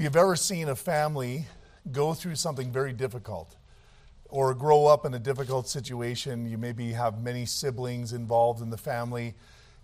you've 0.00 0.16
ever 0.16 0.34
seen 0.34 0.70
a 0.70 0.74
family 0.74 1.44
go 1.92 2.14
through 2.14 2.34
something 2.34 2.72
very 2.72 2.92
difficult 2.92 3.54
or 4.30 4.54
grow 4.54 4.86
up 4.86 5.04
in 5.04 5.12
a 5.12 5.18
difficult 5.18 5.68
situation, 5.68 6.48
you 6.48 6.56
maybe 6.56 6.92
have 6.92 7.22
many 7.22 7.44
siblings 7.44 8.14
involved 8.14 8.62
in 8.62 8.70
the 8.70 8.78
family, 8.78 9.34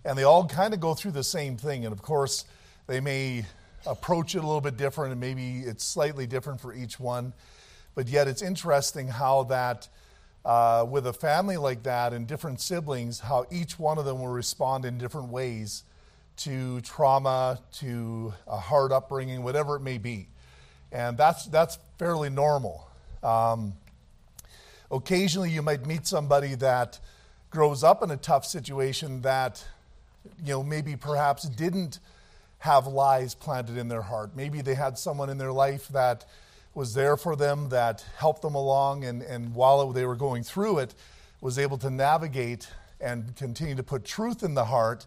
and 0.05 0.17
they 0.17 0.23
all 0.23 0.47
kind 0.47 0.73
of 0.73 0.79
go 0.79 0.95
through 0.95 1.11
the 1.11 1.23
same 1.23 1.55
thing. 1.55 1.85
And 1.85 1.93
of 1.93 2.01
course, 2.01 2.45
they 2.87 2.99
may 2.99 3.45
approach 3.85 4.33
it 4.33 4.39
a 4.39 4.41
little 4.41 4.61
bit 4.61 4.75
different, 4.75 5.11
and 5.11 5.21
maybe 5.21 5.59
it's 5.59 5.83
slightly 5.83 6.25
different 6.25 6.59
for 6.61 6.73
each 6.73 6.99
one. 6.99 7.31
But 7.93 8.07
yet, 8.07 8.27
it's 8.27 8.41
interesting 8.41 9.07
how 9.09 9.43
that, 9.43 9.87
uh, 10.43 10.83
with 10.89 11.05
a 11.05 11.13
family 11.13 11.57
like 11.57 11.83
that 11.83 12.13
and 12.13 12.25
different 12.25 12.59
siblings, 12.59 13.19
how 13.19 13.45
each 13.51 13.77
one 13.77 13.99
of 13.99 14.05
them 14.05 14.19
will 14.19 14.29
respond 14.29 14.83
in 14.83 14.97
different 14.97 15.29
ways 15.29 15.83
to 16.37 16.81
trauma, 16.81 17.59
to 17.73 18.33
a 18.47 18.57
hard 18.57 18.91
upbringing, 18.91 19.43
whatever 19.43 19.75
it 19.75 19.81
may 19.81 19.97
be. 19.97 20.27
And 20.91 21.17
that's, 21.17 21.45
that's 21.45 21.79
fairly 21.97 22.29
normal. 22.29 22.87
Um, 23.23 23.73
occasionally, 24.91 25.51
you 25.51 25.61
might 25.61 25.85
meet 25.85 26.07
somebody 26.07 26.55
that 26.55 26.99
grows 27.49 27.83
up 27.83 28.03
in 28.03 28.11
a 28.11 28.17
tough 28.17 28.45
situation 28.45 29.21
that, 29.21 29.65
you 30.43 30.53
know, 30.53 30.63
maybe 30.63 30.95
perhaps 30.95 31.43
didn't 31.49 31.99
have 32.59 32.87
lies 32.87 33.35
planted 33.35 33.77
in 33.77 33.87
their 33.87 34.01
heart. 34.01 34.35
Maybe 34.35 34.61
they 34.61 34.75
had 34.75 34.97
someone 34.97 35.29
in 35.29 35.37
their 35.37 35.51
life 35.51 35.87
that 35.89 36.25
was 36.73 36.93
there 36.93 37.17
for 37.17 37.35
them, 37.35 37.69
that 37.69 38.05
helped 38.17 38.43
them 38.43 38.55
along, 38.55 39.03
and, 39.03 39.21
and 39.23 39.55
while 39.55 39.91
they 39.91 40.05
were 40.05 40.15
going 40.15 40.43
through 40.43 40.79
it, 40.79 40.93
was 41.41 41.57
able 41.57 41.77
to 41.77 41.89
navigate 41.89 42.67
and 42.99 43.35
continue 43.35 43.75
to 43.75 43.83
put 43.83 44.05
truth 44.05 44.43
in 44.43 44.53
the 44.53 44.65
heart 44.65 45.05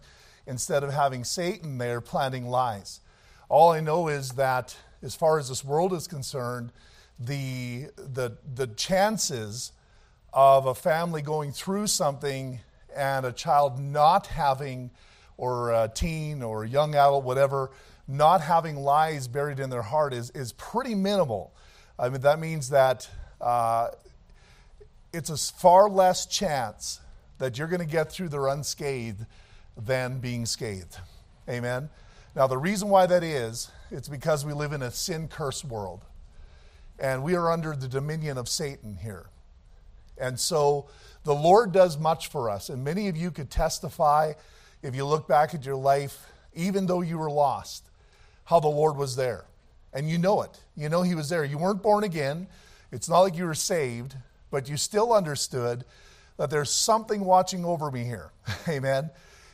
instead 0.51 0.83
of 0.83 0.91
having 0.91 1.23
Satan 1.23 1.77
there 1.77 2.01
planting 2.01 2.45
lies. 2.45 2.99
All 3.47 3.71
I 3.71 3.79
know 3.79 4.09
is 4.09 4.31
that 4.31 4.75
as 5.01 5.15
far 5.15 5.39
as 5.39 5.47
this 5.47 5.63
world 5.63 5.93
is 5.93 6.07
concerned, 6.07 6.73
the, 7.17 7.85
the, 7.95 8.37
the 8.53 8.67
chances 8.67 9.71
of 10.33 10.65
a 10.65 10.75
family 10.75 11.21
going 11.21 11.53
through 11.53 11.87
something 11.87 12.59
and 12.93 13.25
a 13.25 13.31
child 13.31 13.79
not 13.79 14.27
having, 14.27 14.91
or 15.37 15.71
a 15.71 15.89
teen 15.93 16.43
or 16.43 16.65
a 16.65 16.67
young 16.67 16.95
adult, 16.95 17.23
whatever, 17.23 17.71
not 18.05 18.41
having 18.41 18.75
lies 18.75 19.29
buried 19.29 19.59
in 19.59 19.69
their 19.69 19.81
heart 19.81 20.13
is, 20.13 20.31
is 20.31 20.51
pretty 20.51 20.95
minimal. 20.95 21.53
I 21.97 22.09
mean, 22.09 22.21
that 22.21 22.39
means 22.39 22.71
that 22.71 23.09
uh, 23.39 23.87
it's 25.13 25.29
a 25.29 25.37
far 25.37 25.89
less 25.89 26.25
chance 26.25 26.99
that 27.37 27.57
you're 27.57 27.69
going 27.69 27.79
to 27.79 27.85
get 27.85 28.11
through 28.11 28.29
there 28.29 28.47
unscathed 28.47 29.25
than 29.77 30.19
being 30.19 30.45
scathed. 30.45 30.97
Amen? 31.49 31.89
Now, 32.35 32.47
the 32.47 32.57
reason 32.57 32.89
why 32.89 33.07
that 33.07 33.23
is, 33.23 33.69
it's 33.89 34.07
because 34.07 34.45
we 34.45 34.53
live 34.53 34.71
in 34.71 34.81
a 34.81 34.91
sin 34.91 35.27
cursed 35.27 35.65
world. 35.65 36.05
And 36.99 37.23
we 37.23 37.35
are 37.35 37.51
under 37.51 37.75
the 37.75 37.87
dominion 37.87 38.37
of 38.37 38.47
Satan 38.47 38.97
here. 39.01 39.25
And 40.17 40.39
so 40.39 40.87
the 41.23 41.33
Lord 41.33 41.71
does 41.71 41.97
much 41.97 42.27
for 42.27 42.49
us. 42.49 42.69
And 42.69 42.83
many 42.83 43.07
of 43.07 43.17
you 43.17 43.31
could 43.31 43.49
testify, 43.49 44.33
if 44.83 44.95
you 44.95 45.05
look 45.05 45.27
back 45.27 45.53
at 45.53 45.65
your 45.65 45.75
life, 45.75 46.27
even 46.53 46.85
though 46.85 47.01
you 47.01 47.17
were 47.17 47.31
lost, 47.31 47.89
how 48.45 48.59
the 48.59 48.67
Lord 48.67 48.97
was 48.97 49.15
there. 49.15 49.45
And 49.93 50.09
you 50.09 50.17
know 50.17 50.41
it. 50.43 50.59
You 50.77 50.89
know 50.89 51.01
He 51.01 51.15
was 51.15 51.29
there. 51.29 51.43
You 51.43 51.57
weren't 51.57 51.81
born 51.81 52.03
again. 52.03 52.47
It's 52.91 53.09
not 53.09 53.21
like 53.21 53.35
you 53.35 53.45
were 53.45 53.55
saved, 53.55 54.15
but 54.51 54.69
you 54.69 54.77
still 54.77 55.13
understood 55.13 55.85
that 56.37 56.49
there's 56.49 56.71
something 56.71 57.21
watching 57.23 57.65
over 57.65 57.91
me 57.91 58.03
here. 58.03 58.31
Amen. 58.67 59.09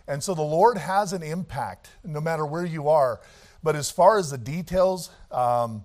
And 0.08 0.24
so 0.24 0.34
the 0.34 0.42
Lord 0.42 0.78
has 0.78 1.14
an 1.14 1.22
impact 1.22 1.90
no 2.04 2.22
matter 2.22 2.46
where 2.46 2.66
you 2.66 2.90
are. 2.90 3.20
But 3.64 3.76
as 3.76 3.92
far 3.92 4.18
as 4.18 4.32
the 4.32 4.38
details, 4.38 5.10
um, 5.32 5.84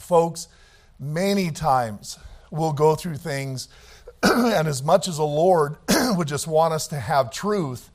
folks, 0.00 0.48
many 0.98 1.50
times 1.50 2.18
we'll 2.50 2.72
go 2.72 2.94
through 2.94 3.16
things, 3.16 3.68
and 4.22 4.66
as 4.66 4.82
much 4.82 5.08
as 5.08 5.18
the 5.18 5.24
Lord 5.24 5.76
would 6.16 6.28
just 6.28 6.46
want 6.46 6.74
us 6.74 6.88
to 6.88 6.96
have 6.96 7.30
truth, 7.30 7.90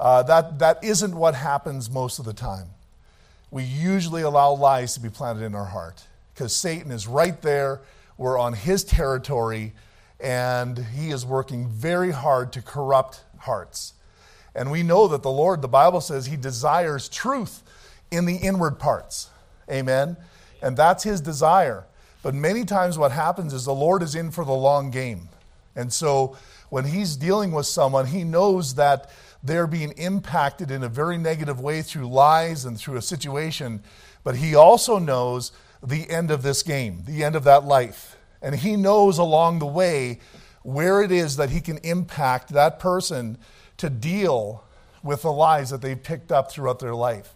uh, 0.00 0.22
that, 0.24 0.58
that 0.58 0.82
isn't 0.82 1.14
what 1.14 1.34
happens 1.34 1.90
most 1.90 2.18
of 2.18 2.24
the 2.24 2.32
time. 2.32 2.68
We 3.50 3.64
usually 3.64 4.22
allow 4.22 4.52
lies 4.52 4.94
to 4.94 5.00
be 5.00 5.08
planted 5.08 5.44
in 5.44 5.54
our 5.54 5.64
heart 5.64 6.02
because 6.34 6.54
Satan 6.54 6.92
is 6.92 7.06
right 7.06 7.40
there. 7.42 7.80
We're 8.16 8.38
on 8.38 8.52
his 8.52 8.84
territory, 8.84 9.72
and 10.20 10.78
he 10.78 11.10
is 11.10 11.24
working 11.24 11.68
very 11.68 12.10
hard 12.10 12.52
to 12.52 12.62
corrupt 12.62 13.22
hearts. 13.38 13.94
And 14.58 14.72
we 14.72 14.82
know 14.82 15.06
that 15.06 15.22
the 15.22 15.30
Lord, 15.30 15.62
the 15.62 15.68
Bible 15.68 16.00
says, 16.00 16.26
He 16.26 16.36
desires 16.36 17.08
truth 17.08 17.62
in 18.10 18.24
the 18.24 18.34
inward 18.34 18.80
parts. 18.80 19.30
Amen. 19.70 20.16
And 20.60 20.76
that's 20.76 21.04
His 21.04 21.20
desire. 21.20 21.84
But 22.24 22.34
many 22.34 22.64
times 22.64 22.98
what 22.98 23.12
happens 23.12 23.54
is 23.54 23.64
the 23.64 23.72
Lord 23.72 24.02
is 24.02 24.16
in 24.16 24.32
for 24.32 24.44
the 24.44 24.50
long 24.50 24.90
game. 24.90 25.28
And 25.76 25.92
so 25.92 26.36
when 26.70 26.86
He's 26.86 27.14
dealing 27.14 27.52
with 27.52 27.66
someone, 27.66 28.06
He 28.06 28.24
knows 28.24 28.74
that 28.74 29.08
they're 29.44 29.68
being 29.68 29.92
impacted 29.92 30.72
in 30.72 30.82
a 30.82 30.88
very 30.88 31.18
negative 31.18 31.60
way 31.60 31.80
through 31.80 32.08
lies 32.08 32.64
and 32.64 32.76
through 32.76 32.96
a 32.96 33.02
situation. 33.02 33.80
But 34.24 34.34
He 34.34 34.56
also 34.56 34.98
knows 34.98 35.52
the 35.80 36.10
end 36.10 36.32
of 36.32 36.42
this 36.42 36.64
game, 36.64 37.04
the 37.06 37.22
end 37.22 37.36
of 37.36 37.44
that 37.44 37.62
life. 37.62 38.16
And 38.42 38.56
He 38.56 38.74
knows 38.74 39.18
along 39.18 39.60
the 39.60 39.66
way 39.66 40.18
where 40.64 41.00
it 41.00 41.12
is 41.12 41.36
that 41.36 41.50
He 41.50 41.60
can 41.60 41.78
impact 41.78 42.48
that 42.48 42.80
person 42.80 43.38
to 43.78 43.90
deal 43.90 44.64
with 45.02 45.22
the 45.22 45.32
lies 45.32 45.70
that 45.70 45.80
they've 45.80 46.02
picked 46.02 46.30
up 46.30 46.50
throughout 46.50 46.78
their 46.78 46.94
life. 46.94 47.34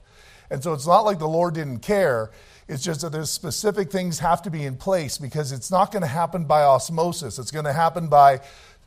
And 0.50 0.62
so 0.62 0.74
it's 0.74 0.86
not 0.86 1.04
like 1.04 1.18
the 1.18 1.28
Lord 1.28 1.54
didn't 1.54 1.78
care. 1.78 2.30
It's 2.68 2.82
just 2.82 3.00
that 3.00 3.10
there's 3.10 3.30
specific 3.30 3.90
things 3.90 4.18
have 4.18 4.42
to 4.42 4.50
be 4.50 4.64
in 4.64 4.76
place 4.76 5.18
because 5.18 5.50
it's 5.52 5.70
not 5.70 5.90
going 5.90 6.02
to 6.02 6.08
happen 6.08 6.44
by 6.44 6.62
osmosis. 6.62 7.38
It's 7.38 7.50
going 7.50 7.64
to 7.64 7.72
happen 7.72 8.08
by 8.08 8.40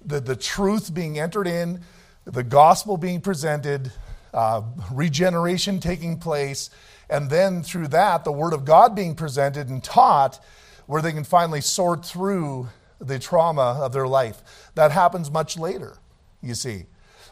the, 0.06 0.20
the 0.20 0.36
truth 0.36 0.94
being 0.94 1.20
entered 1.20 1.48
in, 1.48 1.82
the 2.26 2.44
gospel 2.44 2.98
being 2.98 3.22
presented, 3.22 3.92
uh, 4.34 4.62
regeneration 4.92 5.80
taking 5.80 6.20
place, 6.20 6.70
and 7.10 7.30
then 7.30 7.64
through 7.64 7.90
that, 7.90 8.24
the 8.24 8.32
word 8.32 8.54
of 8.54 8.66
God 8.66 8.96
being 8.96 9.16
presented 9.16 9.70
and 9.70 9.84
taught, 9.84 10.44
where 10.88 11.02
they 11.02 11.12
can 11.12 11.24
finally 11.24 11.62
sort 11.62 12.06
through 12.06 12.70
the 13.00 13.20
trauma 13.20 13.80
of 13.82 13.94
their 13.94 14.08
life. 14.08 14.42
That 14.76 14.92
happens 14.92 15.32
much 15.32 15.58
later, 15.58 15.98
you 16.42 16.56
see. 16.56 16.86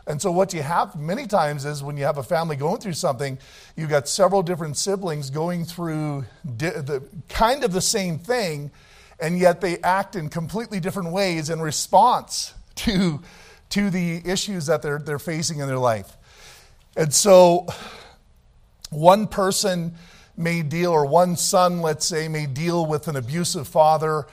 And 0.06 0.22
so, 0.22 0.31
what 0.31 0.53
you 0.53 0.62
have 0.62 0.96
many 0.96 1.28
times 1.28 1.64
is 1.64 1.81
when 1.81 1.96
you 1.96 2.03
have 2.03 2.18
a 2.18 2.24
family 2.24 2.58
going 2.58 2.81
through 2.81 2.94
something, 2.94 3.38
you've 3.78 3.90
got 3.90 4.08
several 4.08 4.44
different 4.44 4.75
siblings 4.75 5.30
going 5.30 5.64
through 5.64 6.25
di- 6.58 6.72
the, 6.72 7.03
kind 7.30 7.64
of 7.64 7.72
the 7.72 7.81
same 7.81 8.19
thing, 8.19 8.72
and 9.19 9.40
yet 9.40 9.62
they 9.62 9.78
act 9.80 10.18
in 10.18 10.30
completely 10.30 10.81
different 10.81 11.12
ways 11.12 11.50
in 11.50 11.62
response 11.62 12.53
to, 12.75 13.22
to 13.69 13.90
the 13.90 14.22
issues 14.25 14.66
that 14.66 14.81
they're, 14.81 15.00
they're 15.00 15.19
facing 15.19 15.59
in 15.59 15.68
their 15.68 15.78
life. 15.78 16.18
And 16.97 17.14
so, 17.14 17.68
one 18.90 19.28
person 19.28 19.96
may 20.35 20.64
deal, 20.64 20.91
or 20.91 21.06
one 21.06 21.38
son, 21.38 21.81
let's 21.81 22.06
say, 22.06 22.28
may 22.28 22.46
deal 22.46 22.85
with 22.85 23.08
an 23.08 23.16
abusive 23.16 23.70
father 23.70 24.28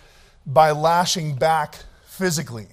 by 0.47 0.72
lashing 0.72 1.37
back 1.37 1.76
physically. 2.06 2.66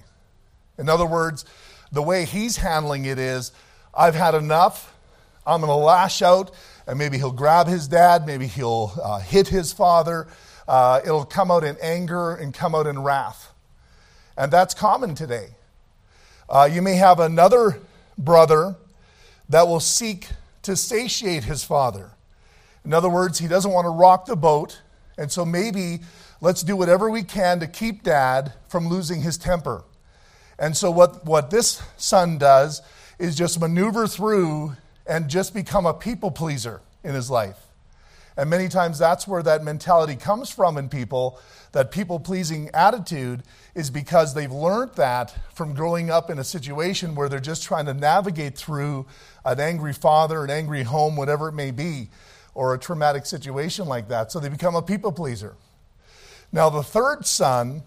In 0.78 0.88
other 0.88 1.06
words, 1.06 1.44
the 1.92 2.02
way 2.02 2.24
he's 2.24 2.56
handling 2.58 3.04
it 3.04 3.18
is 3.18 3.52
I've 3.94 4.14
had 4.14 4.34
enough. 4.34 4.94
I'm 5.46 5.60
going 5.60 5.70
to 5.70 5.74
lash 5.74 6.20
out, 6.20 6.50
and 6.86 6.98
maybe 6.98 7.16
he'll 7.16 7.32
grab 7.32 7.66
his 7.66 7.88
dad, 7.88 8.26
maybe 8.26 8.46
he'll 8.46 8.92
uh, 9.02 9.18
hit 9.18 9.48
his 9.48 9.72
father. 9.72 10.28
Uh, 10.66 11.00
it'll 11.02 11.24
come 11.24 11.50
out 11.50 11.64
in 11.64 11.76
anger 11.80 12.34
and 12.34 12.52
come 12.52 12.74
out 12.74 12.86
in 12.86 13.02
wrath. 13.02 13.52
And 14.36 14.52
that's 14.52 14.74
common 14.74 15.14
today. 15.14 15.48
Uh, 16.48 16.68
you 16.70 16.82
may 16.82 16.96
have 16.96 17.18
another 17.18 17.80
brother 18.18 18.76
that 19.48 19.66
will 19.66 19.80
seek 19.80 20.28
to 20.62 20.76
satiate 20.76 21.44
his 21.44 21.64
father. 21.64 22.10
In 22.84 22.92
other 22.92 23.08
words, 23.08 23.38
he 23.38 23.48
doesn't 23.48 23.70
want 23.70 23.86
to 23.86 23.90
rock 23.90 24.26
the 24.26 24.36
boat, 24.36 24.80
and 25.16 25.32
so 25.32 25.44
maybe 25.44 26.00
let's 26.40 26.62
do 26.62 26.76
whatever 26.76 27.10
we 27.10 27.22
can 27.22 27.58
to 27.60 27.66
keep 27.66 28.02
dad 28.02 28.52
from 28.68 28.88
losing 28.88 29.22
his 29.22 29.38
temper. 29.38 29.84
And 30.58 30.76
so, 30.76 30.90
what, 30.90 31.24
what 31.24 31.50
this 31.50 31.82
son 31.96 32.38
does 32.38 32.82
is 33.18 33.36
just 33.36 33.60
maneuver 33.60 34.06
through 34.06 34.74
and 35.06 35.28
just 35.28 35.54
become 35.54 35.86
a 35.86 35.94
people 35.94 36.30
pleaser 36.30 36.80
in 37.02 37.14
his 37.14 37.30
life. 37.30 37.58
And 38.36 38.48
many 38.48 38.68
times 38.68 38.98
that's 38.98 39.26
where 39.26 39.42
that 39.42 39.64
mentality 39.64 40.14
comes 40.14 40.48
from 40.48 40.78
in 40.78 40.88
people. 40.88 41.40
That 41.72 41.90
people 41.90 42.20
pleasing 42.20 42.70
attitude 42.72 43.42
is 43.74 43.90
because 43.90 44.32
they've 44.32 44.50
learned 44.50 44.92
that 44.94 45.34
from 45.54 45.74
growing 45.74 46.08
up 46.08 46.30
in 46.30 46.38
a 46.38 46.44
situation 46.44 47.14
where 47.14 47.28
they're 47.28 47.40
just 47.40 47.64
trying 47.64 47.86
to 47.86 47.94
navigate 47.94 48.56
through 48.56 49.06
an 49.44 49.58
angry 49.58 49.92
father, 49.92 50.44
an 50.44 50.50
angry 50.50 50.84
home, 50.84 51.16
whatever 51.16 51.48
it 51.48 51.52
may 51.52 51.72
be, 51.72 52.10
or 52.54 52.74
a 52.74 52.78
traumatic 52.78 53.26
situation 53.26 53.86
like 53.86 54.08
that. 54.08 54.30
So 54.30 54.38
they 54.38 54.48
become 54.48 54.76
a 54.76 54.82
people 54.82 55.12
pleaser. 55.12 55.56
Now, 56.52 56.70
the 56.70 56.82
third 56.82 57.26
son, 57.26 57.82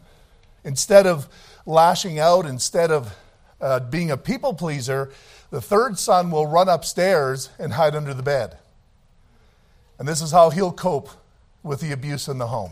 instead 0.64 1.08
of 1.08 1.28
lashing 1.66 2.20
out 2.20 2.46
instead 2.46 2.92
of 2.92 3.16
uh, 3.60 3.80
being 3.80 4.12
a 4.12 4.18
people 4.18 4.54
pleaser, 4.54 5.12
the 5.52 5.62
third 5.62 6.00
son 6.00 6.32
will 6.32 6.48
run 6.48 6.70
upstairs 6.70 7.50
and 7.60 7.74
hide 7.74 7.96
under 7.96 8.14
the 8.14 8.24
bed. 8.24 8.58
And 10.00 10.08
this 10.08 10.22
is 10.22 10.32
how 10.32 10.50
he'll 10.50 10.72
cope 10.72 11.10
with 11.64 11.82
the 11.82 11.92
abuse 11.92 12.28
in 12.28 12.38
the 12.38 12.48
home. 12.48 12.72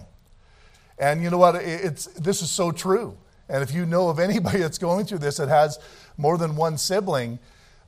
And 0.98 1.22
you 1.22 1.30
know 1.30 1.38
what? 1.38 1.56
It's, 1.56 2.06
this 2.08 2.42
is 2.42 2.50
so 2.50 2.72
true. 2.72 3.16
And 3.48 3.64
if 3.64 3.74
you 3.74 3.86
know 3.86 4.10
of 4.10 4.20
anybody 4.20 4.60
that's 4.62 4.78
going 4.78 5.06
through 5.06 5.20
this 5.20 5.38
that 5.38 5.50
has 5.50 5.80
more 6.18 6.38
than 6.38 6.56
one 6.56 6.78
sibling, 6.78 7.40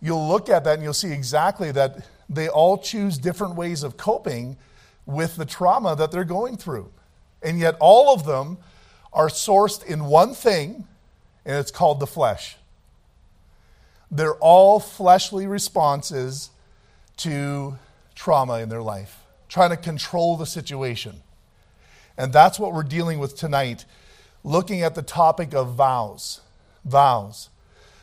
you'll 0.02 0.28
look 0.28 0.50
at 0.50 0.64
that 0.64 0.76
and 0.76 0.84
you'll 0.84 0.94
see 0.94 1.12
exactly 1.12 1.72
that 1.72 2.06
they 2.30 2.48
all 2.48 2.78
choose 2.78 3.18
different 3.18 3.56
ways 3.56 3.84
of 3.84 3.98
coping 3.98 4.58
with 5.06 5.36
the 5.36 5.46
trauma 5.46 5.96
that 5.96 6.12
they're 6.12 6.24
going 6.24 6.58
through. 6.58 6.92
And 7.44 7.60
yet, 7.60 7.76
all 7.80 8.14
of 8.14 8.26
them 8.26 8.58
are 9.12 9.28
sourced 9.28 9.84
in 9.86 10.06
one 10.06 10.34
thing, 10.34 10.88
and 11.46 11.56
it's 11.56 11.72
called 11.72 12.00
the 12.00 12.08
flesh. 12.08 12.58
They're 14.10 14.36
all 14.36 14.80
fleshly 14.80 15.48
responses 15.48 16.50
to 17.18 17.78
trauma 18.16 18.60
in 18.60 18.70
their 18.70 18.82
life, 18.82 19.24
trying 19.48 19.70
to 19.70 19.78
control 19.78 20.38
the 20.38 20.46
situation. 20.46 21.22
And 22.18 22.34
that's 22.34 22.60
what 22.60 22.74
we're 22.74 22.84
dealing 22.84 23.20
with 23.20 23.38
tonight, 23.38 23.86
looking 24.44 24.82
at 24.82 24.96
the 24.96 25.02
topic 25.02 25.54
of 25.54 25.76
vows. 25.76 26.42
Vows. 26.84 27.50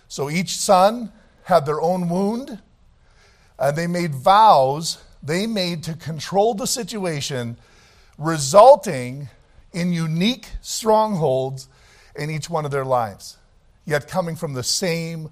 So 0.08 0.30
each 0.30 0.56
son 0.56 1.12
had 1.44 1.66
their 1.66 1.80
own 1.80 2.08
wound, 2.08 2.60
and 3.58 3.76
they 3.76 3.86
made 3.86 4.14
vows 4.14 4.98
they 5.22 5.46
made 5.46 5.82
to 5.84 5.94
control 5.94 6.54
the 6.54 6.66
situation, 6.66 7.56
resulting 8.16 9.28
in 9.72 9.92
unique 9.92 10.46
strongholds 10.60 11.67
in 12.18 12.30
each 12.30 12.50
one 12.50 12.64
of 12.64 12.70
their 12.70 12.84
lives, 12.84 13.38
yet 13.84 14.08
coming 14.08 14.36
from 14.36 14.54
the 14.54 14.62
same 14.62 15.30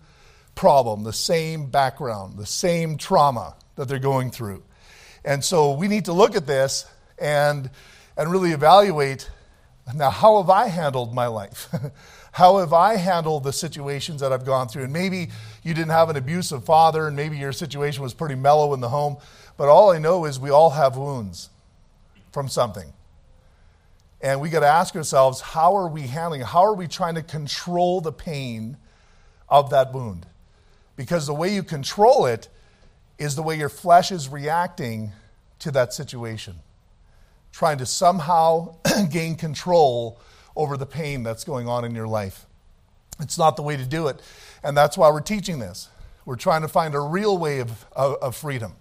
problem, 0.54 1.04
the 1.04 1.12
same 1.12 1.66
background, 1.66 2.38
the 2.38 2.46
same 2.46 2.96
trauma 2.96 3.54
that 3.74 3.88
they're 3.88 3.98
going 3.98 4.30
through. 4.30 4.62
And 5.24 5.44
so 5.44 5.72
we 5.72 5.88
need 5.88 6.06
to 6.06 6.12
look 6.12 6.36
at 6.36 6.46
this 6.46 6.86
and, 7.18 7.68
and 8.16 8.30
really 8.30 8.52
evaluate 8.52 9.28
now, 9.94 10.10
how 10.10 10.42
have 10.42 10.50
I 10.50 10.66
handled 10.66 11.14
my 11.14 11.28
life? 11.28 11.68
how 12.32 12.58
have 12.58 12.72
I 12.72 12.96
handled 12.96 13.44
the 13.44 13.52
situations 13.52 14.20
that 14.20 14.32
I've 14.32 14.44
gone 14.44 14.68
through? 14.68 14.84
And 14.84 14.92
maybe 14.92 15.28
you 15.62 15.74
didn't 15.74 15.90
have 15.90 16.10
an 16.10 16.16
abusive 16.16 16.64
father, 16.64 17.06
and 17.06 17.14
maybe 17.14 17.38
your 17.38 17.52
situation 17.52 18.02
was 18.02 18.12
pretty 18.12 18.34
mellow 18.34 18.74
in 18.74 18.80
the 18.80 18.88
home, 18.88 19.16
but 19.56 19.68
all 19.68 19.92
I 19.92 19.98
know 19.98 20.24
is 20.24 20.40
we 20.40 20.50
all 20.50 20.70
have 20.70 20.96
wounds 20.96 21.50
from 22.32 22.48
something. 22.48 22.92
And 24.26 24.40
we 24.40 24.50
got 24.50 24.61
to 24.61 24.67
ask 24.67 24.96
ourselves 24.96 25.40
how 25.40 25.76
are 25.76 25.87
we 25.87 26.02
handling 26.02 26.40
How 26.40 26.64
are 26.64 26.75
we 26.75 26.88
trying 26.88 27.14
to 27.14 27.23
control 27.23 28.00
the 28.00 28.11
pain 28.11 28.76
of 29.49 29.70
that 29.70 29.94
wound? 29.94 30.26
Because 30.96 31.28
the 31.28 31.32
way 31.32 31.55
you 31.55 31.62
control 31.62 32.26
it 32.26 32.49
is 33.19 33.37
the 33.37 33.43
way 33.43 33.56
your 33.56 33.69
flesh 33.69 34.11
is 34.11 34.28
reacting 34.28 35.12
to 35.61 35.70
that 35.70 35.93
situation, 35.93 36.56
trying 37.52 37.78
to 37.78 37.87
somehow 37.87 38.75
gain 39.12 39.37
control 39.37 40.19
over 40.56 40.76
the 40.76 40.87
pain 40.87 41.23
that's 41.23 41.44
going 41.44 41.69
on 41.69 41.84
in 41.84 41.94
your 41.94 42.08
life. 42.08 42.46
It's 43.20 43.38
not 43.38 43.55
the 43.55 43.62
way 43.62 43.76
to 43.76 43.87
do 43.87 44.08
it. 44.08 44.20
And 44.64 44.76
that's 44.76 44.99
why 44.99 45.08
we're 45.08 45.20
teaching 45.20 45.61
this. 45.61 45.88
We're 46.25 46.34
trying 46.34 46.62
to 46.62 46.69
find 46.69 46.96
a 46.96 47.00
real 47.00 47.38
way 47.38 47.61
of, 47.61 47.87
of, 47.93 48.17
of 48.17 48.34
freedom, 48.34 48.73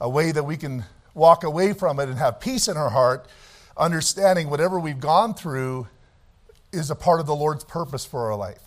a 0.00 0.08
way 0.08 0.32
that 0.32 0.44
we 0.44 0.56
can 0.56 0.86
walk 1.12 1.44
away 1.44 1.74
from 1.74 2.00
it 2.00 2.08
and 2.08 2.16
have 2.16 2.40
peace 2.40 2.68
in 2.68 2.78
our 2.78 2.88
heart, 2.88 3.28
understanding 3.78 4.50
whatever 4.50 4.78
we've 4.78 5.00
gone 5.00 5.34
through 5.34 5.88
is 6.72 6.90
a 6.90 6.94
part 6.94 7.20
of 7.20 7.26
the 7.26 7.34
Lord's 7.34 7.64
purpose 7.64 8.04
for 8.04 8.30
our 8.30 8.36
life. 8.36 8.62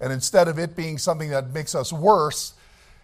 And 0.00 0.12
instead 0.12 0.48
of 0.48 0.58
it 0.58 0.74
being 0.74 0.98
something 0.98 1.30
that 1.30 1.52
makes 1.52 1.74
us 1.74 1.92
worse, 1.92 2.54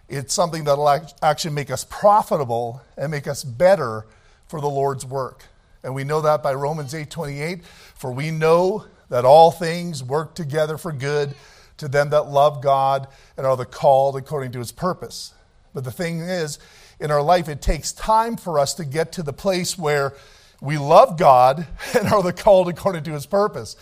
it's 0.08 0.32
something 0.32 0.64
that 0.64 0.78
will 0.78 1.06
actually 1.22 1.54
make 1.54 1.70
us 1.70 1.84
profitable 1.84 2.82
and 2.96 3.10
make 3.10 3.26
us 3.26 3.44
better 3.44 4.06
for 4.48 4.60
the 4.60 4.68
Lord's 4.68 5.04
work. 5.04 5.44
And 5.82 5.94
we 5.94 6.04
know 6.04 6.20
that 6.22 6.42
by 6.42 6.54
Romans 6.54 6.94
8:28, 6.94 7.64
for 7.94 8.10
we 8.10 8.30
know 8.30 8.86
that 9.08 9.24
all 9.24 9.50
things 9.50 10.02
work 10.02 10.34
together 10.34 10.78
for 10.78 10.90
good 10.90 11.34
to 11.76 11.88
them 11.88 12.10
that 12.10 12.28
love 12.28 12.62
God 12.62 13.06
and 13.36 13.46
are 13.46 13.56
the 13.56 13.66
called 13.66 14.16
according 14.16 14.52
to 14.52 14.58
his 14.58 14.72
purpose. 14.72 15.32
But 15.74 15.84
the 15.84 15.92
thing 15.92 16.20
is, 16.20 16.58
in 16.98 17.10
our 17.10 17.22
life, 17.22 17.48
it 17.48 17.60
takes 17.60 17.92
time 17.92 18.36
for 18.36 18.58
us 18.58 18.72
to 18.74 18.84
get 18.84 19.12
to 19.12 19.22
the 19.22 19.32
place 19.32 19.76
where 19.76 20.14
we 20.60 20.78
love 20.78 21.18
God 21.18 21.66
and 21.98 22.08
are 22.08 22.22
the 22.22 22.32
called 22.32 22.68
according 22.68 23.04
to 23.04 23.12
his 23.12 23.26
purpose. 23.26 23.76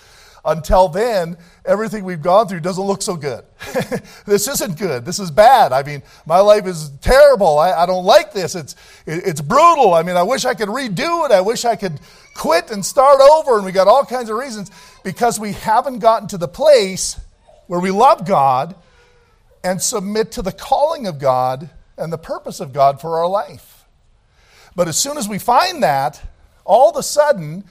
Until 0.47 0.89
then, 0.89 1.39
everything 1.65 2.05
we've 2.05 2.21
gone 2.21 2.49
through 2.49 2.61
doesn't 2.61 2.85
look 2.85 3.01
so 3.01 3.17
good. 3.17 3.45
this 4.27 4.47
isn't 4.47 4.79
good. 4.79 5.07
This 5.07 5.19
is 5.19 5.31
bad. 5.31 5.73
I 5.73 5.83
mean, 5.83 6.03
my 6.27 6.41
life 6.41 6.67
is 6.67 6.91
terrible. 7.01 7.59
I, 7.59 7.73
I 7.73 7.87
don't 7.87 8.05
like 8.05 8.35
this. 8.35 8.55
It's, 8.55 8.75
it, 9.07 9.27
it's 9.27 9.41
brutal. 9.41 9.95
I 9.95 10.03
mean, 10.03 10.17
I 10.17 10.23
wish 10.23 10.45
I 10.45 10.53
could 10.53 10.69
redo 10.69 11.25
it. 11.25 11.33
I 11.33 11.41
wish 11.41 11.65
I 11.65 11.77
could 11.77 11.99
quit 12.35 12.71
and 12.71 12.85
start 12.85 13.21
over. 13.23 13.57
And 13.57 13.65
we 13.65 13.73
got 13.73 13.89
all 13.89 14.05
kinds 14.05 14.29
of 14.29 14.37
reasons 14.37 14.71
because 15.03 15.41
we 15.41 15.53
haven't 15.53 16.01
gotten 16.01 16.29
to 16.29 16.37
the 16.37 16.49
place 16.49 17.19
where 17.67 17.81
we 17.81 17.91
love 17.91 18.27
God 18.27 18.77
and 19.63 19.81
submit 19.81 20.33
to 20.33 20.43
the 20.43 20.53
calling 20.53 21.07
of 21.07 21.19
God 21.19 21.71
and 21.97 22.13
the 22.13 22.19
purpose 22.19 22.61
of 22.61 22.75
God 22.75 23.01
for 23.01 23.19
our 23.19 23.29
life. 23.29 23.87
But 24.77 24.89
as 24.89 24.99
soon 24.99 25.17
as 25.17 25.27
we 25.27 25.39
find 25.39 25.83
that, 25.83 26.21
all 26.65 26.91
of 26.91 26.97
a 26.97 27.03
sudden, 27.03 27.65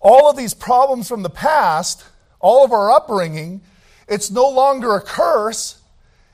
all 0.00 0.28
of 0.30 0.36
these 0.36 0.54
problems 0.54 1.08
from 1.08 1.22
the 1.22 1.30
past, 1.30 2.04
all 2.40 2.64
of 2.64 2.72
our 2.72 2.90
upbringing, 2.90 3.60
it's 4.08 4.30
no 4.30 4.48
longer 4.48 4.94
a 4.94 5.00
curse. 5.00 5.80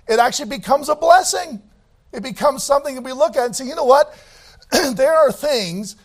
It 0.09 0.19
actually 0.19 0.49
becomes 0.49 0.89
a 0.89 0.97
blessing. 0.97 1.63
It 2.13 2.23
becomes 2.23 2.65
something 2.65 2.95
that 2.95 3.05
we 3.05 3.13
look 3.13 3.37
at 3.37 3.47
and 3.47 3.57
say, 3.57 3.67
you 3.67 3.75
know 3.75 3.85
what? 3.85 4.15
there 4.95 5.15
are 5.15 5.31
things 5.31 5.97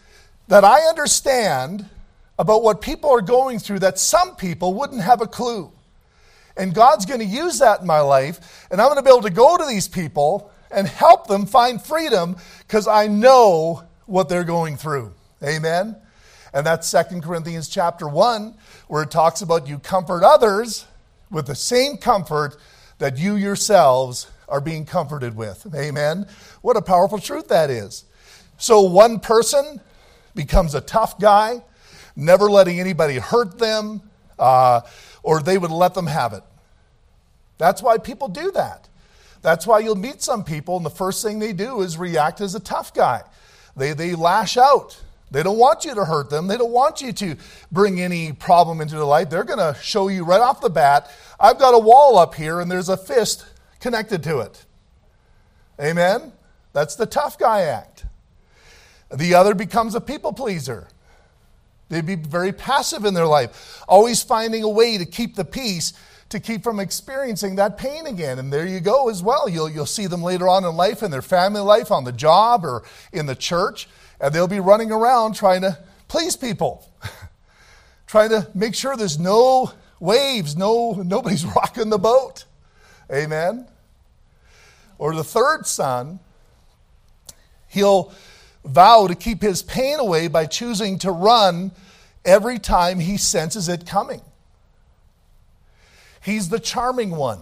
that 0.47 0.63
I 0.63 0.81
understand 0.81 1.89
about 2.37 2.63
what 2.63 2.81
people 2.81 3.09
are 3.11 3.21
going 3.21 3.59
through 3.59 3.79
that 3.79 3.97
some 3.99 4.35
people 4.35 4.73
wouldn't 4.73 5.01
have 5.01 5.21
a 5.21 5.27
clue. 5.27 5.71
And 6.57 6.73
God's 6.73 7.05
going 7.05 7.19
to 7.19 7.25
use 7.25 7.59
that 7.59 7.81
in 7.81 7.87
my 7.87 8.01
life, 8.01 8.67
and 8.69 8.79
I'm 8.79 8.87
going 8.87 8.97
to 8.97 9.03
be 9.03 9.09
able 9.09 9.23
to 9.23 9.31
go 9.31 9.57
to 9.57 9.65
these 9.65 9.87
people 9.87 10.51
and 10.69 10.87
help 10.87 11.27
them 11.27 11.45
find 11.45 11.81
freedom 11.81 12.35
because 12.59 12.87
I 12.87 13.07
know 13.07 13.83
what 14.05 14.29
they're 14.29 14.43
going 14.43 14.77
through. 14.77 15.13
Amen. 15.43 15.95
And 16.53 16.65
that's 16.65 16.87
Second 16.87 17.23
Corinthians 17.23 17.67
chapter 17.67 18.07
1, 18.07 18.55
where 18.87 19.03
it 19.03 19.11
talks 19.11 19.41
about 19.41 19.67
you 19.67 19.79
comfort 19.79 20.23
others 20.23 20.85
with 21.31 21.47
the 21.47 21.55
same 21.55 21.97
comfort 21.97 22.57
that 22.99 23.17
you 23.17 23.35
yourselves 23.35 24.27
are 24.47 24.61
being 24.61 24.85
comforted 24.85 25.35
with. 25.35 25.67
Amen. 25.75 26.27
What 26.61 26.77
a 26.77 26.81
powerful 26.81 27.17
truth 27.17 27.47
that 27.47 27.69
is. 27.69 28.05
So 28.57 28.81
one 28.81 29.19
person 29.19 29.81
becomes 30.35 30.75
a 30.75 30.81
tough 30.81 31.19
guy, 31.19 31.63
never 32.15 32.49
letting 32.49 32.79
anybody 32.79 33.15
hurt 33.15 33.57
them, 33.57 34.01
uh, 34.37 34.81
or 35.23 35.41
they 35.41 35.57
would 35.57 35.71
let 35.71 35.95
them 35.95 36.07
have 36.07 36.33
it. 36.33 36.43
That's 37.57 37.81
why 37.81 37.97
people 37.97 38.27
do 38.27 38.51
that. 38.51 38.87
That's 39.41 39.67
why 39.67 39.79
you'll 39.79 39.95
meet 39.95 40.21
some 40.21 40.43
people, 40.43 40.77
and 40.77 40.85
the 40.85 40.89
first 40.91 41.23
thing 41.23 41.39
they 41.39 41.51
do 41.51 41.81
is 41.81 41.97
react 41.97 42.39
as 42.39 42.55
a 42.55 42.59
tough 42.59 42.93
guy. 42.93 43.23
They, 43.75 43.93
they 43.93 44.15
lash 44.15 44.55
out. 44.55 45.01
They 45.33 45.41
don't 45.41 45.57
want 45.57 45.83
you 45.83 45.95
to 45.95 46.05
hurt 46.05 46.29
them. 46.29 46.45
They 46.45 46.57
don't 46.57 46.71
want 46.71 47.01
you 47.01 47.11
to 47.11 47.35
bring 47.71 47.99
any 47.99 48.33
problem 48.33 48.81
into 48.81 48.93
their 48.93 49.03
life. 49.03 49.31
They're 49.31 49.43
going 49.43 49.57
to 49.57 49.77
show 49.81 50.07
you 50.07 50.23
right 50.23 50.39
off 50.39 50.61
the 50.61 50.69
bat 50.69 51.09
I've 51.39 51.59
got 51.59 51.73
a 51.73 51.79
wall 51.79 52.17
up 52.17 52.35
here 52.35 52.61
and 52.61 52.71
there's 52.71 52.87
a 52.87 52.95
fist 52.95 53.45
connected 53.81 54.23
to 54.23 54.39
it. 54.39 54.63
Amen? 55.81 56.31
That's 56.71 56.95
the 56.95 57.05
tough 57.05 57.37
guy 57.37 57.63
act. 57.63 58.05
The 59.11 59.33
other 59.33 59.53
becomes 59.53 59.95
a 59.95 59.99
people 59.99 60.31
pleaser. 60.31 60.87
They'd 61.89 62.05
be 62.05 62.15
very 62.15 62.53
passive 62.53 63.03
in 63.03 63.13
their 63.13 63.25
life, 63.25 63.83
always 63.89 64.23
finding 64.23 64.63
a 64.63 64.69
way 64.69 64.97
to 64.97 65.05
keep 65.05 65.35
the 65.35 65.43
peace, 65.43 65.93
to 66.29 66.39
keep 66.39 66.63
from 66.63 66.79
experiencing 66.79 67.55
that 67.55 67.77
pain 67.77 68.05
again. 68.05 68.39
And 68.39 68.53
there 68.53 68.65
you 68.65 68.79
go 68.79 69.09
as 69.09 69.21
well. 69.21 69.49
You'll, 69.49 69.69
you'll 69.69 69.85
see 69.85 70.07
them 70.07 70.23
later 70.23 70.47
on 70.47 70.63
in 70.63 70.75
life, 70.77 71.03
in 71.03 71.11
their 71.11 71.21
family 71.21 71.61
life, 71.61 71.91
on 71.91 72.05
the 72.05 72.11
job, 72.11 72.63
or 72.63 72.83
in 73.11 73.25
the 73.25 73.35
church 73.35 73.89
and 74.23 74.33
they'll 74.33 74.47
be 74.47 74.61
running 74.61 74.89
around 74.89 75.35
trying 75.35 75.61
to 75.61 75.77
please 76.07 76.37
people, 76.37 76.89
trying 78.07 78.29
to 78.29 78.47
make 78.55 78.73
sure 78.73 78.95
there's 78.95 79.19
no 79.19 79.73
waves, 79.99 80.55
no 80.55 80.93
nobody's 81.05 81.45
rocking 81.55 81.89
the 81.89 81.97
boat. 81.97 82.45
Amen. 83.11 83.67
Or 84.97 85.13
the 85.13 85.25
third 85.25 85.67
son, 85.67 86.21
he'll 87.67 88.13
vow 88.63 89.07
to 89.07 89.15
keep 89.15 89.41
his 89.41 89.61
pain 89.61 89.99
away 89.99 90.29
by 90.29 90.45
choosing 90.45 90.97
to 90.99 91.11
run 91.11 91.71
every 92.23 92.59
time 92.59 92.99
he 92.99 93.17
senses 93.17 93.67
it 93.67 93.85
coming. 93.85 94.21
He's 96.23 96.47
the 96.47 96.59
charming 96.59 97.11
one 97.11 97.39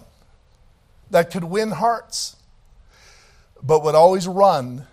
that 1.12 1.30
could 1.30 1.44
win 1.44 1.70
hearts, 1.70 2.38
but 3.62 3.84
would 3.84 3.94
always 3.94 4.28
run 4.28 4.88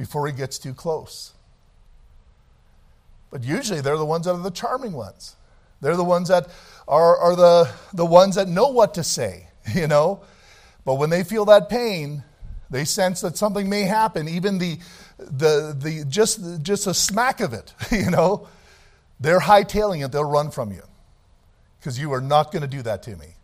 before 0.00 0.26
he 0.26 0.32
gets 0.32 0.58
too 0.58 0.72
close. 0.72 1.34
But 3.30 3.44
usually 3.44 3.82
they're 3.82 3.98
the 3.98 4.06
ones 4.06 4.24
that 4.24 4.32
are 4.32 4.42
the 4.42 4.50
charming 4.50 4.94
ones. 4.94 5.36
They're 5.82 5.94
the 5.94 6.04
ones 6.04 6.28
that 6.28 6.48
are, 6.88 7.18
are 7.18 7.36
the, 7.36 7.70
the 7.92 8.06
ones 8.06 8.36
that 8.36 8.48
know 8.48 8.68
what 8.68 8.94
to 8.94 9.04
say, 9.04 9.48
you 9.74 9.86
know. 9.86 10.22
But 10.86 10.94
when 10.94 11.10
they 11.10 11.22
feel 11.22 11.44
that 11.44 11.68
pain, 11.68 12.24
They 12.70 12.84
sense 12.84 13.20
that 13.22 13.36
something 13.36 13.68
may 13.68 13.82
happen, 13.82 14.28
even 14.28 14.58
the, 14.58 14.78
the, 15.18 15.76
the, 15.78 16.04
just, 16.08 16.62
just 16.62 16.86
a 16.86 16.94
smack 16.94 17.40
of 17.40 17.52
it, 17.52 17.74
you 17.90 18.10
know. 18.10 18.48
They're 19.18 19.40
hightailing 19.40 20.02
it, 20.02 20.12
they'll 20.12 20.24
run 20.24 20.50
from 20.50 20.72
you 20.72 20.82
because 21.78 21.98
you 21.98 22.12
are 22.14 22.22
not 22.22 22.52
going 22.52 22.62
to 22.62 22.68
do 22.68 22.80
that 22.82 23.02
to 23.02 23.16
me. 23.16 23.34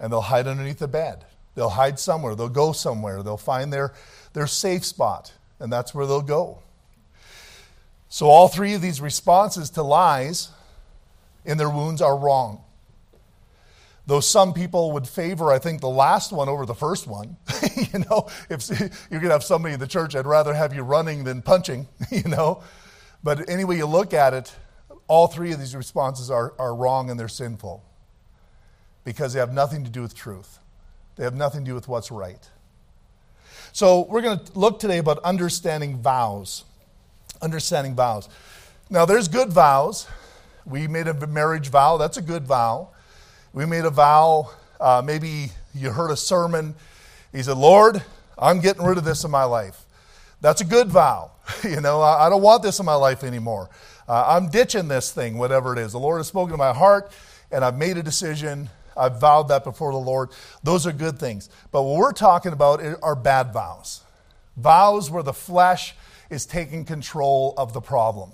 And 0.00 0.10
they'll 0.10 0.22
hide 0.22 0.48
underneath 0.48 0.80
the 0.80 0.88
bed. 0.88 1.24
They'll 1.54 1.68
hide 1.68 2.00
somewhere. 2.00 2.34
They'll 2.34 2.48
go 2.48 2.72
somewhere. 2.72 3.22
They'll 3.22 3.36
find 3.36 3.72
their, 3.72 3.92
their 4.32 4.46
safe 4.46 4.84
spot, 4.84 5.32
and 5.60 5.72
that's 5.72 5.94
where 5.94 6.06
they'll 6.06 6.22
go. 6.22 6.62
So, 8.08 8.26
all 8.26 8.48
three 8.48 8.74
of 8.74 8.80
these 8.80 9.00
responses 9.00 9.70
to 9.70 9.82
lies 9.82 10.50
in 11.44 11.58
their 11.58 11.70
wounds 11.70 12.00
are 12.00 12.16
wrong. 12.16 12.62
Though 14.06 14.20
some 14.20 14.54
people 14.54 14.92
would 14.92 15.06
favor, 15.06 15.52
I 15.52 15.58
think, 15.58 15.82
the 15.82 15.88
last 15.90 16.32
one 16.32 16.48
over 16.48 16.64
the 16.64 16.74
first 16.74 17.06
one. 17.06 17.36
you 17.76 17.98
know, 17.98 18.28
if 18.48 18.66
going 18.68 18.90
to 19.10 19.28
have 19.28 19.44
somebody 19.44 19.74
in 19.74 19.80
the 19.80 19.86
church, 19.86 20.16
I'd 20.16 20.24
rather 20.24 20.54
have 20.54 20.74
you 20.74 20.82
running 20.82 21.24
than 21.24 21.42
punching, 21.42 21.86
you 22.10 22.22
know. 22.22 22.62
But 23.22 23.50
anyway 23.50 23.76
you 23.76 23.84
look 23.84 24.14
at 24.14 24.32
it, 24.32 24.54
all 25.08 25.26
three 25.26 25.52
of 25.52 25.58
these 25.58 25.76
responses 25.76 26.30
are, 26.30 26.54
are 26.58 26.74
wrong 26.74 27.10
and 27.10 27.20
they're 27.20 27.28
sinful 27.28 27.84
because 29.04 29.34
they 29.34 29.40
have 29.40 29.52
nothing 29.52 29.84
to 29.84 29.90
do 29.90 30.00
with 30.00 30.14
truth. 30.14 30.58
They 31.16 31.24
have 31.24 31.34
nothing 31.34 31.64
to 31.64 31.70
do 31.70 31.74
with 31.74 31.88
what's 31.88 32.10
right. 32.10 32.48
So 33.78 34.06
we're 34.08 34.22
going 34.22 34.40
to 34.40 34.58
look 34.58 34.80
today 34.80 34.98
about 34.98 35.20
understanding 35.20 35.98
vows. 35.98 36.64
Understanding 37.40 37.94
vows. 37.94 38.28
Now, 38.90 39.04
there's 39.04 39.28
good 39.28 39.52
vows. 39.52 40.08
We 40.66 40.88
made 40.88 41.06
a 41.06 41.14
marriage 41.28 41.68
vow, 41.68 41.96
that's 41.96 42.16
a 42.16 42.22
good 42.22 42.44
vow. 42.44 42.88
We 43.52 43.66
made 43.66 43.84
a 43.84 43.90
vow, 43.90 44.50
uh, 44.80 45.00
maybe 45.04 45.52
you 45.76 45.92
heard 45.92 46.10
a 46.10 46.16
sermon. 46.16 46.74
He 47.30 47.40
said, 47.40 47.56
Lord, 47.56 48.02
I'm 48.36 48.58
getting 48.58 48.82
rid 48.82 48.98
of 48.98 49.04
this 49.04 49.22
in 49.22 49.30
my 49.30 49.44
life. 49.44 49.84
That's 50.40 50.60
a 50.60 50.64
good 50.64 50.88
vow. 50.88 51.30
you 51.62 51.80
know, 51.80 52.00
I, 52.00 52.26
I 52.26 52.30
don't 52.30 52.42
want 52.42 52.64
this 52.64 52.80
in 52.80 52.84
my 52.84 52.96
life 52.96 53.22
anymore. 53.22 53.70
Uh, 54.08 54.24
I'm 54.26 54.48
ditching 54.48 54.88
this 54.88 55.12
thing, 55.12 55.38
whatever 55.38 55.72
it 55.72 55.78
is. 55.78 55.92
The 55.92 56.00
Lord 56.00 56.18
has 56.18 56.26
spoken 56.26 56.50
to 56.50 56.58
my 56.58 56.72
heart, 56.72 57.12
and 57.52 57.64
I've 57.64 57.78
made 57.78 57.96
a 57.96 58.02
decision. 58.02 58.70
I've 58.98 59.20
vowed 59.20 59.48
that 59.48 59.64
before 59.64 59.92
the 59.92 59.98
Lord. 59.98 60.30
Those 60.62 60.86
are 60.86 60.92
good 60.92 61.18
things. 61.18 61.48
But 61.70 61.82
what 61.82 61.96
we're 61.96 62.12
talking 62.12 62.52
about 62.52 62.82
are 63.02 63.14
bad 63.14 63.52
vows 63.52 64.02
vows 64.56 65.08
where 65.08 65.22
the 65.22 65.32
flesh 65.32 65.94
is 66.30 66.44
taking 66.44 66.84
control 66.84 67.54
of 67.56 67.72
the 67.72 67.80
problem. 67.80 68.32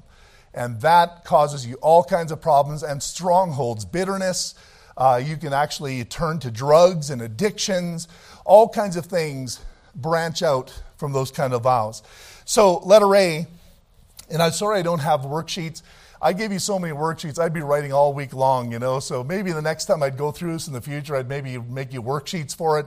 And 0.55 0.81
that 0.81 1.25
causes 1.25 1.67
you 1.67 1.75
all 1.83 2.03
kinds 2.03 2.33
of 2.33 2.41
problems 2.41 2.83
and 2.83 3.03
strongholds, 3.03 3.85
bitterness. 3.85 4.55
Uh, 4.97 5.21
you 5.23 5.37
can 5.37 5.53
actually 5.53 6.03
turn 6.05 6.39
to 6.39 6.51
drugs 6.51 7.11
and 7.11 7.21
addictions. 7.21 8.09
All 8.47 8.71
kinds 8.71 8.97
of 8.97 9.05
things 9.05 9.61
branch 9.95 10.43
out 10.43 10.83
from 10.97 11.13
those 11.13 11.31
kind 11.31 11.53
of 11.53 11.65
vows. 11.65 12.03
So, 12.47 12.79
letter 12.79 13.15
A 13.15 13.47
and 14.31 14.43
I'm 14.43 14.53
sorry 14.53 14.79
I 14.79 14.83
don't 14.83 15.01
have 15.01 15.21
worksheets. 15.21 15.83
I 16.25 16.33
gave 16.33 16.53
you 16.53 16.59
so 16.59 16.79
many 16.79 16.95
worksheets, 16.95 17.39
I'd 17.39 17.53
be 17.53 17.61
writing 17.61 17.93
all 17.93 18.15
week 18.15 18.33
long, 18.33 18.73
you 18.73 18.79
know. 18.79 18.99
So 18.99 19.23
maybe 19.23 19.53
the 19.53 19.61
next 19.61 19.85
time 19.85 20.03
I'd 20.03 20.17
go 20.17 20.33
through 20.33 20.55
this 20.55 20.67
in 20.67 20.73
the 20.73 20.81
future, 20.81 21.15
I'd 21.15 21.29
maybe 21.29 21.59
make 21.59 21.93
you 21.93 22.03
worksheets 22.03 22.57
for 22.57 22.79
it. 22.79 22.87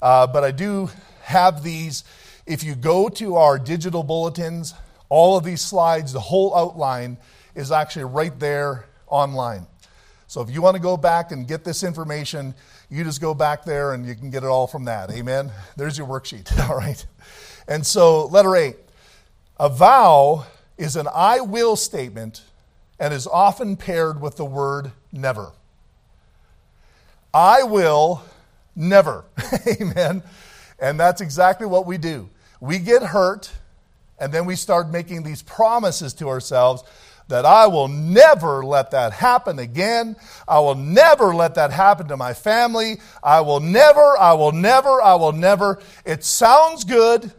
Uh, 0.00 0.26
but 0.26 0.42
I 0.42 0.52
do 0.52 0.88
have 1.20 1.62
these. 1.62 2.04
If 2.46 2.64
you 2.64 2.74
go 2.74 3.10
to 3.10 3.36
our 3.36 3.58
digital 3.58 4.02
bulletins, 4.02 4.72
all 5.10 5.36
of 5.36 5.44
these 5.44 5.60
slides, 5.60 6.14
the 6.14 6.20
whole 6.20 6.56
outline 6.56 7.18
is 7.54 7.70
actually 7.70 8.06
right 8.06 8.38
there 8.40 8.86
online. 9.06 9.66
So 10.26 10.40
if 10.40 10.48
you 10.48 10.62
want 10.62 10.76
to 10.76 10.82
go 10.82 10.96
back 10.96 11.30
and 11.30 11.46
get 11.46 11.64
this 11.64 11.82
information, 11.82 12.54
you 12.88 13.04
just 13.04 13.20
go 13.20 13.34
back 13.34 13.66
there 13.66 13.92
and 13.92 14.06
you 14.06 14.14
can 14.14 14.30
get 14.30 14.44
it 14.44 14.48
all 14.48 14.66
from 14.66 14.86
that. 14.86 15.10
Amen. 15.10 15.52
There's 15.76 15.98
your 15.98 16.06
worksheet. 16.06 16.58
All 16.70 16.76
right. 16.76 17.04
And 17.66 17.86
so, 17.86 18.26
letter 18.28 18.56
A. 18.56 18.74
A 19.60 19.68
vow 19.68 20.46
is 20.78 20.96
an 20.96 21.06
I 21.12 21.40
will 21.40 21.76
statement 21.76 22.44
and 22.98 23.14
is 23.14 23.26
often 23.26 23.76
paired 23.76 24.20
with 24.20 24.36
the 24.36 24.44
word 24.44 24.92
never. 25.12 25.52
I 27.32 27.62
will 27.62 28.22
never. 28.74 29.24
Amen. 29.80 30.22
And 30.78 30.98
that's 30.98 31.20
exactly 31.20 31.66
what 31.66 31.86
we 31.86 31.98
do. 31.98 32.30
We 32.60 32.78
get 32.78 33.02
hurt, 33.02 33.52
and 34.18 34.32
then 34.32 34.46
we 34.46 34.56
start 34.56 34.90
making 34.90 35.22
these 35.22 35.42
promises 35.42 36.14
to 36.14 36.28
ourselves 36.28 36.82
that 37.28 37.44
I 37.44 37.66
will 37.66 37.88
never 37.88 38.64
let 38.64 38.90
that 38.92 39.12
happen 39.12 39.58
again. 39.58 40.16
I 40.46 40.60
will 40.60 40.74
never 40.74 41.34
let 41.34 41.54
that 41.56 41.70
happen 41.70 42.08
to 42.08 42.16
my 42.16 42.32
family. 42.32 43.00
I 43.22 43.42
will 43.42 43.60
never, 43.60 44.18
I 44.18 44.32
will 44.32 44.52
never, 44.52 45.00
I 45.02 45.14
will 45.14 45.32
never. 45.32 45.78
It 46.06 46.24
sounds 46.24 46.84
good, 46.84 47.30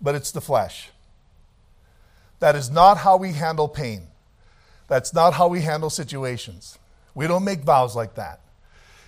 but 0.00 0.14
it's 0.14 0.32
the 0.32 0.42
flesh. 0.42 0.90
That 2.40 2.56
is 2.56 2.70
not 2.70 2.98
how 2.98 3.16
we 3.16 3.32
handle 3.32 3.68
pain. 3.68 4.07
That's 4.88 5.14
not 5.14 5.34
how 5.34 5.48
we 5.48 5.60
handle 5.60 5.90
situations. 5.90 6.78
We 7.14 7.26
don't 7.26 7.44
make 7.44 7.60
vows 7.60 7.94
like 7.94 8.14
that. 8.16 8.40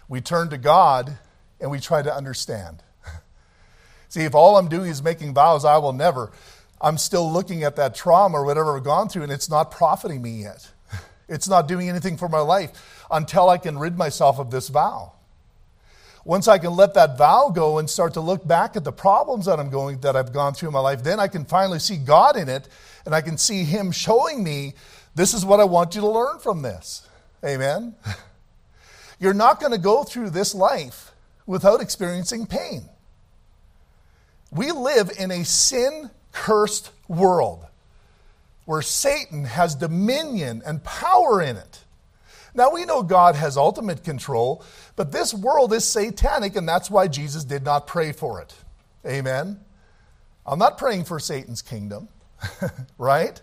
We 0.08 0.20
turn 0.20 0.50
to 0.50 0.58
God 0.58 1.18
and 1.60 1.70
we 1.70 1.80
try 1.80 2.02
to 2.02 2.14
understand. 2.14 2.82
See, 4.08 4.22
if 4.22 4.34
all 4.34 4.56
I'm 4.56 4.68
doing 4.68 4.90
is 4.90 5.02
making 5.02 5.34
vows, 5.34 5.64
I 5.64 5.78
will 5.78 5.92
never, 5.92 6.30
I'm 6.80 6.98
still 6.98 7.30
looking 7.30 7.64
at 7.64 7.76
that 7.76 7.94
trauma 7.94 8.38
or 8.38 8.44
whatever 8.44 8.76
I've 8.76 8.84
gone 8.84 9.08
through 9.08 9.24
and 9.24 9.32
it's 9.32 9.50
not 9.50 9.70
profiting 9.70 10.22
me 10.22 10.42
yet. 10.42 10.70
It's 11.28 11.48
not 11.48 11.68
doing 11.68 11.88
anything 11.88 12.16
for 12.16 12.28
my 12.28 12.40
life 12.40 13.06
until 13.08 13.48
I 13.48 13.56
can 13.56 13.78
rid 13.78 13.96
myself 13.96 14.40
of 14.40 14.50
this 14.50 14.68
vow. 14.68 15.12
Once 16.24 16.48
I 16.48 16.58
can 16.58 16.74
let 16.74 16.94
that 16.94 17.16
vow 17.16 17.50
go 17.54 17.78
and 17.78 17.88
start 17.88 18.14
to 18.14 18.20
look 18.20 18.46
back 18.46 18.74
at 18.74 18.82
the 18.82 18.92
problems 18.92 19.46
that 19.46 19.60
I'm 19.60 19.70
going 19.70 20.00
that 20.00 20.16
I've 20.16 20.32
gone 20.32 20.54
through 20.54 20.70
in 20.70 20.72
my 20.72 20.80
life, 20.80 21.04
then 21.04 21.20
I 21.20 21.28
can 21.28 21.44
finally 21.44 21.78
see 21.78 21.96
God 21.96 22.36
in 22.36 22.48
it 22.48 22.68
and 23.06 23.14
I 23.14 23.20
can 23.20 23.38
see 23.38 23.62
him 23.62 23.92
showing 23.92 24.42
me 24.42 24.74
this 25.14 25.34
is 25.34 25.44
what 25.44 25.60
I 25.60 25.64
want 25.64 25.94
you 25.94 26.00
to 26.02 26.08
learn 26.08 26.38
from 26.38 26.62
this. 26.62 27.06
Amen. 27.44 27.94
You're 29.20 29.34
not 29.34 29.60
going 29.60 29.72
to 29.72 29.78
go 29.78 30.02
through 30.04 30.30
this 30.30 30.54
life 30.54 31.12
without 31.46 31.80
experiencing 31.80 32.46
pain. 32.46 32.88
We 34.50 34.72
live 34.72 35.10
in 35.18 35.30
a 35.30 35.44
sin 35.44 36.10
cursed 36.32 36.90
world 37.08 37.66
where 38.64 38.82
Satan 38.82 39.44
has 39.44 39.74
dominion 39.74 40.62
and 40.64 40.82
power 40.84 41.42
in 41.42 41.56
it. 41.56 41.84
Now 42.54 42.72
we 42.72 42.84
know 42.84 43.02
God 43.02 43.36
has 43.36 43.56
ultimate 43.56 44.04
control, 44.04 44.64
but 44.96 45.12
this 45.12 45.32
world 45.32 45.72
is 45.72 45.84
satanic, 45.84 46.56
and 46.56 46.68
that's 46.68 46.90
why 46.90 47.08
Jesus 47.08 47.44
did 47.44 47.62
not 47.62 47.86
pray 47.86 48.12
for 48.12 48.40
it. 48.40 48.54
Amen. 49.06 49.60
I'm 50.46 50.58
not 50.58 50.78
praying 50.78 51.04
for 51.04 51.20
Satan's 51.20 51.62
kingdom, 51.62 52.08
right? 52.98 53.40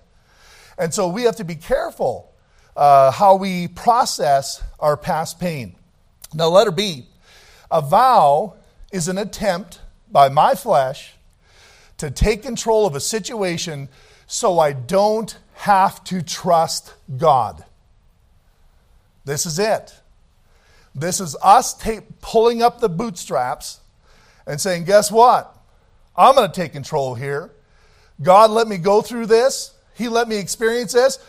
And 0.78 0.94
so 0.94 1.08
we 1.08 1.24
have 1.24 1.38
to 1.38 1.44
be 1.44 1.56
careful 1.56 2.34
uh, 2.76 3.12
how 3.12 3.36
we 3.36 3.68
process 3.68 4.62
our 4.80 4.96
past 4.96 5.40
pain. 5.40 5.76
Now, 6.34 6.48
letter 6.50 6.72
B 6.72 7.08
a 7.70 7.82
vow 7.82 8.56
is 8.92 9.08
an 9.08 9.18
attempt 9.18 9.82
by 10.10 10.30
my 10.30 10.56
flesh 10.56 11.14
to 11.98 12.10
take 12.12 12.44
control 12.44 12.86
of 12.86 12.96
a 12.96 13.00
situation 13.00 13.90
so 14.28 14.60
I 14.60 14.74
don't 14.74 15.38
have 15.56 16.04
to 16.06 16.22
trust 16.22 16.94
God. 17.18 17.66
This 19.26 19.46
is 19.46 19.60
it. 19.60 19.94
This 20.96 21.20
is 21.20 21.36
us 21.42 21.76
pulling 22.22 22.62
up 22.62 22.80
the 22.80 22.90
bootstraps 22.90 23.80
and 24.46 24.60
saying, 24.62 24.86
Guess 24.86 25.12
what? 25.12 25.54
I'm 26.16 26.36
going 26.36 26.50
to 26.50 26.56
take 26.56 26.72
control 26.72 27.16
here. 27.16 27.52
God 28.22 28.50
let 28.50 28.68
me 28.68 28.78
go 28.78 29.02
through 29.02 29.28
this. 29.28 29.74
He 29.98 30.08
let 30.08 30.28
me 30.28 30.38
experience 30.38 30.94
this. 30.94 31.20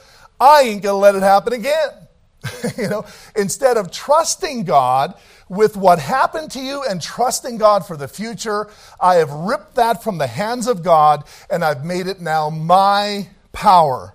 I 0.41 0.63
ain't 0.63 0.83
going 0.83 0.95
to 0.95 0.99
let 0.99 1.15
it 1.15 1.23
happen 1.23 1.53
again. 1.53 1.91
you 2.79 2.89
know, 2.89 3.05
instead 3.37 3.77
of 3.77 3.91
trusting 3.91 4.65
God 4.65 5.15
with 5.49 5.77
what 5.77 5.99
happened 5.99 6.51
to 6.53 6.61
you 6.61 6.85
and 6.89 7.03
trusting 7.03 7.59
God 7.59 7.87
for 7.87 7.97
the 7.97 8.07
future, 8.07 8.69
I 9.01 9.17
have 9.17 9.31
ripped 9.31 9.75
that 9.75 10.05
from 10.05 10.19
the 10.19 10.27
hands 10.27 10.67
of 10.67 10.83
God 10.83 11.25
and 11.51 11.65
I've 11.65 11.85
made 11.85 12.07
it 12.07 12.21
now 12.21 12.51
my 12.51 13.29
power 13.53 14.15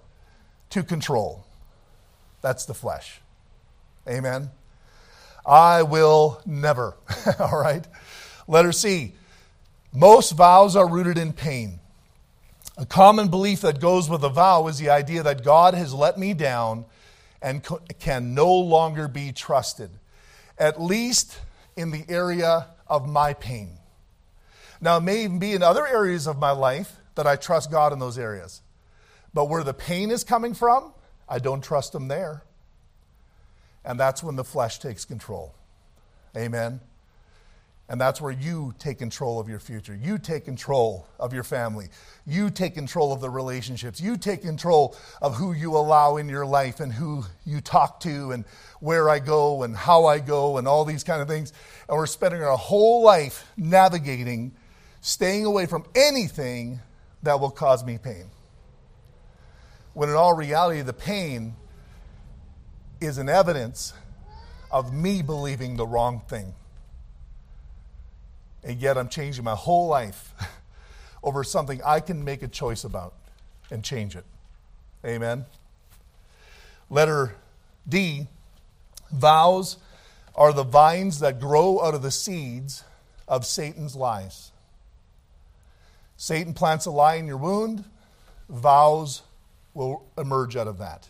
to 0.69 0.83
control. 0.83 1.45
That's 2.41 2.65
the 2.65 2.73
flesh. 2.73 3.19
Amen. 4.07 4.51
I 5.45 5.83
will 5.83 6.41
never. 6.45 6.95
All 7.39 7.59
right. 7.59 7.85
Letter 8.47 8.71
C. 8.71 9.13
Most 9.93 10.31
vows 10.31 10.75
are 10.75 10.87
rooted 10.87 11.17
in 11.17 11.33
pain. 11.33 11.79
A 12.77 12.85
common 12.85 13.27
belief 13.27 13.61
that 13.61 13.79
goes 13.79 14.09
with 14.09 14.23
a 14.23 14.29
vow 14.29 14.67
is 14.67 14.79
the 14.79 14.89
idea 14.89 15.21
that 15.23 15.43
God 15.43 15.75
has 15.75 15.93
let 15.93 16.17
me 16.17 16.33
down 16.33 16.85
and 17.41 17.63
can 17.99 18.33
no 18.33 18.51
longer 18.51 19.07
be 19.07 19.31
trusted, 19.31 19.91
at 20.57 20.81
least 20.81 21.37
in 21.75 21.91
the 21.91 22.03
area 22.09 22.67
of 22.87 23.07
my 23.07 23.33
pain. 23.33 23.77
Now, 24.81 24.97
it 24.97 25.01
may 25.01 25.23
even 25.23 25.39
be 25.39 25.53
in 25.53 25.61
other 25.61 25.85
areas 25.85 26.27
of 26.27 26.39
my 26.39 26.51
life 26.51 26.95
that 27.15 27.27
I 27.27 27.35
trust 27.35 27.71
God 27.71 27.93
in 27.93 27.99
those 27.99 28.17
areas. 28.17 28.61
But 29.33 29.45
where 29.45 29.63
the 29.63 29.73
pain 29.73 30.09
is 30.09 30.23
coming 30.23 30.53
from, 30.53 30.93
I 31.29 31.39
don't 31.39 31.63
trust 31.63 31.93
Him 31.93 32.07
there. 32.07 32.43
And 33.85 33.99
that's 33.99 34.23
when 34.23 34.35
the 34.35 34.43
flesh 34.43 34.79
takes 34.79 35.05
control. 35.05 35.53
Amen. 36.35 36.79
And 37.89 37.99
that's 37.99 38.21
where 38.21 38.31
you 38.31 38.73
take 38.79 38.97
control 38.97 39.39
of 39.39 39.49
your 39.49 39.59
future. 39.59 39.93
You 39.93 40.17
take 40.17 40.45
control 40.45 41.05
of 41.19 41.33
your 41.33 41.43
family. 41.43 41.89
You 42.25 42.49
take 42.49 42.75
control 42.75 43.11
of 43.11 43.19
the 43.19 43.29
relationships. 43.29 43.99
You 43.99 44.15
take 44.15 44.41
control 44.41 44.95
of 45.21 45.35
who 45.35 45.51
you 45.51 45.75
allow 45.75 46.15
in 46.15 46.29
your 46.29 46.45
life 46.45 46.79
and 46.79 46.93
who 46.93 47.25
you 47.45 47.59
talk 47.59 47.99
to 48.01 48.31
and 48.31 48.45
where 48.79 49.09
I 49.09 49.19
go 49.19 49.63
and 49.63 49.75
how 49.75 50.05
I 50.05 50.19
go 50.19 50.57
and 50.57 50.67
all 50.67 50.85
these 50.85 51.03
kind 51.03 51.21
of 51.21 51.27
things. 51.27 51.51
And 51.89 51.97
we're 51.97 52.05
spending 52.05 52.41
our 52.41 52.57
whole 52.57 53.03
life 53.03 53.45
navigating, 53.57 54.53
staying 55.01 55.45
away 55.45 55.65
from 55.65 55.83
anything 55.93 56.79
that 57.23 57.41
will 57.41 57.51
cause 57.51 57.83
me 57.83 57.97
pain. 57.97 58.25
When 59.93 60.07
in 60.07 60.15
all 60.15 60.33
reality, 60.35 60.81
the 60.81 60.93
pain 60.93 61.55
is 63.01 63.17
an 63.17 63.27
evidence 63.27 63.93
of 64.71 64.93
me 64.93 65.21
believing 65.21 65.75
the 65.75 65.85
wrong 65.85 66.21
thing. 66.29 66.55
And 68.63 68.79
yet 68.79 68.97
I'm 68.97 69.09
changing 69.09 69.43
my 69.43 69.55
whole 69.55 69.87
life 69.87 70.33
over 71.23 71.43
something 71.43 71.81
I 71.85 71.99
can 71.99 72.23
make 72.23 72.43
a 72.43 72.47
choice 72.47 72.83
about 72.83 73.13
and 73.71 73.83
change 73.83 74.15
it. 74.15 74.25
Amen. 75.05 75.45
Letter 76.89 77.35
D 77.87 78.27
vows 79.11 79.77
are 80.35 80.53
the 80.53 80.63
vines 80.63 81.19
that 81.19 81.39
grow 81.39 81.81
out 81.81 81.93
of 81.93 82.01
the 82.01 82.11
seeds 82.11 82.83
of 83.27 83.45
Satan's 83.45 83.95
lies. 83.95 84.51
Satan 86.17 86.53
plants 86.53 86.85
a 86.85 86.91
lie 86.91 87.15
in 87.15 87.27
your 87.27 87.37
wound, 87.37 87.83
vows 88.49 89.21
will 89.73 90.05
emerge 90.17 90.55
out 90.55 90.67
of 90.67 90.77
that. 90.77 91.07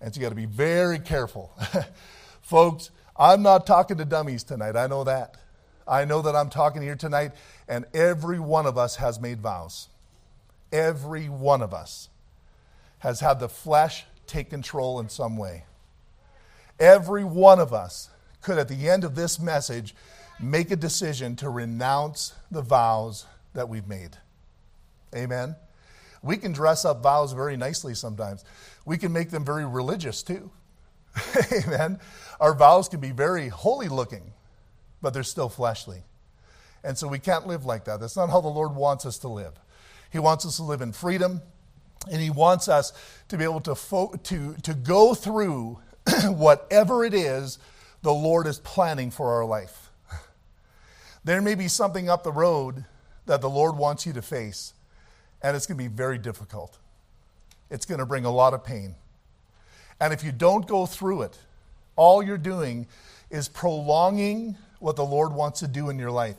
And 0.00 0.14
so 0.14 0.20
you 0.20 0.24
got 0.24 0.30
to 0.30 0.34
be 0.34 0.46
very 0.46 0.98
careful. 0.98 1.52
Folks, 2.42 2.90
I'm 3.18 3.42
not 3.42 3.66
talking 3.66 3.96
to 3.96 4.04
dummies 4.04 4.44
tonight. 4.44 4.76
I 4.76 4.86
know 4.86 5.04
that. 5.04 5.36
I 5.86 6.04
know 6.04 6.22
that 6.22 6.34
I'm 6.34 6.50
talking 6.50 6.82
here 6.82 6.96
tonight, 6.96 7.32
and 7.68 7.84
every 7.94 8.40
one 8.40 8.66
of 8.66 8.76
us 8.76 8.96
has 8.96 9.20
made 9.20 9.40
vows. 9.40 9.88
Every 10.72 11.28
one 11.28 11.62
of 11.62 11.72
us 11.72 12.08
has 12.98 13.20
had 13.20 13.38
the 13.38 13.48
flesh 13.48 14.04
take 14.26 14.50
control 14.50 14.98
in 14.98 15.08
some 15.08 15.36
way. 15.36 15.64
Every 16.80 17.24
one 17.24 17.60
of 17.60 17.72
us 17.72 18.10
could, 18.42 18.58
at 18.58 18.68
the 18.68 18.88
end 18.88 19.04
of 19.04 19.14
this 19.14 19.38
message, 19.38 19.94
make 20.40 20.70
a 20.70 20.76
decision 20.76 21.36
to 21.36 21.48
renounce 21.48 22.34
the 22.50 22.62
vows 22.62 23.26
that 23.54 23.68
we've 23.68 23.86
made. 23.86 24.18
Amen. 25.14 25.56
We 26.22 26.36
can 26.36 26.52
dress 26.52 26.84
up 26.84 27.02
vows 27.02 27.32
very 27.32 27.56
nicely 27.56 27.94
sometimes. 27.94 28.44
We 28.84 28.98
can 28.98 29.12
make 29.12 29.30
them 29.30 29.44
very 29.44 29.64
religious 29.64 30.22
too. 30.22 30.50
Amen. 31.52 32.00
Our 32.40 32.54
vows 32.54 32.88
can 32.88 33.00
be 33.00 33.12
very 33.12 33.48
holy 33.48 33.88
looking 33.88 34.32
but 35.06 35.14
they're 35.14 35.22
still 35.22 35.48
fleshly. 35.48 36.02
And 36.82 36.98
so 36.98 37.06
we 37.06 37.20
can't 37.20 37.46
live 37.46 37.64
like 37.64 37.84
that. 37.84 38.00
That's 38.00 38.16
not 38.16 38.28
how 38.28 38.40
the 38.40 38.48
Lord 38.48 38.74
wants 38.74 39.06
us 39.06 39.18
to 39.18 39.28
live. 39.28 39.52
He 40.10 40.18
wants 40.18 40.44
us 40.44 40.56
to 40.56 40.64
live 40.64 40.82
in 40.82 40.90
freedom, 40.92 41.42
and 42.10 42.20
He 42.20 42.28
wants 42.28 42.66
us 42.66 42.92
to 43.28 43.38
be 43.38 43.44
able 43.44 43.60
to, 43.60 43.76
fo- 43.76 44.16
to, 44.24 44.56
to 44.64 44.74
go 44.74 45.14
through 45.14 45.78
whatever 46.24 47.04
it 47.04 47.14
is 47.14 47.60
the 48.02 48.12
Lord 48.12 48.48
is 48.48 48.58
planning 48.58 49.12
for 49.12 49.34
our 49.34 49.44
life. 49.44 49.92
There 51.22 51.40
may 51.40 51.54
be 51.54 51.68
something 51.68 52.10
up 52.10 52.24
the 52.24 52.32
road 52.32 52.84
that 53.26 53.40
the 53.40 53.48
Lord 53.48 53.76
wants 53.76 54.06
you 54.06 54.12
to 54.14 54.22
face, 54.22 54.74
and 55.40 55.56
it's 55.56 55.68
going 55.68 55.78
to 55.78 55.84
be 55.84 55.86
very 55.86 56.18
difficult. 56.18 56.78
It's 57.70 57.86
going 57.86 58.00
to 58.00 58.06
bring 58.06 58.24
a 58.24 58.32
lot 58.32 58.54
of 58.54 58.64
pain. 58.64 58.96
And 60.00 60.12
if 60.12 60.24
you 60.24 60.32
don't 60.32 60.66
go 60.66 60.84
through 60.84 61.22
it, 61.22 61.38
all 61.94 62.24
you're 62.24 62.38
doing 62.38 62.88
is 63.30 63.48
prolonging 63.48 64.56
what 64.78 64.96
the 64.96 65.04
Lord 65.04 65.32
wants 65.32 65.60
to 65.60 65.68
do 65.68 65.90
in 65.90 65.98
your 65.98 66.10
life, 66.10 66.36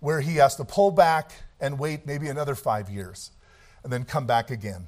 where 0.00 0.20
He 0.20 0.36
has 0.36 0.56
to 0.56 0.64
pull 0.64 0.90
back 0.90 1.32
and 1.60 1.78
wait 1.78 2.06
maybe 2.06 2.28
another 2.28 2.54
five 2.54 2.90
years 2.90 3.30
and 3.82 3.92
then 3.92 4.04
come 4.04 4.26
back 4.26 4.50
again. 4.50 4.86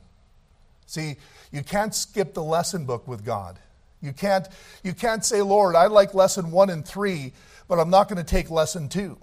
See, 0.86 1.16
you 1.52 1.62
can't 1.62 1.94
skip 1.94 2.34
the 2.34 2.42
lesson 2.42 2.84
book 2.84 3.06
with 3.06 3.24
God. 3.24 3.58
You 4.00 4.12
can't, 4.12 4.48
you 4.82 4.92
can't 4.94 5.24
say, 5.24 5.42
Lord, 5.42 5.74
I 5.74 5.86
like 5.86 6.14
lesson 6.14 6.50
one 6.50 6.70
and 6.70 6.86
three, 6.86 7.32
but 7.68 7.78
I'm 7.78 7.90
not 7.90 8.08
going 8.08 8.22
to 8.22 8.28
take 8.28 8.50
lesson 8.50 8.88
two. 8.88 9.18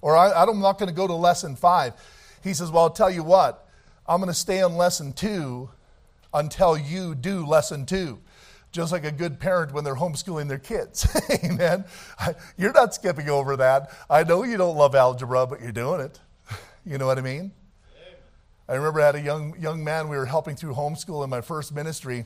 Or 0.00 0.16
I, 0.16 0.32
I'm 0.32 0.60
not 0.60 0.78
going 0.78 0.88
to 0.88 0.94
go 0.94 1.06
to 1.06 1.14
lesson 1.14 1.56
five. 1.56 1.94
He 2.42 2.54
says, 2.54 2.70
Well, 2.70 2.84
I'll 2.84 2.90
tell 2.90 3.10
you 3.10 3.22
what, 3.22 3.68
I'm 4.06 4.18
going 4.20 4.28
to 4.28 4.34
stay 4.34 4.62
on 4.62 4.76
lesson 4.76 5.12
two 5.12 5.70
until 6.32 6.76
you 6.76 7.14
do 7.14 7.46
lesson 7.46 7.86
two 7.86 8.18
just 8.72 8.92
like 8.92 9.04
a 9.04 9.12
good 9.12 9.40
parent 9.40 9.72
when 9.72 9.84
they're 9.84 9.96
homeschooling 9.96 10.48
their 10.48 10.58
kids. 10.58 11.06
Amen. 11.44 11.84
You're 12.56 12.72
not 12.72 12.94
skipping 12.94 13.28
over 13.28 13.56
that. 13.56 13.90
I 14.10 14.24
know 14.24 14.42
you 14.44 14.56
don't 14.56 14.76
love 14.76 14.94
algebra, 14.94 15.46
but 15.46 15.60
you're 15.60 15.72
doing 15.72 16.00
it. 16.00 16.20
You 16.86 16.96
know 16.96 17.06
what 17.06 17.18
I 17.18 17.20
mean? 17.20 17.52
I 18.66 18.74
remember 18.74 19.02
I 19.02 19.06
had 19.06 19.14
a 19.14 19.20
young, 19.20 19.58
young 19.60 19.84
man 19.84 20.08
we 20.08 20.16
were 20.16 20.24
helping 20.24 20.56
through 20.56 20.72
homeschool 20.72 21.22
in 21.22 21.28
my 21.28 21.42
first 21.42 21.74
ministry, 21.74 22.24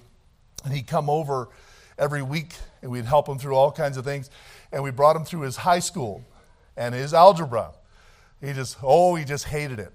and 0.65 0.73
he'd 0.73 0.87
come 0.87 1.11
over 1.11 1.49
every 1.99 2.23
week 2.23 2.55
and 2.81 2.91
we'd 2.91 3.05
help 3.05 3.29
him 3.29 3.39
through 3.39 3.55
all 3.55 3.73
kinds 3.73 3.97
of 3.97 4.05
things. 4.05 4.31
And 4.73 4.83
we 4.83 4.91
brought 4.91 5.17
him 5.17 5.25
through 5.25 5.43
his 5.43 5.57
high 5.57 5.79
school 5.79 6.25
and 6.77 6.95
his 6.95 7.15
algebra. 7.15 7.73
He 8.41 8.53
just, 8.53 8.77
oh, 8.83 9.15
he 9.15 9.25
just 9.25 9.47
hated 9.47 9.79
it. 9.79 9.93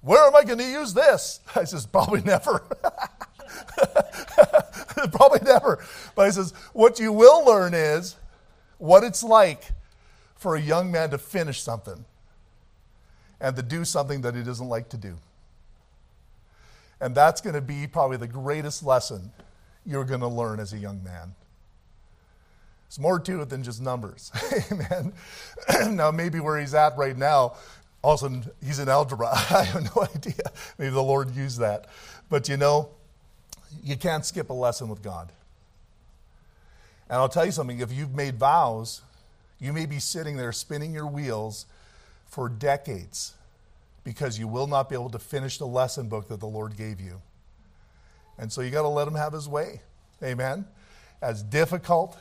Where 0.00 0.24
am 0.24 0.34
I 0.34 0.44
going 0.44 0.58
to 0.58 0.68
use 0.68 0.94
this? 0.94 1.40
I 1.56 1.64
says, 1.64 1.86
probably 1.86 2.20
never. 2.22 2.62
Probably 5.12 5.40
never. 5.42 5.84
But 6.14 6.26
he 6.26 6.32
says, 6.32 6.52
what 6.72 6.98
you 6.98 7.12
will 7.12 7.44
learn 7.44 7.74
is 7.74 8.16
what 8.78 9.04
it's 9.04 9.22
like 9.22 9.70
for 10.36 10.56
a 10.56 10.60
young 10.60 10.90
man 10.90 11.10
to 11.10 11.18
finish 11.18 11.62
something 11.62 12.04
and 13.40 13.56
to 13.56 13.62
do 13.62 13.84
something 13.84 14.22
that 14.22 14.34
he 14.34 14.42
doesn't 14.42 14.68
like 14.68 14.88
to 14.90 14.96
do. 14.96 15.16
And 17.00 17.14
that's 17.14 17.40
going 17.40 17.54
to 17.54 17.60
be 17.60 17.86
probably 17.86 18.16
the 18.16 18.26
greatest 18.26 18.82
lesson 18.82 19.30
you're 19.84 20.04
going 20.04 20.20
to 20.20 20.28
learn 20.28 20.60
as 20.60 20.72
a 20.72 20.78
young 20.78 21.02
man. 21.04 21.34
There's 22.88 22.98
more 22.98 23.18
to 23.18 23.42
it 23.42 23.48
than 23.48 23.62
just 23.62 23.82
numbers. 23.82 24.30
Amen. 24.72 25.12
now, 25.96 26.10
maybe 26.10 26.40
where 26.40 26.58
he's 26.58 26.74
at 26.74 26.96
right 26.96 27.16
now, 27.16 27.56
all 28.02 28.14
of 28.14 28.20
a 28.20 28.22
sudden 28.22 28.44
he's 28.64 28.78
in 28.78 28.88
algebra. 28.88 29.28
I 29.32 29.64
have 29.64 29.96
no 29.96 30.02
idea. 30.14 30.50
Maybe 30.78 30.90
the 30.90 31.02
Lord 31.02 31.34
used 31.34 31.58
that. 31.60 31.86
But 32.30 32.48
you 32.48 32.56
know, 32.56 32.90
you 33.82 33.96
can't 33.96 34.24
skip 34.24 34.50
a 34.50 34.52
lesson 34.52 34.88
with 34.88 35.02
God. 35.02 35.30
And 37.08 37.18
I'll 37.18 37.28
tell 37.28 37.46
you 37.46 37.52
something 37.52 37.80
if 37.80 37.92
you've 37.92 38.14
made 38.14 38.36
vows, 38.36 39.02
you 39.60 39.72
may 39.72 39.86
be 39.86 39.98
sitting 39.98 40.36
there 40.36 40.52
spinning 40.52 40.92
your 40.92 41.06
wheels 41.06 41.66
for 42.26 42.48
decades 42.48 43.34
because 44.04 44.38
you 44.38 44.48
will 44.48 44.66
not 44.66 44.88
be 44.88 44.94
able 44.94 45.10
to 45.10 45.18
finish 45.18 45.58
the 45.58 45.66
lesson 45.66 46.08
book 46.08 46.28
that 46.28 46.40
the 46.40 46.46
Lord 46.46 46.76
gave 46.76 47.00
you. 47.00 47.20
And 48.38 48.52
so 48.52 48.60
you 48.60 48.70
got 48.70 48.82
to 48.82 48.88
let 48.88 49.08
him 49.08 49.14
have 49.14 49.32
his 49.32 49.48
way. 49.48 49.80
Amen. 50.22 50.66
As 51.22 51.42
difficult 51.42 52.18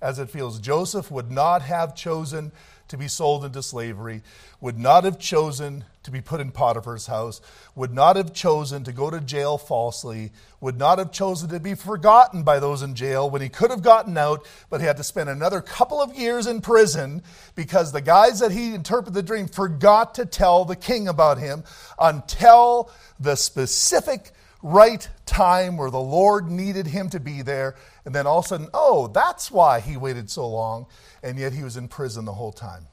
as 0.00 0.18
it 0.18 0.30
feels, 0.30 0.58
Joseph 0.58 1.10
would 1.10 1.30
not 1.30 1.62
have 1.62 1.94
chosen 1.94 2.52
to 2.88 2.96
be 2.96 3.08
sold 3.08 3.44
into 3.44 3.62
slavery, 3.62 4.22
would 4.60 4.78
not 4.78 5.04
have 5.04 5.18
chosen 5.18 5.84
to 6.02 6.10
be 6.10 6.20
put 6.20 6.40
in 6.40 6.50
Potiphar's 6.50 7.06
house, 7.06 7.40
would 7.74 7.92
not 7.92 8.16
have 8.16 8.32
chosen 8.32 8.82
to 8.84 8.92
go 8.92 9.10
to 9.10 9.20
jail 9.20 9.58
falsely, 9.58 10.32
would 10.60 10.78
not 10.78 10.98
have 10.98 11.12
chosen 11.12 11.50
to 11.50 11.60
be 11.60 11.74
forgotten 11.74 12.42
by 12.42 12.58
those 12.58 12.82
in 12.82 12.94
jail 12.94 13.28
when 13.28 13.42
he 13.42 13.48
could 13.48 13.70
have 13.70 13.82
gotten 13.82 14.16
out, 14.16 14.46
but 14.70 14.80
he 14.80 14.86
had 14.86 14.96
to 14.96 15.04
spend 15.04 15.28
another 15.28 15.60
couple 15.60 16.00
of 16.00 16.14
years 16.16 16.46
in 16.46 16.60
prison 16.60 17.22
because 17.54 17.92
the 17.92 18.00
guys 18.00 18.40
that 18.40 18.52
he 18.52 18.74
interpreted 18.74 19.14
the 19.14 19.22
dream 19.22 19.46
forgot 19.46 20.14
to 20.14 20.24
tell 20.24 20.64
the 20.64 20.76
king 20.76 21.08
about 21.08 21.38
him 21.38 21.62
until 21.98 22.90
the 23.20 23.36
specific 23.36 24.32
right 24.62 25.08
time 25.26 25.76
where 25.76 25.90
the 25.90 26.00
Lord 26.00 26.50
needed 26.50 26.86
him 26.86 27.10
to 27.10 27.20
be 27.20 27.42
there. 27.42 27.76
And 28.04 28.14
then 28.14 28.26
all 28.26 28.38
of 28.38 28.46
a 28.46 28.48
sudden, 28.48 28.68
oh, 28.74 29.08
that's 29.08 29.50
why 29.50 29.80
he 29.80 29.96
waited 29.96 30.30
so 30.30 30.48
long 30.48 30.86
and 31.22 31.38
yet 31.38 31.52
he 31.52 31.62
was 31.62 31.76
in 31.76 31.88
prison 31.88 32.24
the 32.24 32.32
whole 32.32 32.52
time. 32.52 32.86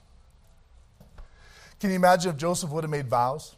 Can 1.79 1.89
you 1.89 1.95
imagine 1.95 2.31
if 2.31 2.38
Joseph 2.38 2.69
would 2.71 2.83
have 2.83 2.91
made 2.91 3.07
vows? 3.07 3.55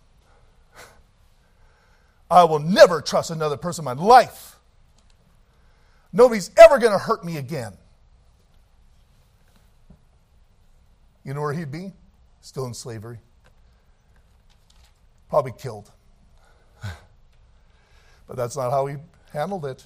I 2.29 2.43
will 2.43 2.59
never 2.59 3.01
trust 3.01 3.31
another 3.31 3.57
person 3.57 3.87
in 3.87 3.97
my 3.97 4.03
life. 4.03 4.57
Nobody's 6.11 6.51
ever 6.57 6.77
going 6.77 6.91
to 6.91 6.97
hurt 6.97 7.23
me 7.23 7.37
again. 7.37 7.73
You 11.23 11.33
know 11.33 11.41
where 11.41 11.53
he'd 11.53 11.71
be? 11.71 11.93
Still 12.41 12.65
in 12.65 12.73
slavery. 12.73 13.19
Probably 15.29 15.53
killed. 15.57 15.91
But 18.27 18.35
that's 18.35 18.57
not 18.57 18.71
how 18.71 18.87
he 18.87 18.97
handled 19.31 19.65
it. 19.65 19.85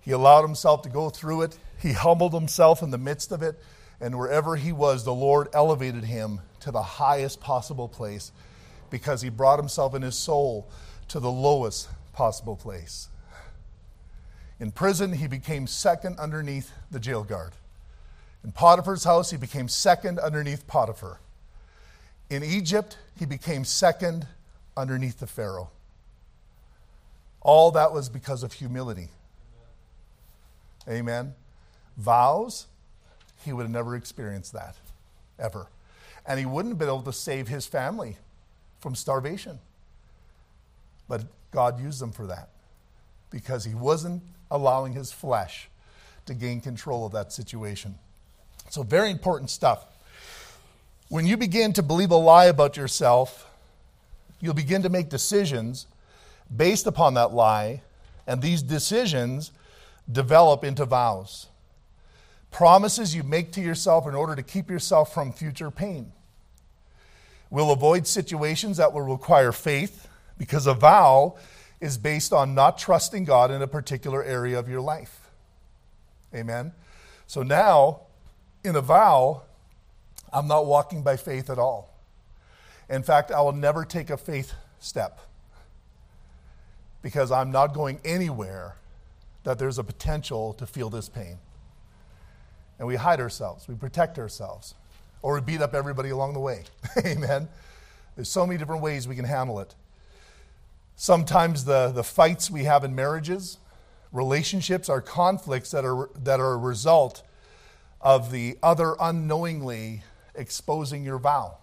He 0.00 0.12
allowed 0.12 0.42
himself 0.42 0.80
to 0.82 0.88
go 0.88 1.10
through 1.10 1.42
it. 1.42 1.58
He 1.80 1.92
humbled 1.92 2.34
himself 2.34 2.82
in 2.82 2.90
the 2.90 2.98
midst 2.98 3.32
of 3.32 3.42
it. 3.42 3.58
And 4.00 4.18
wherever 4.18 4.56
he 4.56 4.72
was, 4.72 5.04
the 5.04 5.14
Lord 5.14 5.48
elevated 5.52 6.04
him 6.04 6.40
to 6.60 6.70
the 6.70 6.82
highest 6.82 7.40
possible 7.40 7.88
place 7.88 8.32
because 8.88 9.22
he 9.22 9.28
brought 9.28 9.58
himself 9.58 9.94
in 9.94 10.02
his 10.02 10.16
soul 10.16 10.68
to 11.08 11.20
the 11.20 11.30
lowest 11.30 11.88
possible 12.12 12.56
place. 12.56 13.08
In 14.58 14.70
prison, 14.70 15.14
he 15.14 15.26
became 15.26 15.66
second 15.66 16.18
underneath 16.18 16.72
the 16.90 17.00
jail 17.00 17.24
guard. 17.24 17.52
In 18.44 18.52
Potiphar's 18.52 19.04
house, 19.04 19.30
he 19.30 19.36
became 19.36 19.68
second 19.68 20.18
underneath 20.18 20.66
Potiphar. 20.66 21.20
In 22.30 22.42
Egypt, 22.42 22.96
he 23.18 23.26
became 23.26 23.64
second 23.64 24.26
underneath 24.76 25.18
the 25.18 25.26
Pharaoh. 25.26 25.70
All 27.42 27.70
that 27.72 27.92
was 27.92 28.08
because 28.08 28.42
of 28.42 28.52
humility. 28.54 29.08
Amen. 30.88 31.34
Vows, 32.00 32.66
he 33.44 33.52
would 33.52 33.62
have 33.62 33.70
never 33.70 33.94
experienced 33.94 34.52
that, 34.54 34.76
ever. 35.38 35.66
And 36.26 36.38
he 36.38 36.46
wouldn't 36.46 36.72
have 36.72 36.78
been 36.78 36.88
able 36.88 37.02
to 37.02 37.12
save 37.12 37.48
his 37.48 37.66
family 37.66 38.16
from 38.80 38.94
starvation. 38.94 39.58
But 41.08 41.24
God 41.50 41.80
used 41.80 42.00
them 42.00 42.12
for 42.12 42.26
that 42.26 42.48
because 43.30 43.64
he 43.64 43.74
wasn't 43.74 44.22
allowing 44.50 44.92
his 44.92 45.12
flesh 45.12 45.68
to 46.26 46.34
gain 46.34 46.60
control 46.60 47.06
of 47.06 47.12
that 47.12 47.32
situation. 47.32 47.96
So, 48.70 48.82
very 48.82 49.10
important 49.10 49.50
stuff. 49.50 49.86
When 51.08 51.26
you 51.26 51.36
begin 51.36 51.72
to 51.74 51.82
believe 51.82 52.12
a 52.12 52.16
lie 52.16 52.46
about 52.46 52.76
yourself, 52.76 53.50
you'll 54.40 54.54
begin 54.54 54.82
to 54.82 54.88
make 54.88 55.08
decisions 55.08 55.86
based 56.54 56.86
upon 56.86 57.14
that 57.14 57.32
lie, 57.32 57.82
and 58.26 58.40
these 58.40 58.62
decisions 58.62 59.50
develop 60.10 60.64
into 60.64 60.84
vows. 60.84 61.46
Promises 62.50 63.14
you 63.14 63.22
make 63.22 63.52
to 63.52 63.60
yourself 63.60 64.06
in 64.06 64.14
order 64.14 64.34
to 64.34 64.42
keep 64.42 64.70
yourself 64.70 65.14
from 65.14 65.32
future 65.32 65.70
pain. 65.70 66.12
We'll 67.48 67.70
avoid 67.70 68.06
situations 68.06 68.76
that 68.76 68.92
will 68.92 69.02
require 69.02 69.52
faith 69.52 70.08
because 70.38 70.66
a 70.66 70.74
vow 70.74 71.36
is 71.80 71.98
based 71.98 72.32
on 72.32 72.54
not 72.54 72.78
trusting 72.78 73.24
God 73.24 73.50
in 73.50 73.62
a 73.62 73.66
particular 73.66 74.22
area 74.22 74.58
of 74.58 74.68
your 74.68 74.80
life. 74.80 75.30
Amen. 76.34 76.72
So 77.26 77.42
now, 77.42 78.02
in 78.62 78.76
a 78.76 78.80
vow, 78.80 79.42
I'm 80.32 80.46
not 80.46 80.66
walking 80.66 81.02
by 81.02 81.16
faith 81.16 81.50
at 81.50 81.58
all. 81.58 81.94
In 82.88 83.02
fact, 83.02 83.30
I 83.30 83.40
will 83.40 83.52
never 83.52 83.84
take 83.84 84.10
a 84.10 84.16
faith 84.16 84.52
step 84.78 85.20
because 87.02 87.30
I'm 87.30 87.50
not 87.50 87.72
going 87.72 88.00
anywhere 88.04 88.76
that 89.44 89.58
there's 89.58 89.78
a 89.78 89.84
potential 89.84 90.52
to 90.54 90.66
feel 90.66 90.90
this 90.90 91.08
pain. 91.08 91.38
And 92.80 92.88
we 92.88 92.96
hide 92.96 93.20
ourselves, 93.20 93.68
we 93.68 93.74
protect 93.74 94.18
ourselves, 94.18 94.74
or 95.20 95.34
we 95.34 95.42
beat 95.42 95.60
up 95.60 95.74
everybody 95.74 96.08
along 96.08 96.32
the 96.32 96.40
way. 96.40 96.64
Amen. 97.04 97.46
There's 98.16 98.30
so 98.30 98.46
many 98.46 98.58
different 98.58 98.80
ways 98.80 99.06
we 99.06 99.14
can 99.14 99.26
handle 99.26 99.60
it. 99.60 99.74
Sometimes 100.96 101.66
the, 101.66 101.92
the 101.94 102.02
fights 102.02 102.50
we 102.50 102.64
have 102.64 102.82
in 102.82 102.94
marriages, 102.94 103.58
relationships, 104.12 104.88
are 104.88 105.02
conflicts 105.02 105.70
that 105.72 105.84
are, 105.84 106.08
that 106.24 106.40
are 106.40 106.54
a 106.54 106.56
result 106.56 107.22
of 108.00 108.30
the 108.30 108.56
other 108.62 108.96
unknowingly 108.98 110.02
exposing 110.34 111.04
your 111.04 111.18
vow. 111.18 111.58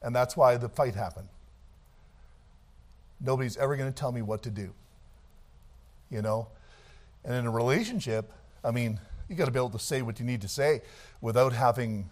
And 0.00 0.14
that's 0.14 0.36
why 0.36 0.56
the 0.58 0.68
fight 0.68 0.94
happened. 0.94 1.28
Nobody's 3.20 3.56
ever 3.56 3.74
going 3.74 3.92
to 3.92 3.96
tell 3.96 4.12
me 4.12 4.22
what 4.22 4.44
to 4.44 4.50
do. 4.50 4.72
You 6.08 6.22
know? 6.22 6.46
And 7.24 7.34
in 7.34 7.46
a 7.46 7.50
relationship, 7.50 8.32
I 8.64 8.70
mean, 8.70 8.98
you 9.28 9.36
got 9.36 9.46
to 9.46 9.50
be 9.50 9.58
able 9.58 9.70
to 9.70 9.78
say 9.78 10.02
what 10.02 10.18
you 10.18 10.26
need 10.26 10.42
to 10.42 10.48
say 10.48 10.82
without 11.20 11.52
having, 11.52 12.10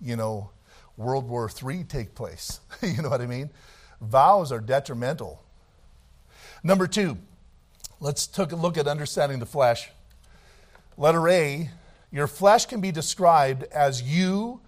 you 0.00 0.16
know, 0.16 0.50
World 0.96 1.28
War 1.28 1.50
III 1.50 1.84
take 1.84 2.14
place. 2.14 2.60
you 2.82 3.02
know 3.02 3.08
what 3.08 3.20
I 3.20 3.26
mean? 3.26 3.50
Vows 4.00 4.52
are 4.52 4.60
detrimental. 4.60 5.42
Number 6.62 6.86
two, 6.86 7.18
let's 8.00 8.26
take 8.26 8.52
a 8.52 8.56
look 8.56 8.76
at 8.76 8.86
understanding 8.86 9.38
the 9.38 9.46
flesh. 9.46 9.90
Letter 10.96 11.28
A, 11.28 11.70
your 12.10 12.26
flesh 12.26 12.66
can 12.66 12.80
be 12.80 12.90
described 12.90 13.64
as 13.64 14.02
you 14.02 14.60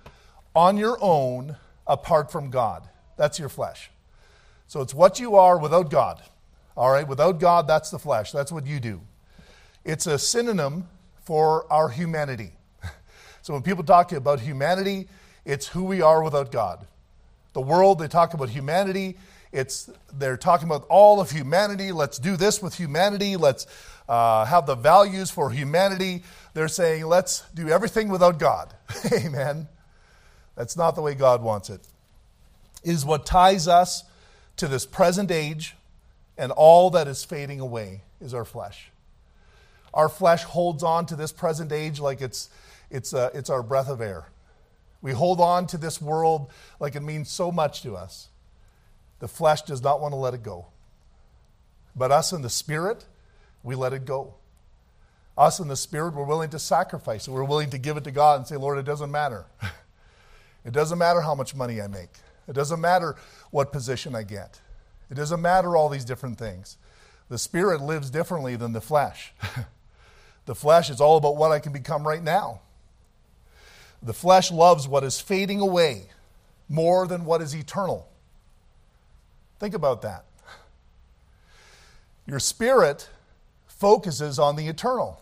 on 0.54 0.76
your 0.76 0.98
own 1.00 1.56
apart 1.86 2.30
from 2.30 2.50
God. 2.50 2.88
That's 3.16 3.38
your 3.38 3.48
flesh. 3.48 3.90
So 4.66 4.80
it's 4.80 4.94
what 4.94 5.18
you 5.18 5.36
are 5.36 5.58
without 5.58 5.90
God. 5.90 6.22
All 6.76 6.90
right, 6.90 7.06
without 7.06 7.40
God, 7.40 7.66
that's 7.66 7.90
the 7.90 7.98
flesh. 7.98 8.30
That's 8.30 8.52
what 8.52 8.66
you 8.66 8.78
do. 8.78 9.00
It's 9.84 10.06
a 10.06 10.18
synonym 10.18 10.88
for 11.24 11.70
our 11.72 11.88
humanity. 11.88 12.52
So 13.42 13.54
when 13.54 13.62
people 13.62 13.82
talk 13.82 14.12
about 14.12 14.40
humanity, 14.40 15.08
it's 15.46 15.66
who 15.66 15.84
we 15.84 16.02
are 16.02 16.22
without 16.22 16.52
God. 16.52 16.86
The 17.54 17.62
world, 17.62 17.98
they 17.98 18.06
talk 18.06 18.34
about 18.34 18.50
humanity. 18.50 19.16
It's 19.50 19.90
they're 20.12 20.36
talking 20.36 20.68
about 20.68 20.86
all 20.88 21.20
of 21.20 21.30
humanity. 21.30 21.90
Let's 21.90 22.18
do 22.18 22.36
this 22.36 22.62
with 22.62 22.74
humanity. 22.74 23.36
Let's 23.36 23.66
uh, 24.08 24.44
have 24.44 24.66
the 24.66 24.74
values 24.74 25.30
for 25.30 25.50
humanity. 25.50 26.22
They're 26.54 26.68
saying 26.68 27.06
let's 27.06 27.42
do 27.54 27.68
everything 27.68 28.08
without 28.08 28.38
God. 28.38 28.74
Amen. 29.12 29.66
That's 30.54 30.76
not 30.76 30.94
the 30.94 31.02
way 31.02 31.14
God 31.14 31.42
wants 31.42 31.70
it. 31.70 31.80
It 32.84 32.90
is 32.90 33.04
what 33.04 33.26
ties 33.26 33.66
us 33.66 34.04
to 34.56 34.68
this 34.68 34.84
present 34.84 35.30
age, 35.30 35.74
and 36.36 36.52
all 36.52 36.90
that 36.90 37.08
is 37.08 37.24
fading 37.24 37.60
away 37.60 38.02
is 38.20 38.34
our 38.34 38.44
flesh. 38.44 38.89
Our 39.92 40.08
flesh 40.08 40.44
holds 40.44 40.82
on 40.82 41.06
to 41.06 41.16
this 41.16 41.32
present 41.32 41.72
age 41.72 42.00
like 42.00 42.20
it's, 42.20 42.48
it's, 42.90 43.12
uh, 43.12 43.30
it's 43.34 43.50
our 43.50 43.62
breath 43.62 43.88
of 43.88 44.00
air. 44.00 44.28
We 45.02 45.12
hold 45.12 45.40
on 45.40 45.66
to 45.68 45.78
this 45.78 46.00
world 46.00 46.50
like 46.78 46.94
it 46.94 47.02
means 47.02 47.30
so 47.30 47.50
much 47.50 47.82
to 47.82 47.96
us. 47.96 48.28
The 49.18 49.28
flesh 49.28 49.62
does 49.62 49.82
not 49.82 50.00
want 50.00 50.12
to 50.12 50.16
let 50.16 50.34
it 50.34 50.42
go. 50.42 50.66
But 51.96 52.10
us 52.10 52.32
in 52.32 52.42
the 52.42 52.50
spirit, 52.50 53.06
we 53.62 53.74
let 53.74 53.92
it 53.92 54.04
go. 54.04 54.34
Us 55.36 55.58
in 55.58 55.68
the 55.68 55.76
spirit, 55.76 56.14
we're 56.14 56.24
willing 56.24 56.50
to 56.50 56.58
sacrifice 56.58 57.26
it. 57.26 57.30
We're 57.30 57.44
willing 57.44 57.70
to 57.70 57.78
give 57.78 57.96
it 57.96 58.04
to 58.04 58.10
God 58.10 58.38
and 58.40 58.46
say, 58.46 58.56
Lord, 58.56 58.78
it 58.78 58.84
doesn't 58.84 59.10
matter. 59.10 59.46
it 60.64 60.72
doesn't 60.72 60.98
matter 60.98 61.20
how 61.20 61.34
much 61.34 61.54
money 61.54 61.80
I 61.80 61.86
make. 61.86 62.10
It 62.46 62.52
doesn't 62.52 62.80
matter 62.80 63.16
what 63.50 63.72
position 63.72 64.14
I 64.14 64.22
get. 64.22 64.60
It 65.10 65.14
doesn't 65.14 65.40
matter 65.40 65.76
all 65.76 65.88
these 65.88 66.04
different 66.04 66.38
things. 66.38 66.76
The 67.28 67.38
spirit 67.38 67.80
lives 67.80 68.10
differently 68.10 68.56
than 68.56 68.72
the 68.72 68.80
flesh. 68.80 69.32
the 70.46 70.54
flesh 70.54 70.90
is 70.90 71.00
all 71.00 71.16
about 71.16 71.36
what 71.36 71.52
I 71.52 71.58
can 71.58 71.72
become 71.72 72.06
right 72.06 72.22
now. 72.22 72.60
The 74.02 74.12
flesh 74.12 74.50
loves 74.50 74.88
what 74.88 75.04
is 75.04 75.20
fading 75.20 75.60
away 75.60 76.06
more 76.68 77.06
than 77.06 77.24
what 77.24 77.42
is 77.42 77.54
eternal. 77.54 78.08
Think 79.58 79.74
about 79.74 80.02
that. 80.02 80.24
Your 82.26 82.38
spirit 82.38 83.08
focuses 83.66 84.38
on 84.38 84.56
the 84.56 84.68
eternal, 84.68 85.20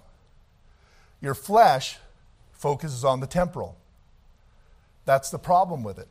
your 1.21 1.35
flesh 1.35 1.99
focuses 2.53 3.05
on 3.05 3.21
the 3.21 3.27
temporal. 3.27 3.77
That's 5.05 5.31
the 5.31 5.39
problem 5.39 5.83
with 5.83 5.99
it. 5.99 6.09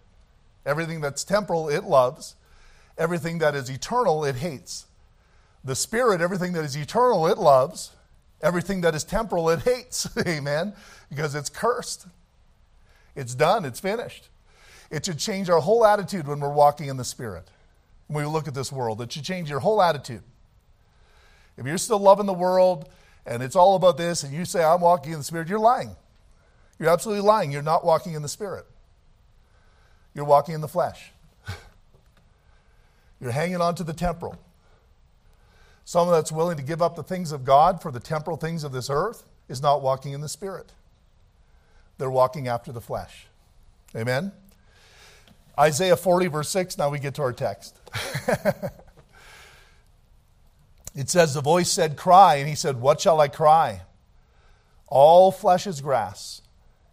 Everything 0.66 1.02
that's 1.02 1.24
temporal, 1.24 1.70
it 1.70 1.84
loves. 1.84 2.36
Everything 2.98 3.38
that 3.38 3.54
is 3.54 3.70
eternal, 3.70 4.26
it 4.26 4.38
hates. 4.38 4.88
The 5.64 5.76
spirit, 5.76 6.20
everything 6.20 6.54
that 6.54 6.66
is 6.66 6.76
eternal, 6.76 7.28
it 7.28 7.38
loves. 7.38 7.92
Everything 8.42 8.82
that 8.82 8.94
is 8.94 9.04
temporal, 9.04 9.50
it 9.50 9.62
hates. 9.62 10.08
Amen. 10.28 10.74
Because 11.10 11.36
it's 11.36 11.50
cursed. 11.50 12.08
It's 13.16 13.34
done, 13.34 13.66
it's 13.66 13.80
finished. 13.80 14.30
It 14.92 15.06
should 15.06 15.18
change 15.18 15.50
our 15.50 15.60
whole 15.60 15.86
attitude 15.86 16.28
when 16.28 16.40
we're 16.40 16.54
walking 16.54 16.88
in 16.88 16.98
the 16.98 17.04
Spirit. 17.04 17.50
When 18.08 18.24
we 18.24 18.32
look 18.32 18.48
at 18.48 18.54
this 18.54 18.72
world, 18.72 19.02
it 19.02 19.12
should 19.12 19.24
change 19.24 19.50
your 19.50 19.60
whole 19.60 19.82
attitude. 19.82 20.22
If 21.58 21.66
you're 21.66 21.80
still 21.80 22.00
loving 22.00 22.28
the 22.28 22.34
world 22.34 22.88
and 23.26 23.42
it's 23.42 23.56
all 23.56 23.76
about 23.76 23.98
this 23.98 24.24
and 24.24 24.32
you 24.32 24.46
say, 24.46 24.64
I'm 24.64 24.82
walking 24.82 25.12
in 25.12 25.18
the 25.18 25.24
Spirit, 25.24 25.50
you're 25.50 25.60
lying. 25.60 25.96
You're 26.80 26.90
absolutely 26.90 27.26
lying. 27.26 27.52
You're 27.52 27.64
not 27.64 27.84
walking 27.84 28.14
in 28.14 28.22
the 28.22 28.30
Spirit, 28.30 28.66
you're 30.14 30.26
walking 30.26 30.54
in 30.56 30.62
the 30.62 30.68
flesh. 30.68 31.12
You're 33.20 33.32
hanging 33.32 33.62
on 33.62 33.74
to 33.76 33.84
the 33.84 33.94
temporal. 33.94 34.38
Someone 35.88 36.16
that's 36.18 36.34
willing 36.34 36.58
to 36.58 36.64
give 36.64 36.82
up 36.82 36.98
the 36.98 37.04
things 37.04 37.32
of 37.32 37.46
God 37.46 37.82
for 37.82 37.94
the 37.94 38.00
temporal 38.02 38.36
things 38.36 38.66
of 38.66 38.74
this 38.74 38.90
earth 38.90 39.24
is 39.48 39.62
not 39.62 39.82
walking 39.82 40.12
in 40.12 40.20
the 40.20 40.28
Spirit. 40.28 40.74
They're 41.98 42.10
walking 42.10 42.50
after 42.50 42.74
the 42.74 42.82
flesh. 42.82 43.28
Amen? 43.96 44.34
Isaiah 45.58 45.96
40, 45.96 46.28
verse 46.28 46.50
6, 46.50 46.78
now 46.78 46.90
we 46.90 47.00
get 47.00 47.14
to 47.14 47.22
our 47.22 47.32
text. 47.32 47.80
it 50.94 51.10
says, 51.10 51.34
The 51.34 51.40
voice 51.40 51.72
said, 51.72 51.96
Cry. 51.96 52.36
And 52.36 52.50
he 52.50 52.56
said, 52.56 52.82
What 52.82 53.00
shall 53.00 53.22
I 53.22 53.30
cry? 53.30 53.84
All 54.88 55.32
flesh 55.32 55.66
is 55.68 55.80
grass, 55.80 56.42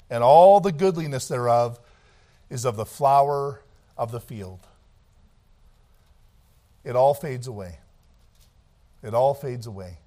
and 0.08 0.22
all 0.22 0.60
the 0.60 0.70
goodliness 0.70 1.26
thereof 1.26 1.80
is 2.48 2.64
of 2.64 2.76
the 2.76 2.86
flower 2.86 3.60
of 3.98 4.12
the 4.12 4.20
field. 4.20 4.60
It 6.84 6.94
all 6.94 7.14
fades 7.14 7.48
away. 7.48 7.80
It 9.04 9.14
all 9.14 9.34
fades 9.34 9.66
away. 9.66 9.98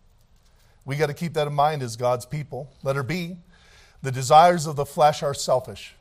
We 0.84 0.96
got 0.96 1.08
to 1.08 1.14
keep 1.14 1.34
that 1.34 1.48
in 1.48 1.54
mind 1.54 1.84
as 1.84 1.96
God's 1.96 2.26
people. 2.26 2.72
Let 2.82 2.96
her 2.96 3.04
be. 3.04 3.38
The 4.02 4.12
desires 4.12 4.66
of 4.66 4.76
the 4.76 4.86
flesh 4.86 5.22
are 5.22 5.34
selfish. 5.34 5.96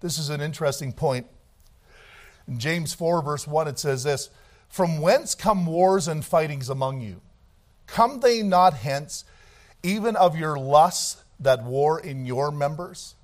This 0.00 0.18
is 0.18 0.30
an 0.30 0.40
interesting 0.40 0.92
point. 0.92 1.26
In 2.46 2.58
James 2.58 2.94
4, 2.94 3.20
verse 3.22 3.46
1, 3.46 3.68
it 3.68 3.78
says 3.78 4.04
this 4.04 4.30
From 4.68 5.00
whence 5.00 5.34
come 5.34 5.66
wars 5.66 6.08
and 6.08 6.24
fightings 6.24 6.70
among 6.70 7.00
you? 7.00 7.20
Come 7.86 8.20
they 8.20 8.42
not 8.42 8.74
hence, 8.74 9.24
even 9.82 10.16
of 10.16 10.38
your 10.38 10.58
lusts 10.58 11.22
that 11.40 11.64
war 11.64 12.00
in 12.00 12.24
your 12.24 12.50
members? 12.50 13.14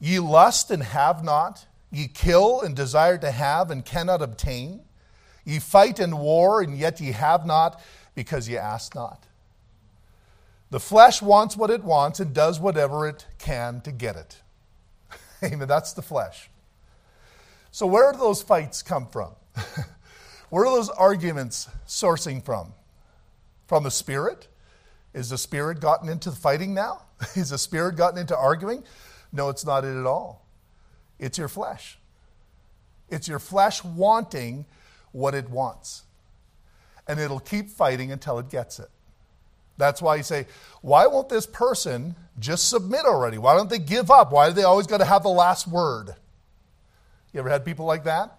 Ye 0.00 0.18
lust 0.18 0.70
and 0.70 0.82
have 0.82 1.22
not, 1.22 1.66
ye 1.90 2.08
kill 2.08 2.60
and 2.60 2.74
desire 2.74 3.18
to 3.18 3.30
have 3.30 3.70
and 3.70 3.84
cannot 3.84 4.22
obtain. 4.22 4.80
Ye 5.44 5.58
fight 5.58 5.98
and 5.98 6.18
war, 6.20 6.60
and 6.60 6.78
yet 6.78 7.00
ye 7.00 7.12
have 7.12 7.44
not, 7.44 7.80
because 8.14 8.48
you 8.48 8.58
ask 8.58 8.94
not. 8.94 9.26
The 10.70 10.80
flesh 10.80 11.20
wants 11.20 11.56
what 11.56 11.70
it 11.70 11.84
wants 11.84 12.18
and 12.18 12.32
does 12.32 12.58
whatever 12.58 13.06
it 13.06 13.26
can 13.38 13.82
to 13.82 13.92
get 13.92 14.16
it. 14.16 14.40
Amen. 15.44 15.68
That's 15.68 15.92
the 15.92 16.02
flesh. 16.02 16.48
So, 17.70 17.86
where 17.86 18.10
do 18.12 18.18
those 18.18 18.42
fights 18.42 18.82
come 18.82 19.06
from? 19.06 19.32
where 20.50 20.64
are 20.64 20.74
those 20.74 20.88
arguments 20.88 21.68
sourcing 21.86 22.44
from? 22.44 22.72
From 23.66 23.84
the 23.84 23.90
Spirit? 23.90 24.48
Is 25.14 25.28
the 25.30 25.38
Spirit 25.38 25.80
gotten 25.80 26.08
into 26.08 26.30
fighting 26.30 26.72
now? 26.72 27.02
Is 27.36 27.50
the 27.50 27.58
Spirit 27.58 27.96
gotten 27.96 28.18
into 28.18 28.36
arguing? 28.36 28.82
No, 29.32 29.48
it's 29.48 29.64
not 29.64 29.84
it 29.84 29.96
at 29.96 30.06
all. 30.06 30.46
It's 31.18 31.38
your 31.38 31.48
flesh. 31.48 31.98
It's 33.10 33.28
your 33.28 33.38
flesh 33.38 33.84
wanting 33.84 34.64
what 35.12 35.34
it 35.34 35.50
wants. 35.50 36.04
And 37.06 37.18
it'll 37.18 37.40
keep 37.40 37.68
fighting 37.68 38.12
until 38.12 38.38
it 38.38 38.48
gets 38.48 38.78
it. 38.78 38.88
That's 39.78 40.00
why 40.00 40.16
you 40.16 40.22
say, 40.22 40.46
why 40.80 41.06
won't 41.06 41.28
this 41.28 41.46
person 41.46 42.14
just 42.38 42.68
submit 42.68 43.04
already? 43.04 43.38
Why 43.38 43.56
don't 43.56 43.70
they 43.70 43.78
give 43.78 44.10
up? 44.10 44.30
Why 44.30 44.48
do 44.48 44.54
they 44.54 44.62
always 44.62 44.86
got 44.86 44.98
to 44.98 45.04
have 45.04 45.22
the 45.22 45.28
last 45.28 45.66
word? 45.66 46.14
You 47.32 47.40
ever 47.40 47.48
had 47.48 47.64
people 47.64 47.86
like 47.86 48.04
that? 48.04 48.38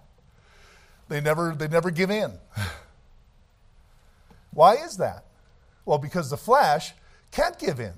They 1.10 1.20
never, 1.20 1.54
they 1.56 1.68
never 1.68 1.92
give 1.92 2.12
in. 2.12 2.32
why 4.52 4.76
is 4.76 4.98
that? 4.98 5.26
Well, 5.86 5.98
because 5.98 6.30
the 6.30 6.38
flesh 6.38 6.94
can't 7.32 7.58
give 7.58 7.80
in. 7.80 7.94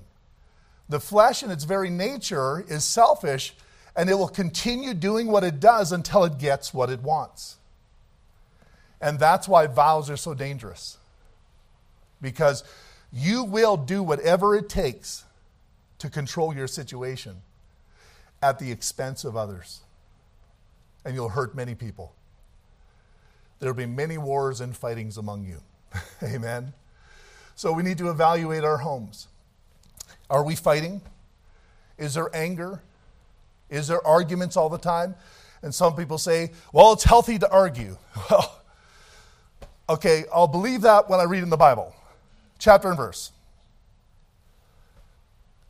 The 0.88 1.00
flesh, 1.00 1.42
in 1.42 1.50
its 1.50 1.64
very 1.64 1.90
nature, 1.90 2.64
is 2.68 2.84
selfish, 2.84 3.54
and 3.96 4.08
it 4.08 4.14
will 4.14 4.28
continue 4.28 4.94
doing 4.94 5.26
what 5.26 5.44
it 5.44 5.60
does 5.60 5.92
until 5.92 6.24
it 6.24 6.38
gets 6.38 6.72
what 6.72 6.90
it 6.90 7.02
wants. 7.02 7.55
And 9.00 9.18
that's 9.18 9.46
why 9.46 9.66
vows 9.66 10.08
are 10.10 10.16
so 10.16 10.34
dangerous. 10.34 10.98
Because 12.20 12.64
you 13.12 13.44
will 13.44 13.76
do 13.76 14.02
whatever 14.02 14.56
it 14.56 14.68
takes 14.68 15.24
to 15.98 16.10
control 16.10 16.54
your 16.54 16.66
situation 16.66 17.42
at 18.42 18.58
the 18.58 18.70
expense 18.70 19.24
of 19.24 19.36
others. 19.36 19.80
And 21.04 21.14
you'll 21.14 21.30
hurt 21.30 21.54
many 21.54 21.74
people. 21.74 22.14
There 23.58 23.72
will 23.72 23.76
be 23.76 23.86
many 23.86 24.18
wars 24.18 24.60
and 24.60 24.76
fightings 24.76 25.16
among 25.16 25.44
you. 25.44 25.60
Amen. 26.22 26.72
So 27.54 27.72
we 27.72 27.82
need 27.82 27.98
to 27.98 28.10
evaluate 28.10 28.64
our 28.64 28.78
homes. 28.78 29.28
Are 30.28 30.44
we 30.44 30.54
fighting? 30.54 31.00
Is 31.96 32.14
there 32.14 32.28
anger? 32.34 32.82
Is 33.70 33.88
there 33.88 34.06
arguments 34.06 34.56
all 34.56 34.68
the 34.68 34.78
time? 34.78 35.14
And 35.62 35.74
some 35.74 35.96
people 35.96 36.18
say, 36.18 36.52
well, 36.72 36.92
it's 36.92 37.04
healthy 37.04 37.38
to 37.38 37.50
argue. 37.50 37.96
Well, 38.30 38.62
okay, 39.88 40.24
I'll 40.32 40.48
believe 40.48 40.82
that 40.82 41.08
when 41.08 41.20
I 41.20 41.24
read 41.24 41.42
in 41.42 41.50
the 41.50 41.56
Bible, 41.56 41.94
chapter 42.58 42.88
and 42.88 42.96
verse. 42.96 43.32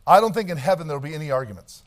I 0.07 0.21
don't 0.21 0.33
think 0.33 0.51
in 0.51 0.57
heaven 0.57 0.87
there 0.87 0.97
will 0.97 1.09
be 1.09 1.15
any 1.15 1.31
arguments. 1.31 1.83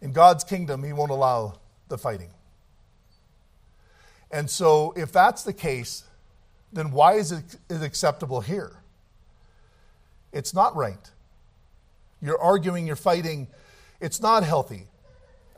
In 0.00 0.12
God's 0.12 0.44
kingdom, 0.44 0.82
He 0.82 0.92
won't 0.92 1.10
allow 1.10 1.54
the 1.88 1.98
fighting. 1.98 2.30
And 4.30 4.48
so, 4.48 4.92
if 4.96 5.12
that's 5.12 5.42
the 5.42 5.52
case, 5.52 6.04
then 6.72 6.92
why 6.92 7.14
is 7.14 7.32
it 7.32 7.56
acceptable 7.70 8.40
here? 8.40 8.72
It's 10.32 10.54
not 10.54 10.76
right. 10.76 11.10
You're 12.22 12.40
arguing, 12.40 12.86
you're 12.86 12.96
fighting. 12.96 13.48
It's 14.00 14.20
not 14.20 14.44
healthy. 14.44 14.86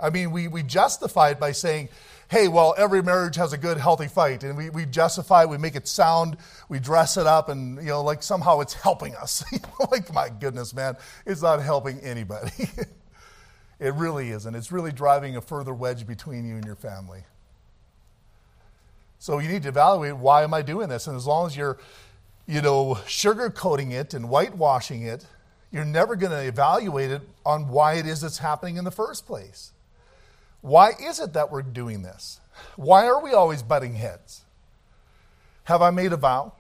I 0.01 0.11
mean, 0.11 0.33
we, 0.33 0.49
we 0.49 0.63
justify 0.63 1.31
it 1.31 1.41
by 1.41 1.53
saying, 1.53 1.89
hey, 2.33 2.49
well, 2.49 2.75
every 2.79 3.03
marriage 3.03 3.37
has 3.37 3.53
a 3.53 3.59
good, 3.59 3.77
healthy 3.77 4.09
fight. 4.09 4.43
And 4.43 4.57
we, 4.57 4.71
we 4.71 4.87
justify 4.87 5.43
it, 5.43 5.51
we 5.51 5.59
make 5.59 5.77
it 5.77 5.87
sound, 5.87 6.39
we 6.71 6.81
dress 6.81 7.19
it 7.19 7.27
up, 7.27 7.51
and, 7.51 7.77
you 7.77 7.91
know, 7.91 8.03
like 8.03 8.23
somehow 8.23 8.61
it's 8.61 8.73
helping 8.73 9.15
us. 9.17 9.45
like, 9.91 10.11
my 10.15 10.31
goodness, 10.31 10.73
man, 10.73 10.97
it's 11.27 11.43
not 11.43 11.63
helping 11.63 12.01
anybody. 12.01 12.71
it 13.79 13.93
really 13.93 14.31
isn't. 14.31 14.55
It's 14.55 14.73
really 14.73 14.93
driving 14.93 15.37
a 15.37 15.43
further 15.43 15.75
wedge 15.75 16.07
between 16.07 16.49
you 16.49 16.55
and 16.55 16.65
your 16.65 16.75
family. 16.75 17.25
So 19.19 19.39
you 19.39 19.49
need 19.49 19.65
to 19.65 19.69
evaluate 19.69 20.17
why 20.17 20.43
am 20.43 20.55
I 20.55 20.63
doing 20.63 20.89
this? 20.89 21.09
And 21.09 21.19
as 21.19 21.27
long 21.27 21.49
as 21.49 21.55
you're, 21.55 21.77
you 22.47 22.63
know, 22.63 22.95
sugarcoating 23.07 23.93
it 23.93 24.15
and 24.15 24.31
whitewashing 24.31 25.03
it, 25.03 25.27
you're 25.71 25.85
never 25.85 26.17
going 26.17 26.33
to 26.33 26.43
evaluate 26.49 27.11
it 27.11 27.21
on 27.45 27.69
why 27.69 27.97
it 27.97 28.07
is 28.07 28.25
it's 28.25 28.39
happening 28.39 28.79
in 28.79 28.85
the 28.85 28.91
first 28.91 29.27
place. 29.27 29.73
Why 30.63 30.93
is 30.99 31.21
it 31.21 31.35
that 31.35 31.51
we're 31.51 31.63
doing 31.63 32.03
this? 32.03 32.41
Why 32.77 33.07
are 33.07 33.23
we 33.23 33.33
always 33.33 33.63
butting 33.63 33.95
heads? 33.95 34.45
Have 35.65 35.83
I 35.83 35.91
made 35.91 36.13
a 36.13 36.17
vow? 36.17 36.55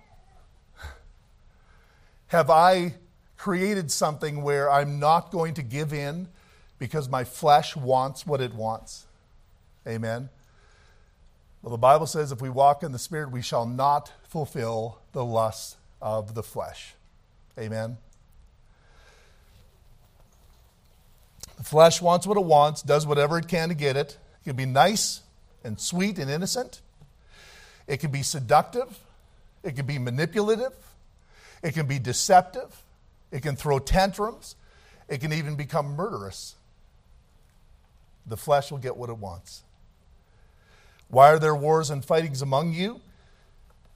Have 2.26 2.50
I 2.50 2.94
created 3.36 3.90
something 3.90 4.42
where 4.42 4.70
I'm 4.70 4.98
not 4.98 5.30
going 5.30 5.54
to 5.54 5.62
give 5.62 5.92
in 5.92 6.28
because 6.78 7.08
my 7.08 7.24
flesh 7.24 7.76
wants 7.76 8.26
what 8.26 8.40
it 8.40 8.54
wants? 8.54 9.06
Amen. 9.86 10.28
Well, 11.62 11.70
the 11.70 11.78
Bible 11.78 12.06
says 12.06 12.32
if 12.32 12.40
we 12.40 12.50
walk 12.50 12.82
in 12.82 12.92
the 12.92 12.98
Spirit, 12.98 13.30
we 13.30 13.42
shall 13.42 13.66
not 13.66 14.12
fulfill 14.28 14.98
the 15.12 15.24
lusts 15.24 15.76
of 16.00 16.34
the 16.34 16.42
flesh. 16.42 16.94
Amen. 17.58 17.98
The 21.62 21.68
flesh 21.68 22.03
wants 22.03 22.27
what 22.27 22.37
it 22.37 22.44
wants, 22.44 22.83
does 22.83 23.07
whatever 23.07 23.38
it 23.38 23.46
can 23.46 23.68
to 23.68 23.77
get 23.77 23.96
it. 23.96 24.18
It 24.40 24.48
can 24.48 24.57
be 24.57 24.66
nice 24.66 25.20
and 25.62 25.79
sweet 25.79 26.18
and 26.18 26.29
innocent. 26.29 26.81
It 27.87 27.98
can 27.98 28.11
be 28.11 28.22
seductive. 28.22 28.98
It 29.62 29.77
can 29.77 29.87
be 29.87 29.96
manipulative. 29.96 30.72
It 31.62 31.75
can 31.75 31.87
be 31.87 32.01
deceptive. 32.01 32.83
It 33.31 33.42
can 33.42 33.55
throw 33.55 33.79
tantrums. 33.79 34.57
It 35.09 35.20
can 35.20 35.33
even 35.33 35.55
become 35.55 35.94
murderous. 35.94 36.57
The 38.27 38.37
flesh 38.37 38.72
will 38.72 38.79
get 38.79 38.96
what 38.96 39.09
it 39.09 39.18
wants. 39.18 39.62
Why 41.11 41.31
are 41.31 41.38
there 41.38 41.55
wars 41.55 41.90
and 41.90 42.05
fightings 42.05 42.42
among 42.42 42.72
you? 42.72 43.01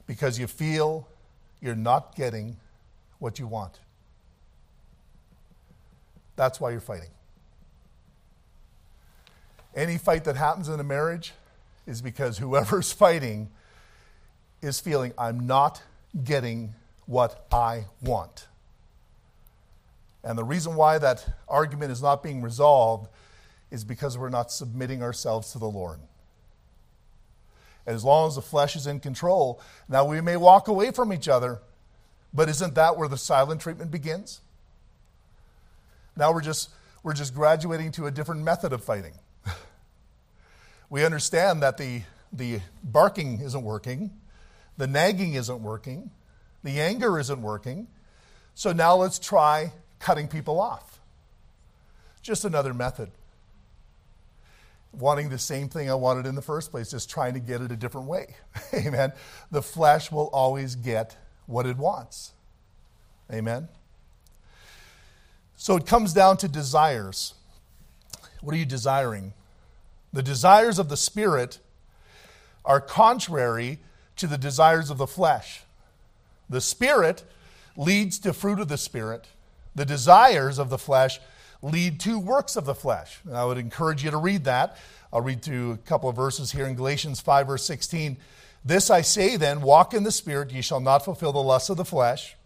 Because 0.05 0.39
you 0.39 0.47
feel 0.47 1.05
you're 1.59 1.75
not 1.75 2.15
getting 2.15 2.55
what 3.19 3.39
you 3.39 3.45
want. 3.45 3.77
That's 6.37 6.61
why 6.61 6.71
you're 6.71 6.79
fighting. 6.79 7.09
Any 9.77 9.99
fight 9.99 10.23
that 10.23 10.35
happens 10.35 10.69
in 10.69 10.79
a 10.79 10.83
marriage 10.83 11.33
is 11.85 12.01
because 12.01 12.39
whoever's 12.39 12.91
fighting 13.03 13.51
is 14.59 14.79
feeling, 14.79 15.13
I'm 15.19 15.45
not 15.45 15.83
getting 16.23 16.73
what 17.05 17.45
I 17.51 17.85
want. 18.01 18.47
And 20.23 20.35
the 20.35 20.43
reason 20.43 20.75
why 20.75 20.97
that 20.97 21.25
argument 21.47 21.91
is 21.91 22.01
not 22.01 22.23
being 22.23 22.41
resolved 22.41 23.07
is 23.69 23.83
because 23.83 24.17
we're 24.17 24.29
not 24.29 24.51
submitting 24.51 25.03
ourselves 25.03 25.51
to 25.51 25.59
the 25.59 25.69
Lord. 25.69 25.99
And 27.85 27.95
as 27.95 28.03
long 28.03 28.27
as 28.27 28.35
the 28.35 28.41
flesh 28.41 28.75
is 28.75 28.87
in 28.87 28.99
control, 28.99 29.61
now 29.87 30.05
we 30.05 30.19
may 30.21 30.37
walk 30.37 30.67
away 30.67 30.89
from 30.89 31.13
each 31.13 31.27
other, 31.27 31.59
but 32.33 32.49
isn't 32.49 32.73
that 32.73 32.97
where 32.97 33.07
the 33.07 33.17
silent 33.17 33.61
treatment 33.61 33.91
begins? 33.91 34.41
Now 36.15 36.33
we're 36.33 36.41
just, 36.41 36.71
we're 37.03 37.13
just 37.13 37.35
graduating 37.35 37.91
to 37.93 38.07
a 38.07 38.11
different 38.11 38.41
method 38.41 38.73
of 38.73 38.83
fighting. 38.83 39.13
We 40.89 41.03
understand 41.03 41.61
that 41.63 41.77
the, 41.77 42.01
the 42.31 42.61
barking 42.83 43.41
isn't 43.41 43.63
working, 43.63 44.11
the 44.77 44.87
nagging 44.87 45.33
isn't 45.33 45.61
working, 45.61 46.11
the 46.63 46.79
anger 46.79 47.19
isn't 47.19 47.41
working. 47.41 47.87
So 48.55 48.71
now 48.71 48.95
let's 48.95 49.19
try 49.19 49.73
cutting 49.99 50.27
people 50.27 50.59
off. 50.59 50.99
Just 52.21 52.45
another 52.45 52.73
method 52.73 53.11
wanting 54.99 55.29
the 55.29 55.37
same 55.37 55.69
thing 55.69 55.89
I 55.89 55.93
wanted 55.93 56.25
in 56.25 56.35
the 56.35 56.41
first 56.41 56.71
place, 56.71 56.91
just 56.91 57.09
trying 57.09 57.33
to 57.33 57.39
get 57.39 57.61
it 57.61 57.71
a 57.71 57.75
different 57.75 58.07
way. 58.07 58.35
Amen. 58.73 59.13
The 59.51 59.61
flesh 59.61 60.11
will 60.11 60.27
always 60.33 60.75
get 60.75 61.15
what 61.45 61.65
it 61.65 61.77
wants. 61.77 62.33
Amen. 63.31 63.67
So 65.55 65.75
it 65.75 65.85
comes 65.85 66.13
down 66.13 66.37
to 66.37 66.47
desires. 66.47 67.33
What 68.41 68.55
are 68.55 68.57
you 68.57 68.65
desiring? 68.65 69.33
The 70.13 70.23
desires 70.23 70.79
of 70.79 70.89
the 70.89 70.97
Spirit 70.97 71.59
are 72.65 72.81
contrary 72.81 73.79
to 74.17 74.27
the 74.27 74.37
desires 74.37 74.89
of 74.89 74.97
the 74.97 75.07
flesh. 75.07 75.61
The 76.49 76.61
Spirit 76.61 77.23
leads 77.75 78.19
to 78.19 78.33
fruit 78.33 78.59
of 78.59 78.67
the 78.67 78.77
Spirit, 78.77 79.27
the 79.75 79.85
desires 79.85 80.59
of 80.59 80.69
the 80.69 80.77
flesh 80.77 81.19
lead 81.61 81.99
to 82.01 82.19
works 82.19 82.55
of 82.55 82.65
the 82.65 82.75
flesh. 82.75 83.19
And 83.25 83.35
I 83.35 83.45
would 83.45 83.57
encourage 83.57 84.03
you 84.03 84.11
to 84.11 84.17
read 84.17 84.43
that. 84.45 84.77
I'll 85.11 85.21
read 85.21 85.41
through 85.41 85.71
a 85.71 85.77
couple 85.77 86.09
of 86.09 86.15
verses 86.15 86.51
here 86.51 86.65
in 86.65 86.75
Galatians 86.75 87.19
5, 87.21 87.47
verse 87.47 87.65
16. 87.65 88.17
This 88.63 88.89
I 88.89 89.01
say 89.01 89.37
then 89.37 89.61
walk 89.61 89.93
in 89.93 90.03
the 90.03 90.11
Spirit, 90.11 90.51
ye 90.51 90.61
shall 90.61 90.79
not 90.79 91.05
fulfill 91.05 91.31
the 91.31 91.39
lusts 91.39 91.69
of 91.69 91.77
the 91.77 91.85
flesh. 91.85 92.36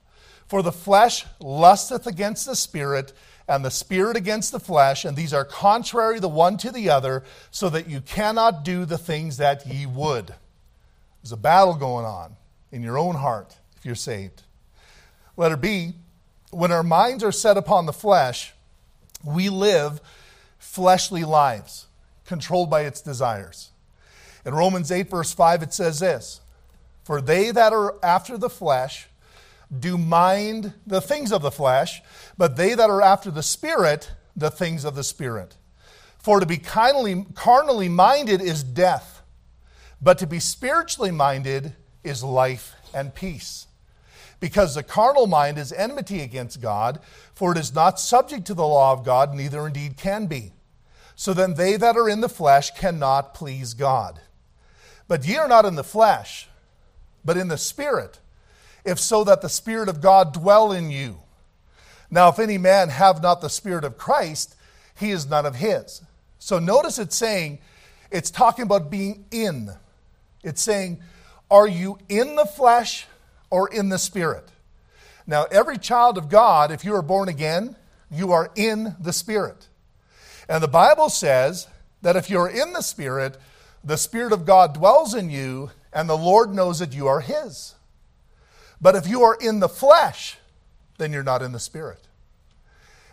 For 0.51 0.61
the 0.61 0.73
flesh 0.73 1.25
lusteth 1.39 2.05
against 2.05 2.45
the 2.45 2.57
spirit, 2.57 3.13
and 3.47 3.63
the 3.63 3.71
spirit 3.71 4.17
against 4.17 4.51
the 4.51 4.59
flesh, 4.59 5.05
and 5.05 5.15
these 5.15 5.33
are 5.33 5.45
contrary 5.45 6.19
the 6.19 6.27
one 6.27 6.57
to 6.57 6.73
the 6.73 6.89
other, 6.89 7.23
so 7.51 7.69
that 7.69 7.87
you 7.87 8.01
cannot 8.01 8.65
do 8.65 8.83
the 8.83 8.97
things 8.97 9.37
that 9.37 9.65
ye 9.65 9.85
would. 9.85 10.35
There's 11.23 11.31
a 11.31 11.37
battle 11.37 11.75
going 11.75 12.05
on 12.05 12.35
in 12.69 12.83
your 12.83 12.97
own 12.97 13.15
heart 13.15 13.55
if 13.77 13.85
you're 13.85 13.95
saved. 13.95 14.43
Letter 15.37 15.55
B, 15.55 15.93
when 16.49 16.73
our 16.73 16.83
minds 16.83 17.23
are 17.23 17.31
set 17.31 17.55
upon 17.55 17.85
the 17.85 17.93
flesh, 17.93 18.51
we 19.23 19.47
live 19.47 20.01
fleshly 20.59 21.23
lives, 21.23 21.87
controlled 22.25 22.69
by 22.69 22.81
its 22.81 22.99
desires. 22.99 23.69
In 24.45 24.53
Romans 24.53 24.91
8, 24.91 25.09
verse 25.09 25.33
5, 25.33 25.63
it 25.63 25.73
says 25.73 26.01
this 26.01 26.41
For 27.05 27.21
they 27.21 27.51
that 27.51 27.71
are 27.71 27.95
after 28.03 28.37
the 28.37 28.49
flesh 28.49 29.07
do 29.77 29.97
mind 29.97 30.73
the 30.85 31.01
things 31.01 31.31
of 31.31 31.41
the 31.41 31.51
flesh, 31.51 32.01
but 32.37 32.57
they 32.57 32.73
that 32.73 32.89
are 32.89 33.01
after 33.01 33.31
the 33.31 33.43
Spirit, 33.43 34.11
the 34.35 34.51
things 34.51 34.83
of 34.83 34.95
the 34.95 35.03
Spirit. 35.03 35.55
For 36.17 36.39
to 36.39 36.45
be 36.45 36.57
kindly, 36.57 37.25
carnally 37.33 37.89
minded 37.89 38.41
is 38.41 38.63
death, 38.63 39.21
but 40.01 40.17
to 40.19 40.27
be 40.27 40.39
spiritually 40.39 41.11
minded 41.11 41.73
is 42.03 42.23
life 42.23 42.75
and 42.93 43.15
peace. 43.15 43.67
Because 44.39 44.75
the 44.75 44.83
carnal 44.83 45.27
mind 45.27 45.57
is 45.57 45.71
enmity 45.71 46.21
against 46.21 46.61
God, 46.61 46.99
for 47.33 47.51
it 47.51 47.57
is 47.57 47.73
not 47.73 47.99
subject 47.99 48.45
to 48.47 48.53
the 48.53 48.65
law 48.65 48.91
of 48.91 49.05
God, 49.05 49.33
neither 49.33 49.65
indeed 49.67 49.97
can 49.97 50.25
be. 50.25 50.51
So 51.15 51.33
then 51.33 51.53
they 51.53 51.77
that 51.77 51.95
are 51.95 52.09
in 52.09 52.21
the 52.21 52.29
flesh 52.29 52.71
cannot 52.71 53.35
please 53.35 53.75
God. 53.75 54.19
But 55.07 55.27
ye 55.27 55.37
are 55.37 55.47
not 55.47 55.65
in 55.65 55.75
the 55.75 55.83
flesh, 55.83 56.47
but 57.23 57.37
in 57.37 57.47
the 57.47 57.57
Spirit, 57.57 58.19
if 58.83 58.99
so 58.99 59.23
that 59.23 59.41
the 59.41 59.49
Spirit 59.49 59.89
of 59.89 60.01
God 60.01 60.33
dwell 60.33 60.71
in 60.71 60.89
you. 60.91 61.17
Now, 62.09 62.29
if 62.29 62.39
any 62.39 62.57
man 62.57 62.89
have 62.89 63.21
not 63.21 63.41
the 63.41 63.49
Spirit 63.49 63.83
of 63.83 63.97
Christ, 63.97 64.55
he 64.97 65.11
is 65.11 65.29
none 65.29 65.45
of 65.45 65.55
his. 65.55 66.01
So 66.39 66.59
notice 66.59 66.99
it's 66.99 67.15
saying, 67.15 67.59
it's 68.11 68.31
talking 68.31 68.63
about 68.63 68.91
being 68.91 69.25
in. 69.31 69.69
It's 70.43 70.61
saying, 70.61 71.01
are 71.49 71.67
you 71.67 71.99
in 72.09 72.35
the 72.35 72.45
flesh 72.45 73.05
or 73.49 73.69
in 73.69 73.89
the 73.89 73.97
Spirit? 73.97 74.49
Now, 75.27 75.45
every 75.51 75.77
child 75.77 76.17
of 76.17 76.29
God, 76.29 76.71
if 76.71 76.83
you 76.83 76.95
are 76.95 77.01
born 77.01 77.29
again, 77.29 77.75
you 78.09 78.31
are 78.31 78.51
in 78.55 78.95
the 78.99 79.13
Spirit. 79.13 79.67
And 80.49 80.61
the 80.61 80.67
Bible 80.67 81.09
says 81.09 81.67
that 82.01 82.15
if 82.15 82.29
you're 82.29 82.49
in 82.49 82.73
the 82.73 82.81
Spirit, 82.81 83.37
the 83.83 83.97
Spirit 83.97 84.33
of 84.33 84.45
God 84.45 84.73
dwells 84.73 85.13
in 85.13 85.29
you, 85.29 85.71
and 85.93 86.09
the 86.09 86.17
Lord 86.17 86.53
knows 86.53 86.79
that 86.79 86.93
you 86.93 87.07
are 87.07 87.21
His. 87.21 87.75
But 88.81 88.95
if 88.95 89.07
you 89.07 89.21
are 89.23 89.37
in 89.39 89.59
the 89.59 89.69
flesh, 89.69 90.37
then 90.97 91.13
you're 91.13 91.23
not 91.23 91.41
in 91.41 91.51
the 91.51 91.59
Spirit. 91.59 92.07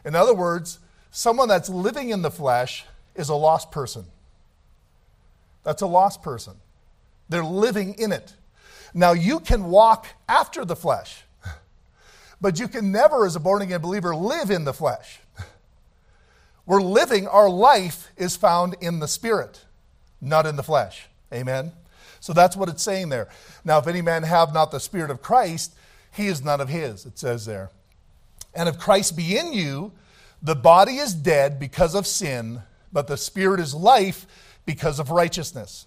In 0.05 0.15
other 0.15 0.35
words, 0.35 0.79
someone 1.11 1.49
that's 1.49 1.69
living 1.69 2.11
in 2.11 2.23
the 2.23 2.31
flesh 2.31 2.85
is 3.15 3.29
a 3.29 3.35
lost 3.35 3.71
person. 3.71 4.07
That's 5.65 5.83
a 5.83 5.87
lost 5.87 6.23
person. 6.23 6.55
They're 7.29 7.45
living 7.45 7.95
in 7.95 8.13
it. 8.13 8.33
Now, 8.95 9.13
you 9.13 9.41
can 9.41 9.65
walk 9.65 10.07
after 10.29 10.65
the 10.65 10.77
flesh, 10.77 11.25
but 12.41 12.59
you 12.59 12.69
can 12.69 12.91
never, 12.91 13.27
as 13.27 13.37
a 13.37 13.41
born 13.41 13.61
again 13.61 13.83
believer, 13.83 14.17
live 14.17 14.51
in 14.51 14.65
the 14.65 14.73
flesh. 14.73 15.21
We're 16.65 16.83
living, 16.83 17.27
our 17.27 17.51
life 17.51 18.11
is 18.17 18.37
found 18.37 18.77
in 18.81 18.99
the 18.99 19.09
Spirit, 19.09 19.65
not 20.21 20.47
in 20.47 20.57
the 20.57 20.63
flesh. 20.63 21.07
Amen? 21.33 21.73
So 22.21 22.33
that's 22.33 22.57
what 22.57 22.69
it's 22.69 22.83
saying 22.83 23.09
there. 23.09 23.29
Now, 23.65 23.79
if 23.79 23.87
any 23.87 24.03
man 24.03 24.23
have 24.23 24.53
not 24.53 24.71
the 24.71 24.81
Spirit 24.81 25.11
of 25.11 25.23
Christ, 25.23 25.75
he 26.13 26.27
is 26.27 26.45
none 26.45 26.61
of 26.61 26.69
his, 26.69 27.07
it 27.07 27.19
says 27.19 27.47
there. 27.47 27.71
And 28.55 28.69
if 28.69 28.79
Christ 28.79 29.17
be 29.17 29.37
in 29.37 29.53
you, 29.53 29.93
the 30.43 30.57
body 30.57 30.97
is 30.97 31.15
dead 31.15 31.59
because 31.59 31.95
of 31.95 32.07
sin, 32.07 32.63
but 32.93 33.07
the 33.07 33.17
Spirit 33.17 33.61
is 33.61 33.75
life 33.75 34.27
because 34.67 34.99
of 34.99 35.11
righteousness. 35.11 35.87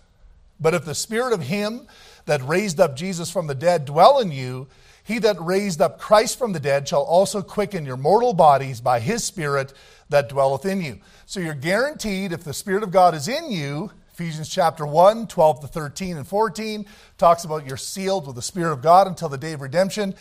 But 0.60 0.74
if 0.74 0.86
the 0.86 0.96
Spirit 0.96 1.34
of 1.34 1.42
him 1.42 1.88
that 2.26 2.48
raised 2.48 2.80
up 2.80 2.96
Jesus 2.96 3.32
from 3.32 3.48
the 3.48 3.56
dead 3.56 3.86
dwell 3.86 4.20
in 4.20 4.32
you, 4.32 4.68
he 5.04 5.18
that 5.20 5.42
raised 5.42 5.82
up 5.82 6.00
Christ 6.00 6.38
from 6.38 6.54
the 6.54 6.60
dead 6.60 6.88
shall 6.88 7.02
also 7.02 7.42
quicken 7.42 7.86
your 7.86 7.98
mortal 7.98 8.34
bodies 8.34 8.80
by 8.80 9.00
his 9.00 9.24
Spirit 9.24 9.74
that 10.10 10.30
dwelleth 10.30 10.66
in 10.66 10.82
you. 10.82 11.00
So 11.26 11.40
you're 11.40 11.56
guaranteed 11.56 12.32
if 12.32 12.44
the 12.44 12.54
Spirit 12.54 12.84
of 12.84 12.92
God 12.92 13.16
is 13.16 13.28
in 13.28 13.52
you, 13.52 13.92
Ephesians 14.14 14.50
chapter 14.50 14.86
1, 14.86 15.28
12 15.28 15.62
to 15.62 15.68
13 15.68 16.18
and 16.18 16.28
14 16.28 16.86
talks 17.18 17.46
about 17.46 17.66
you're 17.66 17.78
sealed 17.78 18.28
with 18.28 18.36
the 18.36 18.42
Spirit 18.42 18.74
of 18.74 18.82
God 18.82 19.08
until 19.08 19.30
the 19.30 19.38
day 19.38 19.54
of 19.54 19.62
redemption. 19.62 20.14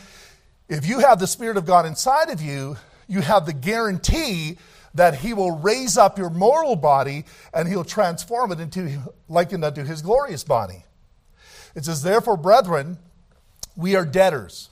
If 0.68 0.86
you 0.86 1.00
have 1.00 1.18
the 1.18 1.26
Spirit 1.26 1.56
of 1.56 1.66
God 1.66 1.86
inside 1.86 2.30
of 2.30 2.40
you, 2.40 2.76
you 3.08 3.20
have 3.20 3.46
the 3.46 3.52
guarantee 3.52 4.58
that 4.94 5.16
He 5.16 5.34
will 5.34 5.58
raise 5.58 5.98
up 5.98 6.18
your 6.18 6.30
mortal 6.30 6.76
body 6.76 7.24
and 7.52 7.68
He'll 7.68 7.82
transform 7.82 8.52
it 8.52 8.60
into 8.60 9.12
likened 9.28 9.64
unto 9.64 9.82
His 9.82 10.02
glorious 10.02 10.44
body. 10.44 10.84
It 11.74 11.84
says, 11.84 12.02
Therefore, 12.02 12.36
brethren, 12.36 12.98
we 13.76 13.96
are 13.96 14.04
debtors, 14.04 14.70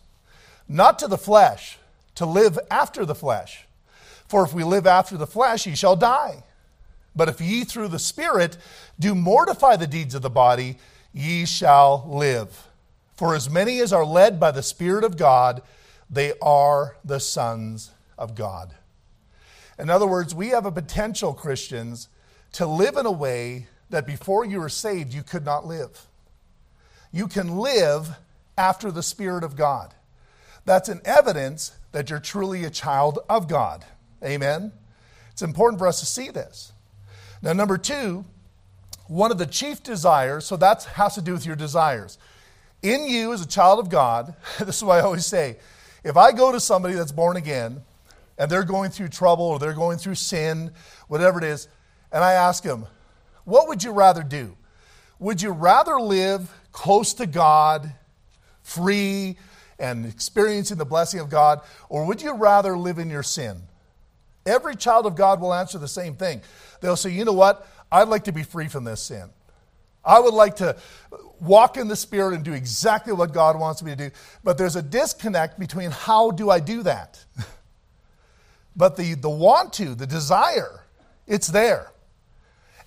not 0.69 1.01
to 1.01 1.09
the 1.09 1.19
flesh, 1.19 1.79
to 2.15 2.25
live 2.25 2.57
after 2.71 3.05
the 3.05 3.15
flesh. 3.17 3.67
For 4.29 4.45
if 4.45 4.55
we 4.55 4.63
live 4.63 4.87
after 4.87 5.17
the 5.17 5.27
flesh, 5.27 5.67
ye 5.67 5.75
shall 5.75 5.97
die. 5.97 6.45
But 7.15 7.29
if 7.29 7.41
ye 7.41 7.65
through 7.65 7.89
the 7.89 7.99
Spirit 7.99 8.57
do 8.99 9.15
mortify 9.15 9.77
the 9.77 9.87
deeds 9.87 10.15
of 10.15 10.23
the 10.23 10.31
body, 10.31 10.79
ye 11.13 11.45
shall 11.47 12.05
live. 12.07 12.69
For 13.15 13.35
as 13.35 13.51
many 13.51 13.81
as 13.81 13.93
are 13.93 14.05
led 14.05 14.39
by 14.39 14.53
the 14.53 14.63
Spirit 14.63 15.05
of 15.05 15.17
God, 15.17 15.63
they 16.09 16.35
are 16.41 16.97
the 17.05 17.21
sons 17.21 17.91
of 18.17 18.35
God. 18.35 18.75
In 19.79 19.91
other 19.91 20.07
words, 20.07 20.35
we 20.35 20.49
have 20.49 20.67
a 20.67 20.73
potential, 20.73 21.35
Christians, 21.35 22.09
to 22.53 22.67
live 22.67 22.97
in 22.97 23.07
a 23.07 23.13
way 23.13 23.67
that 23.91 24.07
before 24.07 24.45
you 24.45 24.61
were 24.61 24.69
saved, 24.69 25.13
you 25.13 25.23
could 25.23 25.45
not 25.45 25.67
live. 25.67 26.07
You 27.13 27.27
can 27.27 27.57
live 27.57 28.17
after 28.57 28.91
the 28.91 29.03
Spirit 29.03 29.45
of 29.45 29.57
God. 29.57 29.95
That's 30.65 30.89
an 30.89 31.01
evidence 31.05 31.73
that 31.93 32.11
you're 32.11 32.19
truly 32.19 32.65
a 32.65 32.71
child 32.71 33.21
of 33.29 33.49
God. 33.49 33.85
Amen? 34.23 34.73
It's 35.33 35.43
important 35.43 35.79
for 35.79 35.87
us 35.87 36.01
to 36.01 36.07
see 36.07 36.31
this. 36.31 36.73
Now, 37.43 37.53
number 37.53 37.79
two, 37.79 38.25
one 39.07 39.31
of 39.31 39.39
the 39.39 39.47
chief 39.47 39.83
desires, 39.83 40.45
so 40.45 40.57
that 40.57 40.85
has 40.85 41.15
to 41.15 41.23
do 41.23 41.33
with 41.33 41.47
your 41.47 41.57
desires. 41.57 42.19
In 42.83 43.07
you, 43.07 43.33
as 43.33 43.41
a 43.41 43.49
child 43.49 43.79
of 43.79 43.89
God, 43.89 44.35
this 44.59 44.77
is 44.77 44.85
what 44.85 44.99
I 44.99 45.01
always 45.01 45.27
say 45.27 45.57
if 46.05 46.17
I 46.17 46.33
go 46.33 46.53
to 46.53 46.61
somebody 46.61 46.95
that's 46.95 47.13
born 47.13 47.37
again 47.37 47.83
and 48.39 48.51
they're 48.51 48.65
going 48.65 48.91
through 48.91 49.09
trouble 49.09 49.45
or 49.45 49.59
they're 49.59 49.73
going 49.73 49.99
through 49.99 50.15
sin, 50.15 50.71
whatever 51.09 51.39
it 51.39 51.45
is, 51.45 51.69
and 52.13 52.23
I 52.23 52.35
ask 52.35 52.63
them, 52.63 52.87
what 53.45 53.69
would 53.69 53.83
you 53.83 53.91
rather 53.91 54.23
do? 54.23 54.57
Would 55.19 55.43
you 55.43 55.51
rather 55.51 56.01
live 56.01 56.53
close 56.71 57.15
to 57.15 57.27
God, 57.27 57.93
free, 58.63 59.37
and 59.79 60.07
experiencing 60.07 60.79
the 60.79 60.85
blessing 60.85 61.21
of 61.21 61.29
God, 61.29 61.61
or 61.89 62.05
would 62.07 62.23
you 62.23 62.35
rather 62.35 62.77
live 62.77 62.99
in 62.99 63.11
your 63.11 63.23
sin? 63.23 63.63
Every 64.47 64.77
child 64.77 65.07
of 65.07 65.15
God 65.15 65.41
will 65.41 65.53
answer 65.53 65.79
the 65.79 65.89
same 65.89 66.15
thing. 66.15 66.41
They'll 66.81 66.97
say, 66.97 67.11
you 67.11 67.25
know 67.25 67.33
what? 67.33 67.67
I'd 67.91 68.09
like 68.09 68.25
to 68.25 68.33
be 68.33 68.43
free 68.43 68.69
from 68.69 68.85
this 68.85 69.03
sin. 69.03 69.31
I 70.05 70.21
would 70.21 70.35
like 70.35 70.57
to 70.57 70.77
walk 71.41 71.77
in 71.77 71.89
the 71.89 71.97
Spirit 71.97 72.35
and 72.35 72.45
do 72.45 72.53
exactly 72.53 73.13
what 73.13 73.33
God 73.33 73.59
wants 73.59 73.83
me 73.83 73.91
to 73.93 73.97
do. 73.97 74.11
But 74.43 74.59
there's 74.59 74.77
a 74.77 74.83
disconnect 74.83 75.59
between 75.59 75.91
how 75.91 76.31
do 76.31 76.51
I 76.51 76.61
do 76.61 76.83
that? 76.85 77.25
but 78.77 78.97
the, 78.97 79.15
the 79.15 79.31
want 79.31 79.73
to, 79.75 79.95
the 79.95 80.07
desire, 80.07 80.85
it's 81.27 81.49
there. 81.49 81.93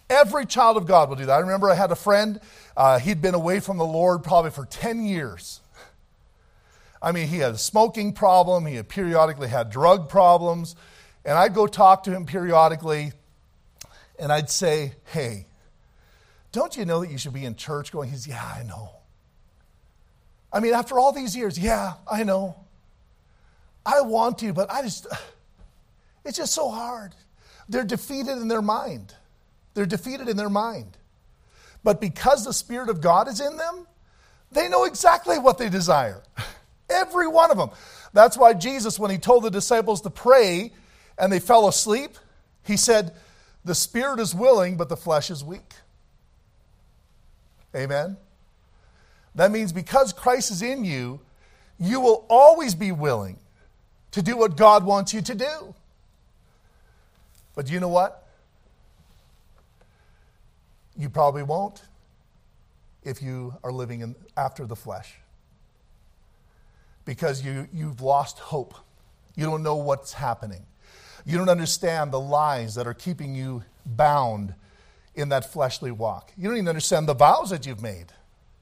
Every 0.10 0.46
child 0.46 0.78
of 0.78 0.88
God 0.88 1.10
will 1.10 1.16
do 1.16 1.26
that. 1.26 1.34
I 1.34 1.40
remember 1.40 1.70
I 1.70 1.76
had 1.76 1.92
a 1.92 1.96
friend, 1.96 2.40
uh, 2.76 3.00
he'd 3.00 3.22
been 3.22 3.36
away 3.36 3.60
from 3.60 3.78
the 3.78 3.86
Lord 3.86 4.24
probably 4.24 4.52
for 4.52 4.66
10 4.66 5.06
years. 5.06 5.62
I 7.02 7.12
mean, 7.12 7.28
he 7.28 7.38
had 7.38 7.54
a 7.54 7.58
smoking 7.58 8.14
problem, 8.14 8.66
he 8.66 8.76
had 8.76 8.88
periodically 8.88 9.48
had 9.48 9.70
drug 9.70 10.10
problems, 10.10 10.76
and 11.26 11.38
I'd 11.38 11.54
go 11.54 11.66
talk 11.66 12.04
to 12.04 12.12
him 12.12 12.26
periodically, 12.26 13.14
and 14.22 14.32
I'd 14.32 14.50
say, 14.50 14.94
Hey, 15.06 15.48
don't 16.52 16.78
you 16.78 16.86
know 16.86 17.02
that 17.02 17.12
you 17.12 17.18
should 17.18 17.34
be 17.34 17.44
in 17.44 17.56
church 17.56 17.92
going? 17.92 18.10
He's, 18.10 18.28
Yeah, 18.28 18.42
I 18.42 18.64
know. 18.64 18.92
I 20.54 20.60
mean, 20.60 20.74
after 20.74 21.00
all 21.00 21.12
these 21.12 21.36
years, 21.36 21.58
yeah, 21.58 21.94
I 22.10 22.24
know. 22.24 22.56
I 23.86 24.02
want 24.02 24.38
to, 24.40 24.54
but 24.54 24.72
I 24.72 24.84
just, 24.84 25.08
it's 26.26 26.38
just 26.38 26.54
so 26.54 26.70
hard. 26.70 27.14
They're 27.68 27.84
defeated 27.84 28.38
in 28.38 28.48
their 28.48 28.62
mind. 28.62 29.14
They're 29.74 29.86
defeated 29.86 30.30
in 30.30 30.38
their 30.38 30.50
mind. 30.50 30.98
But 31.84 32.00
because 32.00 32.46
the 32.46 32.54
Spirit 32.54 32.90
of 32.90 33.02
God 33.02 33.28
is 33.28 33.40
in 33.40 33.58
them, 33.58 33.88
they 34.52 34.68
know 34.68 34.84
exactly 34.84 35.40
what 35.40 35.58
they 35.58 35.70
desire. 35.70 36.22
Every 36.90 37.28
one 37.28 37.50
of 37.50 37.58
them. 37.58 37.72
That's 38.14 38.38
why 38.38 38.54
Jesus, 38.54 39.00
when 39.00 39.10
he 39.10 39.18
told 39.18 39.44
the 39.44 39.50
disciples 39.50 40.02
to 40.02 40.10
pray 40.10 40.74
and 41.18 41.32
they 41.32 41.40
fell 41.40 41.68
asleep, 41.68 42.18
he 42.64 42.76
said, 42.76 43.14
The 43.64 43.76
spirit 43.76 44.20
is 44.20 44.34
willing, 44.34 44.78
but 44.78 44.90
the 44.90 44.98
flesh 44.98 45.30
is 45.30 45.44
weak. 45.44 45.74
Amen? 47.76 48.18
That 49.36 49.52
means 49.52 49.72
because 49.72 50.14
Christ 50.14 50.52
is 50.52 50.62
in 50.62 50.84
you, 50.84 51.20
you 51.80 52.00
will 52.00 52.26
always 52.30 52.76
be 52.76 52.92
willing, 52.92 53.40
to 54.12 54.22
do 54.22 54.38
what 54.38 54.58
God 54.58 54.84
wants 54.84 55.14
you 55.14 55.22
to 55.22 55.36
do. 55.36 55.74
But 57.56 57.66
do 57.68 57.74
you 57.74 57.80
know 57.80 57.90
what? 57.90 58.28
You 60.98 61.10
probably 61.10 61.44
won't 61.44 61.82
if 63.04 63.22
you 63.22 63.56
are 63.64 63.72
living 63.72 64.02
in, 64.02 64.16
after 64.38 64.66
the 64.66 64.76
flesh. 64.76 65.16
Because 67.06 67.44
you, 67.44 67.68
you've 67.74 68.02
lost 68.02 68.38
hope. 68.40 68.76
You 69.36 69.46
don't 69.46 69.64
know 69.64 69.78
what's 69.78 70.14
happening. 70.14 70.64
You 71.26 71.38
don't 71.38 71.50
understand 71.50 72.12
the 72.12 72.20
lies 72.20 72.76
that 72.76 72.88
are 72.88 72.94
keeping 72.94 73.36
you 73.36 73.64
bound 73.86 74.54
in 75.16 75.30
that 75.30 75.52
fleshly 75.52 75.92
walk. 75.92 76.32
You 76.38 76.48
don't 76.48 76.58
even 76.58 76.68
understand 76.68 77.08
the 77.08 77.14
vows 77.14 77.50
that 77.50 77.66
you've 77.66 77.82
made 77.82 78.08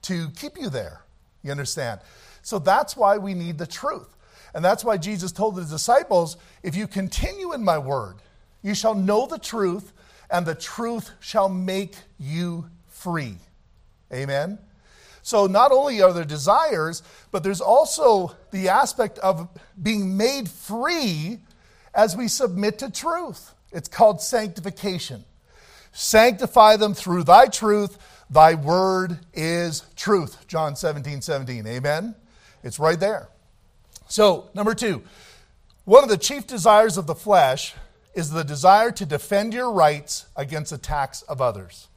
to 0.04 0.30
keep 0.32 0.58
you 0.58 0.70
there. 0.70 1.02
You 1.44 1.52
understand? 1.52 2.02
So 2.42 2.60
that's 2.60 2.98
why 2.98 3.18
we 3.18 3.34
need 3.34 3.58
the 3.58 3.68
truth. 3.68 4.16
And 4.54 4.66
that's 4.66 4.84
why 4.84 4.98
Jesus 4.98 5.32
told 5.32 5.56
the 5.56 5.64
disciples 5.64 6.38
if 6.64 6.76
you 6.76 6.88
continue 6.88 7.54
in 7.54 7.64
my 7.64 7.78
word, 7.78 8.16
you 8.62 8.74
shall 8.74 8.96
know 8.96 9.26
the 9.26 9.38
truth, 9.38 9.94
and 10.30 10.46
the 10.46 10.56
truth 10.56 11.12
shall 11.20 11.50
make 11.50 11.96
you 12.20 12.70
free. 12.88 13.38
Amen? 14.12 14.60
So 15.22 15.46
not 15.46 15.72
only 15.72 16.02
are 16.02 16.12
there 16.12 16.26
desires, 16.26 17.04
but 17.32 17.44
there's 17.44 17.62
also 17.62 18.36
the 18.52 18.70
aspect 18.70 19.20
of 19.20 19.48
being 19.82 20.18
made 20.18 20.50
free 20.50 21.40
as 21.94 22.16
we 22.16 22.28
submit 22.28 22.80
to 22.80 22.92
truth. 22.92 23.54
It's 23.72 23.88
called 23.88 24.22
sanctification. 24.22 25.26
Sanctify 25.92 26.78
them 26.78 26.94
through 26.94 27.24
thy 27.24 27.48
truth. 27.48 27.98
Thy 28.30 28.54
word 28.54 29.20
is 29.34 29.84
truth. 29.96 30.48
John 30.48 30.76
17, 30.76 31.22
17. 31.22 31.66
Amen? 31.66 32.16
It's 32.64 32.80
right 32.80 33.00
there. 33.00 33.30
So, 34.08 34.50
number 34.54 34.74
two, 34.74 35.04
one 35.86 36.04
of 36.04 36.10
the 36.10 36.18
chief 36.18 36.48
desires 36.48 36.98
of 36.98 37.08
the 37.08 37.16
flesh 37.16 37.74
is 38.14 38.32
the 38.32 38.44
desire 38.44 38.92
to 38.92 39.06
defend 39.06 39.54
your 39.54 39.72
rights 39.72 40.26
against 40.36 40.72
attacks 40.72 41.22
of 41.24 41.42
others. 41.42 41.88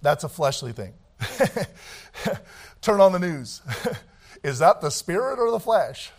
That's 0.00 0.24
a 0.24 0.28
fleshly 0.28 0.72
thing. 0.72 0.94
Turn 2.80 3.00
on 3.00 3.12
the 3.12 3.18
news. 3.18 3.62
is 4.42 4.58
that 4.58 4.80
the 4.80 4.90
spirit 4.90 5.38
or 5.38 5.50
the 5.50 5.60
flesh? 5.60 6.10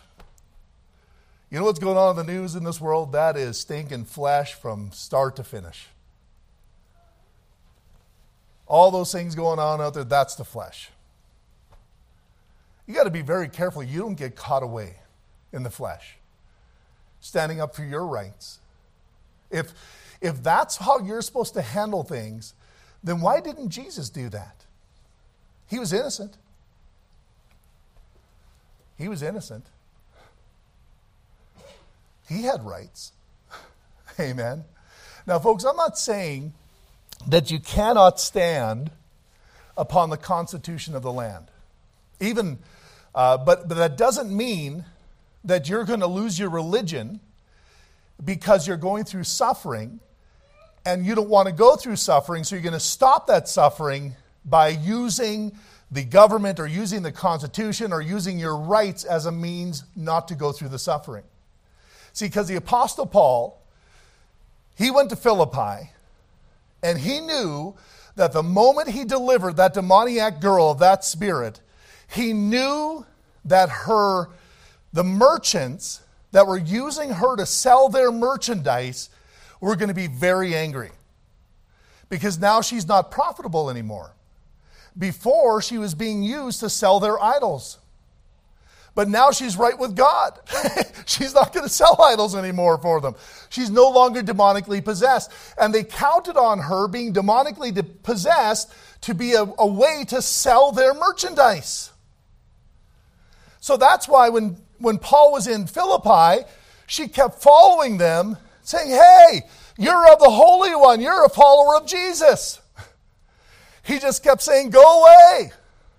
You 1.53 1.59
know 1.59 1.65
what's 1.65 1.77
going 1.77 1.97
on 1.97 2.17
in 2.17 2.25
the 2.25 2.33
news 2.33 2.55
in 2.55 2.63
this 2.63 2.81
world? 2.81 3.11
That 3.11 3.37
is 3.37 3.59
stinking 3.59 4.05
flesh 4.05 4.55
from 4.55 4.91
start 4.91 5.35
to 5.35 5.43
finish. 5.43 5.85
All 8.65 8.89
those 8.89 9.11
things 9.11 9.35
going 9.35 9.59
on 9.59 9.79
out 9.79 9.93
there, 9.93 10.03
that's 10.03 10.33
the 10.33 10.45
flesh. 10.45 10.89
You 12.87 12.95
got 12.95 13.03
to 13.03 13.11
be 13.11 13.21
very 13.21 13.47
careful 13.47 13.83
you 13.83 13.99
don't 13.99 14.15
get 14.15 14.35
caught 14.35 14.63
away 14.63 14.95
in 15.51 15.61
the 15.61 15.69
flesh, 15.69 16.17
standing 17.19 17.61
up 17.61 17.75
for 17.75 17.83
your 17.83 18.07
rights. 18.07 18.57
If, 19.51 19.73
if 20.21 20.41
that's 20.41 20.77
how 20.77 21.01
you're 21.01 21.21
supposed 21.21 21.53
to 21.53 21.61
handle 21.61 22.01
things, 22.01 22.55
then 23.03 23.21
why 23.21 23.41
didn't 23.41 23.69
Jesus 23.69 24.09
do 24.09 24.27
that? 24.29 24.65
He 25.69 25.77
was 25.77 25.93
innocent. 25.93 26.35
He 28.97 29.07
was 29.07 29.21
innocent. 29.21 29.67
He 32.33 32.43
had 32.43 32.63
rights. 32.63 33.11
Amen. 34.19 34.65
Now, 35.25 35.39
folks, 35.39 35.63
I'm 35.63 35.77
not 35.77 35.97
saying 35.97 36.53
that 37.27 37.51
you 37.51 37.59
cannot 37.59 38.19
stand 38.19 38.91
upon 39.77 40.09
the 40.09 40.17
constitution 40.17 40.95
of 40.95 41.03
the 41.03 41.11
land. 41.11 41.47
Even, 42.19 42.59
uh, 43.15 43.37
but, 43.37 43.67
but 43.67 43.75
that 43.75 43.97
doesn't 43.97 44.35
mean 44.35 44.85
that 45.43 45.69
you're 45.69 45.83
going 45.83 45.99
to 45.99 46.07
lose 46.07 46.37
your 46.37 46.49
religion 46.49 47.19
because 48.23 48.67
you're 48.67 48.77
going 48.77 49.03
through 49.03 49.23
suffering 49.23 49.99
and 50.85 51.05
you 51.05 51.15
don't 51.15 51.29
want 51.29 51.47
to 51.47 51.53
go 51.53 51.75
through 51.75 51.95
suffering, 51.95 52.43
so 52.43 52.55
you're 52.55 52.63
going 52.63 52.73
to 52.73 52.79
stop 52.79 53.27
that 53.27 53.47
suffering 53.47 54.15
by 54.43 54.67
using 54.67 55.53
the 55.91 56.03
government 56.03 56.59
or 56.59 56.67
using 56.67 57.03
the 57.03 57.11
Constitution 57.11 57.93
or 57.93 58.01
using 58.01 58.37
your 58.37 58.57
rights 58.57 59.05
as 59.05 59.25
a 59.25 59.31
means 59.31 59.85
not 59.95 60.27
to 60.27 60.35
go 60.35 60.51
through 60.51 60.69
the 60.69 60.79
suffering. 60.79 61.23
See, 62.13 62.27
because 62.27 62.47
the 62.47 62.55
Apostle 62.55 63.05
Paul, 63.05 63.59
he 64.75 64.91
went 64.91 65.09
to 65.09 65.15
Philippi 65.15 65.89
and 66.81 66.99
he 66.99 67.19
knew 67.19 67.75
that 68.15 68.33
the 68.33 68.43
moment 68.43 68.89
he 68.89 69.03
delivered 69.03 69.57
that 69.57 69.73
demoniac 69.73 70.39
girl 70.39 70.69
of 70.69 70.79
that 70.79 71.03
spirit, 71.03 71.59
he 72.07 72.31
knew 72.33 73.05
that 73.45 73.69
her, 73.69 74.29
the 74.93 75.03
merchants 75.03 76.01
that 76.31 76.45
were 76.45 76.57
using 76.57 77.09
her 77.09 77.35
to 77.35 77.45
sell 77.45 77.89
their 77.89 78.11
merchandise 78.11 79.09
were 79.59 79.75
going 79.75 79.89
to 79.89 79.95
be 79.95 80.07
very 80.07 80.55
angry 80.55 80.91
because 82.09 82.37
now 82.37 82.61
she's 82.61 82.87
not 82.87 83.09
profitable 83.09 83.69
anymore. 83.69 84.13
Before, 84.97 85.61
she 85.61 85.79
was 85.79 85.95
being 85.95 86.21
used 86.21 86.59
to 86.59 86.69
sell 86.69 86.99
their 86.99 87.19
idols. 87.19 87.79
But 88.95 89.09
now 89.09 89.31
she's 89.31 89.57
right 89.57 89.77
with 89.77 89.95
God. 89.95 90.39
she's 91.05 91.33
not 91.33 91.51
going 91.51 91.65
to 91.65 91.73
sell 91.73 91.99
idols 92.01 92.35
anymore 92.35 92.77
for 92.77 93.01
them. 93.01 93.15
She's 93.49 93.71
no 93.71 93.89
longer 93.89 94.21
demonically 94.21 94.83
possessed. 94.83 95.31
And 95.57 95.73
they 95.73 95.83
counted 95.83 96.37
on 96.37 96.59
her 96.59 96.87
being 96.87 97.13
demonically 97.13 97.85
possessed 98.03 98.71
to 99.01 99.15
be 99.15 99.33
a, 99.33 99.43
a 99.57 99.65
way 99.65 100.05
to 100.09 100.21
sell 100.21 100.71
their 100.71 100.93
merchandise. 100.93 101.91
So 103.59 103.77
that's 103.77 104.07
why 104.07 104.29
when, 104.29 104.57
when 104.77 104.99
Paul 104.99 105.31
was 105.31 105.47
in 105.47 105.65
Philippi, 105.65 106.45
she 106.85 107.07
kept 107.07 107.41
following 107.41 107.97
them, 107.97 108.37
saying, 108.61 108.91
Hey, 108.91 109.41
you're 109.77 110.11
of 110.11 110.19
the 110.19 110.29
Holy 110.29 110.75
One. 110.75 111.01
You're 111.01 111.25
a 111.25 111.29
follower 111.29 111.77
of 111.77 111.87
Jesus. 111.87 112.59
He 113.85 113.99
just 113.99 114.23
kept 114.23 114.41
saying, 114.41 114.69
Go 114.69 115.01
away. 115.01 115.51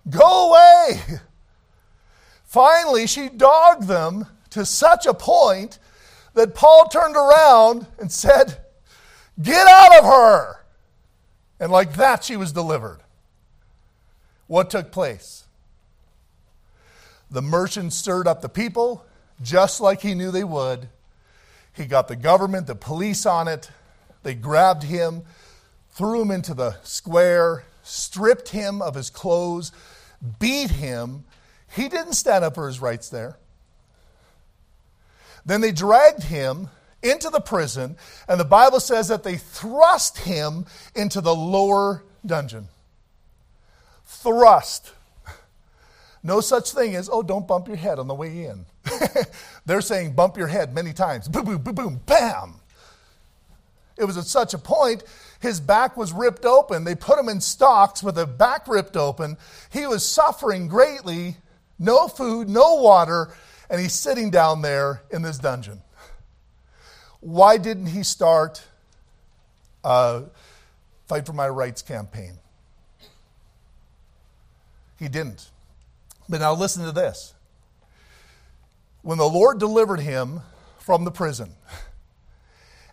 Go 0.08 0.50
away. 0.50 1.20
Finally, 2.54 3.08
she 3.08 3.28
dogged 3.28 3.88
them 3.88 4.26
to 4.48 4.64
such 4.64 5.06
a 5.06 5.12
point 5.12 5.80
that 6.34 6.54
Paul 6.54 6.86
turned 6.86 7.16
around 7.16 7.88
and 7.98 8.12
said, 8.12 8.58
Get 9.42 9.66
out 9.66 9.98
of 9.98 10.04
her. 10.04 10.64
And 11.58 11.72
like 11.72 11.94
that, 11.94 12.22
she 12.22 12.36
was 12.36 12.52
delivered. 12.52 13.00
What 14.46 14.70
took 14.70 14.92
place? 14.92 15.46
The 17.28 17.42
merchant 17.42 17.92
stirred 17.92 18.28
up 18.28 18.40
the 18.40 18.48
people 18.48 19.04
just 19.42 19.80
like 19.80 20.02
he 20.02 20.14
knew 20.14 20.30
they 20.30 20.44
would. 20.44 20.88
He 21.72 21.86
got 21.86 22.06
the 22.06 22.14
government, 22.14 22.68
the 22.68 22.76
police 22.76 23.26
on 23.26 23.48
it. 23.48 23.68
They 24.22 24.34
grabbed 24.34 24.84
him, 24.84 25.24
threw 25.90 26.22
him 26.22 26.30
into 26.30 26.54
the 26.54 26.76
square, 26.84 27.64
stripped 27.82 28.50
him 28.50 28.80
of 28.80 28.94
his 28.94 29.10
clothes, 29.10 29.72
beat 30.38 30.70
him. 30.70 31.24
He 31.74 31.88
didn't 31.88 32.12
stand 32.14 32.44
up 32.44 32.54
for 32.54 32.66
his 32.66 32.80
rights 32.80 33.08
there. 33.08 33.36
Then 35.44 35.60
they 35.60 35.72
dragged 35.72 36.24
him 36.24 36.68
into 37.02 37.28
the 37.28 37.40
prison, 37.40 37.96
and 38.28 38.40
the 38.40 38.44
Bible 38.44 38.80
says 38.80 39.08
that 39.08 39.24
they 39.24 39.36
thrust 39.36 40.18
him 40.18 40.66
into 40.94 41.20
the 41.20 41.34
lower 41.34 42.04
dungeon. 42.24 42.68
Thrust. 44.06 44.92
No 46.22 46.40
such 46.40 46.70
thing 46.70 46.94
as, 46.94 47.10
oh, 47.12 47.22
don't 47.22 47.46
bump 47.46 47.68
your 47.68 47.76
head 47.76 47.98
on 47.98 48.08
the 48.08 48.14
way 48.14 48.44
in. 48.44 48.64
They're 49.66 49.82
saying 49.82 50.14
bump 50.14 50.38
your 50.38 50.46
head 50.46 50.74
many 50.74 50.94
times. 50.94 51.28
Boom, 51.28 51.44
boom, 51.44 51.58
boom, 51.58 51.74
boom, 51.74 52.00
bam. 52.06 52.54
It 53.96 54.04
was 54.04 54.16
at 54.16 54.24
such 54.24 54.54
a 54.54 54.58
point, 54.58 55.04
his 55.40 55.60
back 55.60 55.96
was 55.96 56.12
ripped 56.12 56.46
open. 56.46 56.84
They 56.84 56.94
put 56.94 57.18
him 57.18 57.28
in 57.28 57.40
stocks 57.40 58.02
with 58.02 58.18
a 58.18 58.26
back 58.26 58.66
ripped 58.66 58.96
open. 58.96 59.36
He 59.70 59.86
was 59.86 60.04
suffering 60.04 60.66
greatly, 60.66 61.36
no 61.78 62.08
food, 62.08 62.48
no 62.48 62.74
water, 62.76 63.34
and 63.70 63.80
he's 63.80 63.94
sitting 63.94 64.30
down 64.30 64.62
there 64.62 65.02
in 65.10 65.22
this 65.22 65.38
dungeon. 65.38 65.82
Why 67.20 67.56
didn't 67.56 67.86
he 67.86 68.02
start 68.02 68.62
a 69.82 70.24
Fight 71.06 71.26
for 71.26 71.32
My 71.32 71.48
Rights 71.48 71.82
campaign? 71.82 72.38
He 74.98 75.08
didn't. 75.08 75.50
But 76.28 76.40
now 76.40 76.54
listen 76.54 76.84
to 76.84 76.92
this. 76.92 77.34
When 79.02 79.18
the 79.18 79.28
Lord 79.28 79.58
delivered 79.58 80.00
him 80.00 80.40
from 80.78 81.04
the 81.04 81.10
prison 81.10 81.54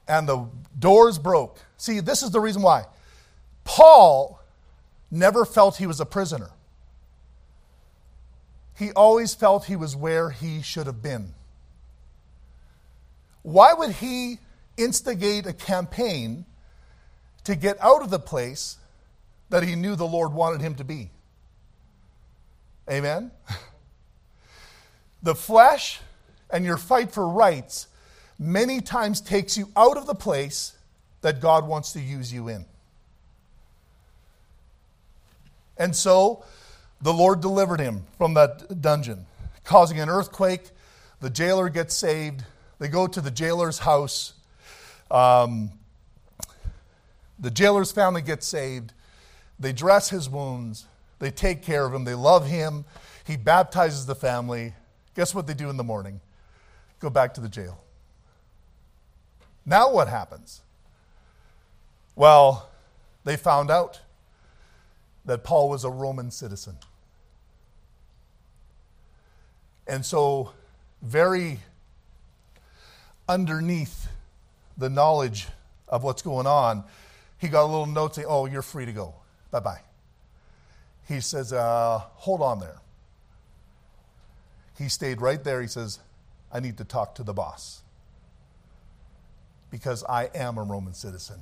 and 0.07 0.27
the 0.27 0.47
doors 0.77 1.17
broke, 1.17 1.59
see, 1.77 1.99
this 2.01 2.21
is 2.21 2.31
the 2.31 2.39
reason 2.39 2.61
why. 2.61 2.85
Paul 3.63 4.41
never 5.09 5.45
felt 5.45 5.77
he 5.77 5.87
was 5.87 5.99
a 5.99 6.05
prisoner. 6.05 6.49
He 8.77 8.91
always 8.91 9.33
felt 9.33 9.65
he 9.65 9.75
was 9.75 9.95
where 9.95 10.29
he 10.29 10.61
should 10.61 10.87
have 10.87 11.01
been. 11.01 11.33
Why 13.43 13.73
would 13.73 13.91
he 13.91 14.39
instigate 14.77 15.45
a 15.45 15.53
campaign 15.53 16.45
to 17.43 17.55
get 17.55 17.77
out 17.81 18.01
of 18.01 18.09
the 18.09 18.19
place 18.19 18.77
that 19.49 19.63
he 19.63 19.75
knew 19.75 19.95
the 19.95 20.07
Lord 20.07 20.33
wanted 20.33 20.61
him 20.61 20.75
to 20.75 20.83
be? 20.83 21.09
Amen? 22.89 23.31
The 25.23 25.35
flesh, 25.35 25.99
and 26.49 26.65
your 26.65 26.77
fight 26.77 27.11
for 27.11 27.27
rights 27.27 27.87
many 28.39 28.81
times 28.81 29.21
takes 29.21 29.55
you 29.55 29.69
out 29.75 29.97
of 29.97 30.07
the 30.07 30.15
place 30.15 30.75
that 31.21 31.39
God 31.39 31.67
wants 31.67 31.93
to 31.93 32.01
use 32.01 32.33
you 32.33 32.47
in. 32.47 32.65
And 35.77 35.95
so 35.95 36.43
the 37.01 37.13
Lord 37.13 37.41
delivered 37.41 37.79
him 37.79 38.05
from 38.17 38.33
that 38.35 38.81
dungeon, 38.81 39.25
causing 39.63 39.99
an 39.99 40.09
earthquake. 40.09 40.69
The 41.19 41.29
jailer 41.29 41.69
gets 41.69 41.95
saved. 41.95 42.43
They 42.79 42.87
go 42.87 43.07
to 43.07 43.21
the 43.21 43.31
jailer's 43.31 43.79
house. 43.79 44.33
Um, 45.09 45.71
the 47.39 47.51
jailer's 47.51 47.91
family 47.91 48.21
gets 48.21 48.45
saved. 48.45 48.93
They 49.59 49.73
dress 49.73 50.09
his 50.09 50.29
wounds. 50.29 50.85
They 51.19 51.31
take 51.31 51.61
care 51.61 51.85
of 51.85 51.93
him. 51.93 52.03
They 52.03 52.15
love 52.15 52.47
him. 52.47 52.85
He 53.25 53.37
baptizes 53.37 54.05
the 54.05 54.15
family. 54.15 54.73
Guess 55.15 55.35
what 55.35 55.47
they 55.47 55.53
do 55.53 55.69
in 55.69 55.77
the 55.77 55.83
morning? 55.83 56.21
Go 56.99 57.09
back 57.09 57.33
to 57.35 57.41
the 57.41 57.49
jail. 57.49 57.83
Now 59.65 59.91
what 59.91 60.07
happens? 60.07 60.61
Well, 62.15 62.69
they 63.23 63.37
found 63.37 63.69
out 63.69 64.01
that 65.25 65.43
Paul 65.43 65.69
was 65.69 65.83
a 65.83 65.89
Roman 65.89 66.31
citizen. 66.31 66.77
And 69.91 70.05
so, 70.05 70.51
very 71.01 71.59
underneath 73.27 74.07
the 74.77 74.89
knowledge 74.89 75.49
of 75.89 76.01
what's 76.01 76.21
going 76.21 76.47
on, 76.47 76.85
he 77.37 77.49
got 77.49 77.63
a 77.63 77.67
little 77.67 77.85
note 77.85 78.15
saying, 78.15 78.25
Oh, 78.29 78.45
you're 78.45 78.61
free 78.61 78.85
to 78.85 78.93
go. 78.93 79.15
Bye 79.51 79.59
bye. 79.59 79.81
He 81.09 81.19
says, 81.19 81.51
uh, 81.51 82.03
Hold 82.13 82.41
on 82.41 82.61
there. 82.61 82.77
He 84.77 84.87
stayed 84.87 85.19
right 85.19 85.43
there. 85.43 85.61
He 85.61 85.67
says, 85.67 85.99
I 86.53 86.61
need 86.61 86.77
to 86.77 86.85
talk 86.85 87.15
to 87.15 87.23
the 87.23 87.33
boss 87.33 87.81
because 89.71 90.05
I 90.07 90.29
am 90.33 90.57
a 90.57 90.63
Roman 90.63 90.93
citizen 90.93 91.41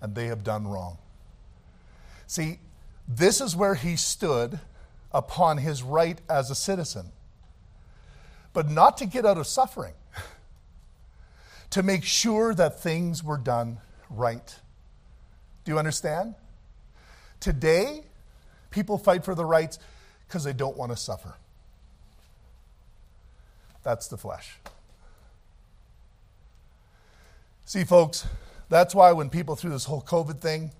and 0.00 0.14
they 0.14 0.28
have 0.28 0.42
done 0.42 0.66
wrong. 0.66 0.96
See, 2.26 2.60
this 3.06 3.42
is 3.42 3.54
where 3.54 3.74
he 3.74 3.96
stood 3.96 4.58
upon 5.12 5.58
his 5.58 5.82
right 5.82 6.18
as 6.30 6.50
a 6.50 6.54
citizen, 6.54 7.12
but 8.52 8.70
not 8.70 8.98
to 8.98 9.06
get 9.06 9.24
out 9.24 9.38
of 9.38 9.46
suffering, 9.46 9.94
to 11.70 11.82
make 11.82 12.04
sure 12.04 12.54
that 12.54 12.80
things 12.80 13.24
were 13.24 13.38
done 13.38 13.78
right. 14.10 14.56
Do 15.64 15.72
you 15.72 15.78
understand? 15.78 16.34
Today, 17.40 18.04
people 18.70 18.98
fight 18.98 19.24
for 19.24 19.34
the 19.34 19.44
rights 19.44 19.78
because 20.26 20.44
they 20.44 20.52
don't 20.52 20.76
want 20.76 20.92
to 20.92 20.96
suffer. 20.96 21.34
That's 23.82 24.08
the 24.08 24.16
flesh. 24.16 24.58
See, 27.64 27.84
folks, 27.84 28.26
that's 28.68 28.94
why 28.94 29.12
when 29.12 29.30
people 29.30 29.56
through 29.56 29.70
this 29.70 29.84
whole 29.84 30.02
COVID 30.02 30.40
thing, 30.40 30.72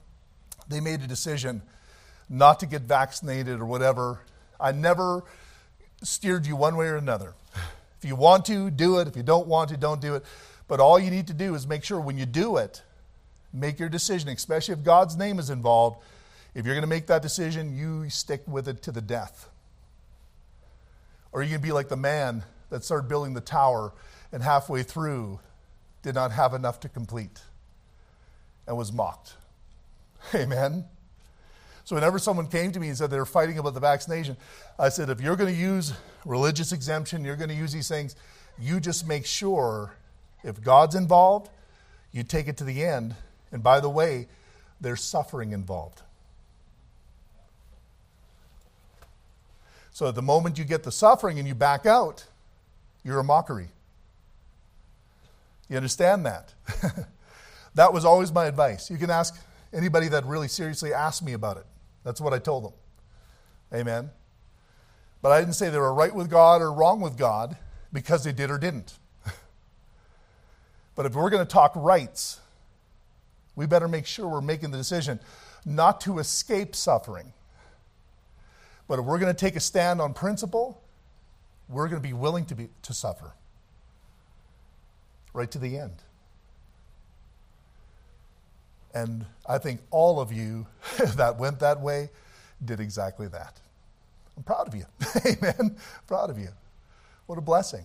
they 0.69 0.81
made 0.81 1.01
a 1.03 1.07
decision 1.07 1.63
not 2.29 2.61
to 2.61 2.67
get 2.67 2.83
vaccinated 2.83 3.61
or 3.61 3.67
whatever. 3.67 4.21
I 4.61 4.73
never 4.73 5.25
steered 6.03 6.47
you 6.47 6.57
one 6.57 6.77
way 6.77 6.87
or 6.87 6.97
another. 6.97 7.35
If 7.99 8.09
you 8.09 8.17
want 8.17 8.47
to, 8.47 8.71
do 8.71 8.99
it. 8.99 9.07
If 9.07 9.17
you 9.17 9.23
don't 9.23 9.47
want 9.47 9.71
to, 9.71 9.77
don't 9.77 10.01
do 10.01 10.17
it. 10.17 10.25
But 10.67 10.81
all 10.81 10.99
you 10.99 11.11
need 11.11 11.29
to 11.29 11.35
do 11.35 11.55
is 11.55 11.67
make 11.67 11.85
sure 11.85 12.01
when 12.01 12.19
you 12.19 12.27
do 12.27 12.57
it, 12.57 12.83
make 13.53 13.79
your 13.79 13.89
decision, 13.89 14.29
especially 14.31 14.73
if 14.75 14.83
God's 14.83 15.17
name 15.17 15.39
is 15.39 15.51
involved. 15.51 16.03
If 16.55 16.67
you're 16.67 16.75
going 16.75 16.83
to 16.83 16.89
make 16.89 17.07
that 17.07 17.23
decision, 17.23 17.77
you 17.77 18.11
stick 18.11 18.43
with 18.47 18.69
it 18.69 18.83
to 18.83 18.93
the 18.93 19.01
death. 19.01 19.49
Or 21.31 21.43
you 21.43 21.51
can 21.51 21.63
be 21.63 21.73
like 21.73 21.89
the 21.89 21.97
man 21.97 22.43
that 22.71 22.85
started 22.85 23.09
building 23.09 23.35
the 23.35 23.41
tower 23.41 23.93
and 24.33 24.43
halfway 24.43 24.83
through 24.83 25.41
did 26.03 26.15
not 26.15 26.33
have 26.33 26.55
enough 26.55 26.81
to 26.81 26.89
complete 26.89 27.41
and 28.67 28.77
was 28.77 28.93
mocked. 28.93 29.35
Amen. 30.35 30.85
So 31.93 31.97
whenever 31.97 32.19
someone 32.19 32.47
came 32.47 32.73
to 32.73 32.81
me 32.81 32.89
and 32.89 32.97
said 32.97 33.11
they 33.11 33.19
were 33.19 33.27
fighting 33.27 33.59
about 33.59 33.75
the 33.75 33.81
vaccination, 33.81 34.39
I 34.79 34.89
said, 34.89 35.11
if 35.11 35.21
you're 35.21 35.37
going 35.37 35.55
to 35.55 35.61
use 35.61 35.93
religious 36.25 36.73
exemption, 36.73 37.23
you're 37.23 37.37
going 37.37 37.51
to 37.51 37.55
use 37.55 37.71
these 37.71 37.87
things, 37.87 38.17
you 38.59 38.81
just 38.81 39.07
make 39.07 39.27
sure 39.27 39.93
if 40.43 40.63
God's 40.63 40.95
involved, 40.95 41.51
you 42.11 42.23
take 42.23 42.49
it 42.49 42.57
to 42.57 42.65
the 42.65 42.83
end. 42.83 43.15
And 43.51 43.63
by 43.63 43.79
the 43.79 43.91
way, 43.91 44.29
there's 44.81 45.03
suffering 45.03 45.53
involved. 45.53 46.01
So 49.91 50.09
at 50.09 50.15
the 50.15 50.23
moment 50.23 50.57
you 50.57 50.65
get 50.65 50.85
the 50.85 50.93
suffering 50.93 51.39
and 51.39 51.47
you 51.47 51.55
back 51.55 51.85
out, 51.85 52.25
you're 53.05 53.19
a 53.19 53.25
mockery. 53.25 53.69
You 55.69 55.77
understand 55.77 56.25
that? 56.25 56.55
that 57.75 57.93
was 57.93 58.07
always 58.07 58.33
my 58.33 58.47
advice. 58.47 58.91
You 58.91 58.97
can 58.97 59.11
ask 59.11 59.39
anybody 59.75 60.09
that 60.09 60.25
really 60.25 60.49
seriously 60.49 60.95
asked 60.95 61.23
me 61.23 61.35
about 61.35 61.59
it. 61.59 61.67
That's 62.05 62.21
what 62.21 62.33
I 62.33 62.39
told 62.39 62.65
them. 62.65 62.73
Amen. 63.73 64.11
But 65.21 65.33
I 65.33 65.41
didn't 65.41 65.55
say 65.55 65.71
they 65.71 65.79
were 65.79 65.95
right 65.95 66.15
with 66.15 66.29
God 66.29 66.61
or 66.61 66.73
wrong 66.73 67.01
with 67.01 67.17
God 67.17 67.57
because 67.93 68.25
they 68.25 68.33
did 68.33 68.51
or 68.51 68.59
didn't. 68.59 68.99
but 70.95 71.07
if 71.07 71.15
we're 71.15 71.31
going 71.31 71.47
to 71.47 71.51
talk 71.51 71.73
rights, 71.77 72.41
we 73.55 73.67
better 73.67 73.89
make 73.89 74.07
sure 74.07 74.27
we're 74.27 74.41
making 74.41 74.73
the 74.73 74.79
decision 74.79 75.21
not 75.65 76.01
to 76.03 76.19
escape 76.19 76.75
suffering. 76.75 77.33
But 78.89 78.99
if 78.99 79.05
we're 79.05 79.19
going 79.19 79.33
to 79.33 79.39
take 79.39 79.57
a 79.57 79.61
stand 79.61 80.01
on 80.01 80.13
principle, 80.13 80.83
we're 81.69 81.89
going 81.89 82.03
to 82.03 82.07
be 82.07 82.13
willing 82.13 82.45
to, 82.47 82.55
be, 82.55 82.69
to 82.83 82.93
suffer 82.93 83.33
right 85.33 85.51
to 85.51 85.59
the 85.59 85.79
end. 85.79 86.03
And 88.95 89.25
I 89.47 89.59
think 89.59 89.81
all 89.91 90.21
of 90.21 90.33
you 90.33 90.67
that 91.17 91.39
went 91.39 91.61
that 91.61 91.81
way 91.81 92.11
did 92.65 92.81
exactly 92.81 93.29
that. 93.29 93.59
I'm 94.37 94.43
proud 94.43 94.69
of 94.69 94.75
you. 94.75 94.85
Amen. 95.27 95.77
Proud 96.07 96.31
of 96.31 96.39
you. 96.39 96.49
What 97.27 97.39
a 97.39 97.43
blessing, 97.43 97.85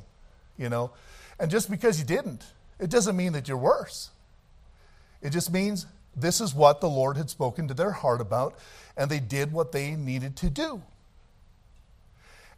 you 0.57 0.69
know. 0.69 0.91
And 1.39 1.51
just 1.51 1.69
because 1.69 1.99
you 1.99 2.05
didn't, 2.05 2.43
it 2.79 2.89
doesn't 2.89 3.15
mean 3.15 3.33
that 3.33 3.47
you're 3.47 3.57
worse. 3.57 4.09
It 5.21 5.31
just 5.31 5.51
means 5.51 5.85
this 6.15 6.41
is 6.41 6.53
what 6.53 6.81
the 6.81 6.89
Lord 6.89 7.17
had 7.17 7.29
spoken 7.29 7.67
to 7.67 7.73
their 7.73 7.91
heart 7.91 8.21
about, 8.21 8.55
and 8.95 9.09
they 9.09 9.19
did 9.19 9.51
what 9.51 9.71
they 9.71 9.91
needed 9.91 10.35
to 10.37 10.49
do. 10.49 10.81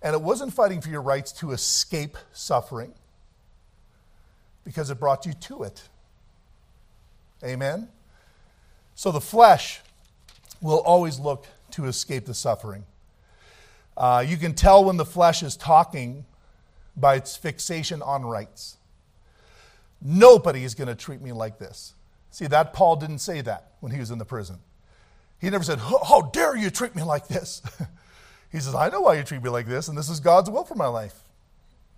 And 0.02 0.16
it 0.16 0.22
wasn't 0.22 0.54
fighting 0.54 0.82
for 0.82 0.90
your 0.90 1.02
rights 1.02 1.32
to 1.34 1.52
escape 1.52 2.18
suffering, 2.32 2.94
because 4.64 4.90
it 4.90 5.00
brought 5.00 5.26
you 5.26 5.34
to 5.34 5.64
it. 5.64 5.84
Amen? 7.44 7.90
So 9.00 9.14
the 9.14 9.22
flesh 9.22 9.80
will 10.60 10.80
always 10.80 11.20
look 11.20 11.48
to 11.72 11.86
escape 11.86 12.26
the 12.26 12.34
suffering. 12.34 12.84
Uh, 13.96 14.26
you 14.28 14.36
can 14.36 14.54
tell 14.54 14.84
when 14.84 14.98
the 14.98 15.06
flesh 15.06 15.42
is 15.42 15.56
talking 15.56 16.26
by 16.98 17.16
its 17.16 17.38
fixation 17.38 18.02
on 18.02 18.26
rights. 18.26 18.76
Nobody 20.02 20.66
is 20.66 20.76
going 20.76 20.90
to 20.90 20.96
treat 20.96 21.22
me 21.22 21.32
like 21.32 21.60
this. 21.60 21.94
See, 22.30 22.46
that 22.48 22.74
Paul 22.74 22.98
didn't 22.98 23.20
say 23.20 23.40
that 23.40 23.72
when 23.80 23.94
he 23.94 24.02
was 24.02 24.12
in 24.12 24.18
the 24.18 24.26
prison. 24.26 24.58
He 25.40 25.50
never 25.50 25.64
said, 25.64 25.80
How 25.80 26.30
dare 26.34 26.58
you 26.58 26.70
treat 26.70 26.94
me 26.94 27.04
like 27.04 27.30
this? 27.30 27.62
he 28.52 28.60
says, 28.60 28.76
I 28.76 28.90
know 28.90 29.00
why 29.00 29.16
you 29.16 29.24
treat 29.24 29.42
me 29.42 29.50
like 29.50 29.66
this, 29.66 29.88
and 29.88 29.98
this 29.98 30.10
is 30.10 30.20
God's 30.20 30.50
will 30.50 30.66
for 30.66 30.76
my 30.76 30.88
life. 30.88 31.16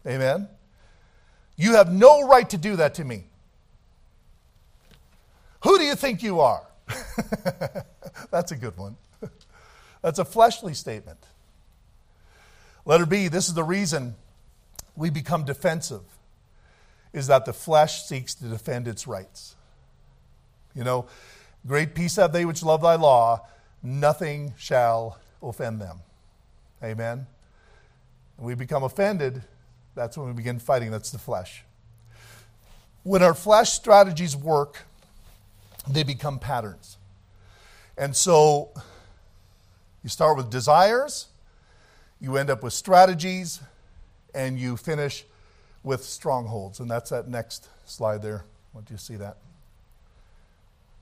Amen. 0.05 0.47
You 1.55 1.73
have 1.77 1.91
no 1.91 2.27
right 2.27 2.47
to 2.51 2.59
do 2.59 2.75
that 2.75 2.93
to 2.93 3.03
me. 3.03 3.23
Who 5.63 5.79
do 5.79 5.83
you 5.83 5.95
think 5.95 6.21
you 6.21 6.41
are? 6.41 6.67
That's 8.31 8.51
a 8.51 8.55
good 8.55 8.77
one. 8.77 8.97
That's 10.01 10.19
a 10.19 10.25
fleshly 10.25 10.73
statement. 10.73 11.19
Letter 12.85 13.05
B, 13.05 13.27
this 13.27 13.47
is 13.47 13.53
the 13.53 13.63
reason 13.63 14.15
we 14.95 15.09
become 15.09 15.45
defensive, 15.45 16.01
is 17.13 17.27
that 17.27 17.45
the 17.45 17.53
flesh 17.53 18.03
seeks 18.03 18.33
to 18.35 18.45
defend 18.45 18.87
its 18.87 19.07
rights. 19.07 19.55
You 20.75 20.83
know, 20.83 21.07
great 21.67 21.93
peace 21.93 22.15
have 22.15 22.33
they 22.33 22.45
which 22.45 22.63
love 22.63 22.81
thy 22.81 22.95
law, 22.95 23.45
nothing 23.83 24.53
shall 24.57 25.19
offend 25.43 25.81
them. 25.81 25.99
Amen. 26.83 27.27
And 28.37 28.45
we 28.45 28.55
become 28.55 28.83
offended, 28.83 29.43
that's 29.95 30.17
when 30.17 30.27
we 30.27 30.33
begin 30.33 30.59
fighting. 30.59 30.91
That's 30.91 31.11
the 31.11 31.19
flesh. 31.19 31.63
When 33.03 33.21
our 33.21 33.33
flesh 33.33 33.71
strategies 33.71 34.35
work, 34.35 34.85
they 35.89 36.03
become 36.03 36.39
patterns. 36.39 36.97
And 37.97 38.15
so 38.15 38.69
you 40.03 40.09
start 40.09 40.38
with 40.38 40.49
desires, 40.49 41.27
you 42.19 42.38
end 42.38 42.49
up 42.49 42.63
with 42.63 42.73
strategies, 42.73 43.59
and 44.34 44.59
you 44.59 44.77
finish 44.77 45.25
with 45.84 46.03
strongholds. 46.03 46.79
And 46.79 46.89
that's 46.89 47.09
that 47.09 47.27
next 47.27 47.67
slide 47.86 48.21
there. 48.21 48.45
Want 48.73 48.89
you 48.89 48.97
see 48.97 49.15
that? 49.17 49.38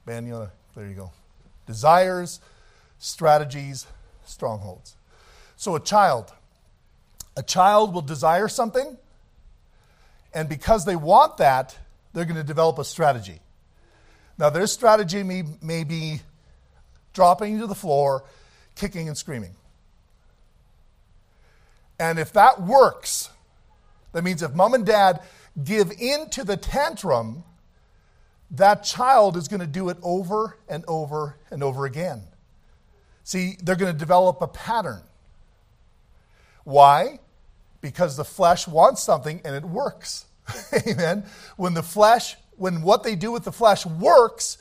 Man, 0.05 0.25
you 0.25 0.33
wanna, 0.33 0.51
there 0.75 0.87
you 0.87 0.95
go. 0.95 1.11
Desires, 1.67 2.39
strategies, 2.97 3.85
strongholds. 4.25 4.95
So 5.55 5.75
a 5.75 5.79
child, 5.79 6.33
a 7.37 7.43
child 7.43 7.93
will 7.93 8.01
desire 8.01 8.47
something, 8.47 8.97
And 10.33 10.47
because 10.47 10.85
they 10.85 10.95
want 10.95 11.37
that, 11.37 11.77
they're 12.13 12.25
going 12.25 12.35
to 12.35 12.43
develop 12.43 12.77
a 12.79 12.85
strategy. 12.85 13.39
Now, 14.39 14.49
their 14.49 14.67
strategy 14.67 15.21
may, 15.21 15.43
may 15.61 15.83
be 15.83 16.21
dropping 17.13 17.59
to 17.59 17.67
the 17.67 17.75
floor, 17.75 18.23
kicking 18.73 19.09
and 19.09 19.17
screaming. 19.17 19.53
And 21.99 22.17
if 22.17 22.31
that 22.31 22.61
works, 22.61 23.29
that 24.13 24.23
means 24.23 24.41
if 24.41 24.53
mom 24.53 24.73
and 24.73 24.85
dad 24.85 25.21
give 25.61 25.91
in 25.91 26.29
to 26.29 26.45
the 26.45 26.55
tantrum, 26.55 27.43
that 28.51 28.83
child 28.83 29.35
is 29.35 29.49
going 29.49 29.59
to 29.59 29.67
do 29.67 29.89
it 29.89 29.97
over 30.01 30.57
and 30.69 30.85
over 30.87 31.35
and 31.51 31.61
over 31.61 31.85
again. 31.85 32.23
See, 33.25 33.57
they're 33.61 33.75
going 33.75 33.91
to 33.91 33.99
develop 33.99 34.41
a 34.41 34.47
pattern. 34.47 35.01
Why? 36.63 37.19
Because 37.81 38.15
the 38.15 38.23
flesh 38.23 38.69
wants 38.69 39.03
something 39.03 39.41
and 39.43 39.53
it 39.53 39.65
works. 39.65 40.25
Amen. 40.87 41.25
When 41.57 41.73
the 41.73 41.83
flesh, 41.83 42.37
when 42.59 42.81
what 42.81 43.03
they 43.03 43.15
do 43.15 43.31
with 43.31 43.43
the 43.43 43.51
flesh 43.51 43.85
works, 43.85 44.57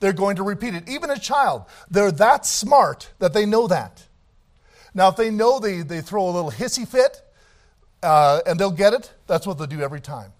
they're 0.00 0.12
going 0.12 0.36
to 0.36 0.42
repeat 0.42 0.74
it. 0.74 0.88
Even 0.88 1.10
a 1.10 1.18
child, 1.18 1.64
they're 1.90 2.12
that 2.12 2.44
smart 2.44 3.10
that 3.18 3.32
they 3.32 3.46
know 3.46 3.68
that. 3.68 4.06
Now, 4.94 5.08
if 5.08 5.16
they 5.16 5.30
know 5.30 5.58
they, 5.58 5.82
they 5.82 6.00
throw 6.00 6.28
a 6.28 6.32
little 6.32 6.50
hissy 6.50 6.86
fit 6.86 7.22
uh, 8.02 8.40
and 8.46 8.58
they'll 8.58 8.70
get 8.70 8.92
it, 8.92 9.12
that's 9.26 9.46
what 9.46 9.58
they'll 9.58 9.66
do 9.66 9.80
every 9.80 10.00
time. 10.00 10.32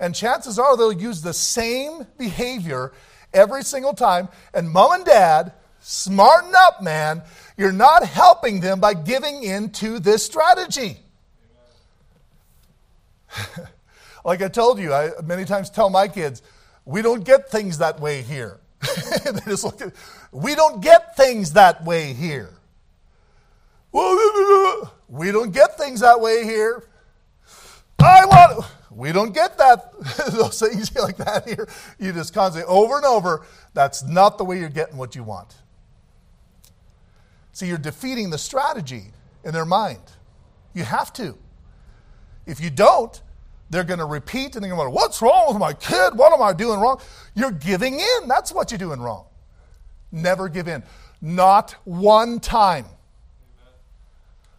And 0.00 0.14
chances 0.14 0.58
are 0.58 0.76
they'll 0.76 0.92
use 0.92 1.22
the 1.22 1.34
same 1.34 2.06
behavior 2.16 2.92
every 3.34 3.64
single 3.64 3.94
time. 3.94 4.28
And 4.54 4.70
mom 4.70 4.92
and 4.92 5.04
dad, 5.04 5.52
smarten 5.80 6.52
up, 6.56 6.82
man. 6.82 7.22
You're 7.56 7.72
not 7.72 8.04
helping 8.04 8.60
them 8.60 8.78
by 8.78 8.94
giving 8.94 9.42
in 9.42 9.70
to 9.72 9.98
this 9.98 10.24
strategy. 10.24 10.98
like 14.28 14.42
I 14.42 14.48
told 14.48 14.78
you, 14.78 14.92
I 14.92 15.12
many 15.24 15.46
times 15.46 15.70
tell 15.70 15.88
my 15.88 16.06
kids, 16.06 16.42
we 16.84 17.00
don't 17.00 17.24
get 17.24 17.50
things 17.50 17.78
that 17.78 17.98
way 17.98 18.20
here. 18.20 18.60
they 19.24 19.40
just 19.46 19.64
look 19.64 19.80
at, 19.80 19.94
we 20.30 20.54
don't 20.54 20.82
get 20.82 21.16
things 21.16 21.54
that 21.54 21.82
way 21.84 22.12
here. 22.12 22.50
We 25.10 25.32
don't 25.32 25.52
get 25.52 25.78
things 25.78 26.00
that 26.00 26.20
way 26.20 26.44
here. 26.44 26.84
I 27.98 28.26
want. 28.26 28.66
We 28.90 29.10
don't 29.10 29.32
get 29.32 29.56
that. 29.56 29.94
Those 30.32 30.60
things 30.60 30.94
like 30.94 31.16
that 31.16 31.48
here. 31.48 31.66
You 31.98 32.12
just 32.12 32.34
constantly 32.34 32.70
over 32.70 32.96
and 32.96 33.06
over. 33.06 33.46
That's 33.72 34.02
not 34.02 34.36
the 34.36 34.44
way 34.44 34.58
you're 34.58 34.68
getting 34.68 34.98
what 34.98 35.16
you 35.16 35.22
want. 35.22 35.54
See, 37.52 37.66
you're 37.66 37.78
defeating 37.78 38.28
the 38.28 38.36
strategy 38.36 39.04
in 39.44 39.54
their 39.54 39.64
mind. 39.64 40.02
You 40.74 40.84
have 40.84 41.10
to. 41.14 41.38
If 42.44 42.60
you 42.60 42.68
don't, 42.68 43.18
they're 43.70 43.84
going 43.84 43.98
to 43.98 44.04
repeat 44.04 44.54
and 44.54 44.64
they're 44.64 44.70
going 44.70 44.80
to 44.80 44.90
go, 44.90 44.90
What's 44.90 45.20
wrong 45.20 45.48
with 45.48 45.58
my 45.58 45.72
kid? 45.72 46.14
What 46.14 46.32
am 46.32 46.42
I 46.42 46.52
doing 46.52 46.80
wrong? 46.80 47.00
You're 47.34 47.50
giving 47.50 48.00
in. 48.00 48.28
That's 48.28 48.52
what 48.52 48.70
you're 48.70 48.78
doing 48.78 49.00
wrong. 49.00 49.26
Never 50.10 50.48
give 50.48 50.68
in. 50.68 50.82
Not 51.20 51.72
one 51.84 52.40
time. 52.40 52.86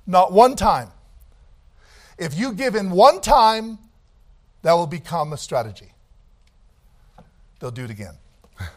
Not 0.06 0.32
one 0.32 0.56
time. 0.56 0.92
If 2.18 2.38
you 2.38 2.54
give 2.54 2.76
in 2.76 2.92
one 2.92 3.22
time, 3.22 3.80
that 4.62 4.74
will 4.74 4.88
become 4.88 5.34
a 5.34 5.38
strategy. 5.38 5.94
They'll 7.60 7.72
do 7.72 7.84
it 7.86 7.92
again. 7.92 8.14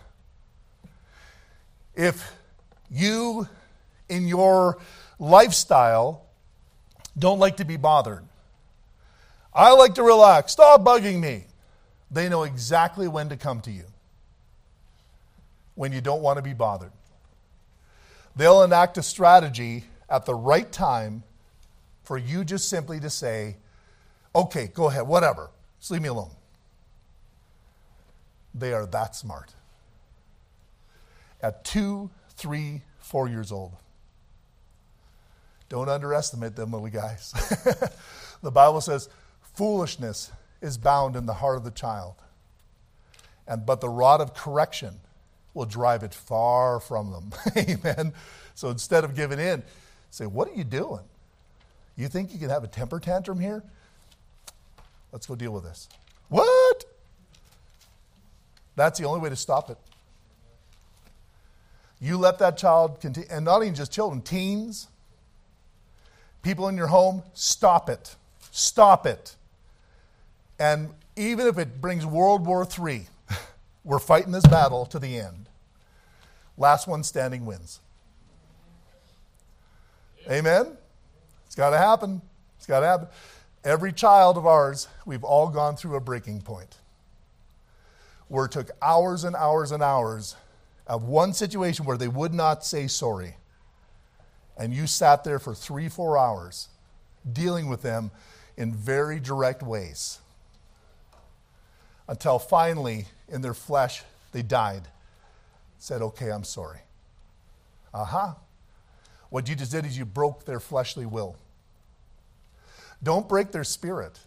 If 1.94 2.32
you, 2.90 3.46
in 4.08 4.26
your 4.26 4.78
lifestyle, 5.18 6.24
don't 7.18 7.38
like 7.38 7.58
to 7.58 7.66
be 7.66 7.76
bothered, 7.76 8.24
I 9.54 9.72
like 9.72 9.94
to 9.94 10.02
relax, 10.02 10.52
stop 10.52 10.82
bugging 10.82 11.20
me, 11.20 11.44
they 12.10 12.28
know 12.28 12.44
exactly 12.44 13.08
when 13.08 13.28
to 13.28 13.36
come 13.36 13.60
to 13.62 13.70
you 13.70 13.84
when 15.74 15.92
you 15.92 16.00
don't 16.00 16.22
want 16.22 16.36
to 16.36 16.42
be 16.42 16.54
bothered. 16.54 16.92
They'll 18.36 18.62
enact 18.62 18.98
a 18.98 19.02
strategy 19.02 19.84
at 20.08 20.26
the 20.26 20.34
right 20.34 20.70
time 20.70 21.22
for 22.04 22.18
you 22.18 22.44
just 22.44 22.68
simply 22.68 23.00
to 23.00 23.10
say, 23.10 23.56
okay, 24.34 24.70
go 24.72 24.88
ahead, 24.88 25.06
whatever, 25.06 25.50
just 25.78 25.90
leave 25.90 26.02
me 26.02 26.08
alone. 26.08 26.30
They 28.54 28.72
are 28.72 28.86
that 28.86 29.16
smart. 29.16 29.54
At 31.42 31.64
two, 31.64 32.10
three, 32.36 32.82
four 32.98 33.28
years 33.28 33.50
old. 33.50 33.72
Don't 35.68 35.88
underestimate 35.88 36.54
them 36.54 36.72
little 36.72 36.88
guys. 36.88 37.32
the 38.42 38.50
Bible 38.50 38.82
says, 38.82 39.08
foolishness 39.54 40.30
is 40.60 40.78
bound 40.78 41.16
in 41.16 41.26
the 41.26 41.34
heart 41.34 41.56
of 41.56 41.64
the 41.64 41.70
child. 41.70 42.14
And 43.46 43.66
but 43.66 43.80
the 43.80 43.88
rod 43.88 44.20
of 44.20 44.34
correction 44.34 44.94
will 45.54 45.66
drive 45.66 46.02
it 46.02 46.14
far 46.14 46.80
from 46.80 47.10
them. 47.10 47.32
Amen. 47.56 48.12
So 48.54 48.70
instead 48.70 49.04
of 49.04 49.14
giving 49.14 49.38
in, 49.38 49.62
say, 50.10 50.26
What 50.26 50.48
are 50.48 50.54
you 50.54 50.64
doing? 50.64 51.02
You 51.96 52.08
think 52.08 52.32
you 52.32 52.38
can 52.38 52.48
have 52.48 52.64
a 52.64 52.68
temper 52.68 53.00
tantrum 53.00 53.40
here? 53.40 53.62
Let's 55.10 55.26
go 55.26 55.34
deal 55.34 55.52
with 55.52 55.64
this. 55.64 55.88
What? 56.28 56.84
That's 58.76 58.98
the 58.98 59.04
only 59.04 59.20
way 59.20 59.28
to 59.28 59.36
stop 59.36 59.68
it. 59.68 59.76
You 62.00 62.16
let 62.16 62.38
that 62.38 62.56
child 62.56 63.00
continue, 63.00 63.28
and 63.30 63.44
not 63.44 63.62
even 63.62 63.74
just 63.74 63.92
children, 63.92 64.22
teens, 64.22 64.88
people 66.42 66.68
in 66.68 66.76
your 66.76 66.86
home, 66.86 67.22
stop 67.34 67.90
it. 67.90 68.16
Stop 68.50 69.06
it. 69.06 69.36
And 70.58 70.90
even 71.16 71.46
if 71.46 71.58
it 71.58 71.80
brings 71.80 72.06
World 72.06 72.46
War 72.46 72.66
III, 72.66 73.06
we're 73.84 73.98
fighting 73.98 74.32
this 74.32 74.46
battle 74.46 74.86
to 74.86 74.98
the 74.98 75.18
end. 75.18 75.48
Last 76.56 76.86
one 76.86 77.02
standing 77.02 77.44
wins. 77.44 77.80
Amen? 80.30 80.76
It's 81.46 81.54
got 81.54 81.70
to 81.70 81.78
happen. 81.78 82.22
It's 82.56 82.66
got 82.66 82.80
to 82.80 82.86
happen. 82.86 83.08
Every 83.64 83.92
child 83.92 84.36
of 84.36 84.46
ours, 84.46 84.88
we've 85.04 85.24
all 85.24 85.48
gone 85.48 85.76
through 85.76 85.96
a 85.96 86.00
breaking 86.00 86.42
point 86.42 86.76
where 88.28 88.46
it 88.46 88.50
took 88.52 88.70
hours 88.80 89.24
and 89.24 89.36
hours 89.36 89.72
and 89.72 89.82
hours 89.82 90.36
of 90.86 91.04
one 91.04 91.34
situation 91.34 91.84
where 91.84 91.98
they 91.98 92.08
would 92.08 92.32
not 92.32 92.64
say 92.64 92.86
sorry. 92.86 93.36
And 94.56 94.72
you 94.72 94.86
sat 94.86 95.22
there 95.22 95.38
for 95.38 95.54
three, 95.54 95.88
four 95.88 96.16
hours 96.16 96.68
dealing 97.30 97.68
with 97.68 97.82
them 97.82 98.10
in 98.56 98.74
very 98.74 99.20
direct 99.20 99.62
ways 99.62 100.20
until 102.12 102.38
finally, 102.38 103.06
in 103.30 103.40
their 103.40 103.54
flesh, 103.54 104.02
they 104.32 104.42
died. 104.42 104.82
Said, 105.78 106.02
Okay, 106.02 106.30
I'm 106.30 106.44
sorry. 106.44 106.80
Uh 107.94 108.04
huh. 108.04 108.34
What 109.30 109.48
you 109.48 109.56
just 109.56 109.72
did 109.72 109.86
is 109.86 109.96
you 109.96 110.04
broke 110.04 110.44
their 110.44 110.60
fleshly 110.60 111.06
will. 111.06 111.36
Don't 113.02 113.26
break 113.30 113.50
their 113.50 113.64
spirit. 113.64 114.20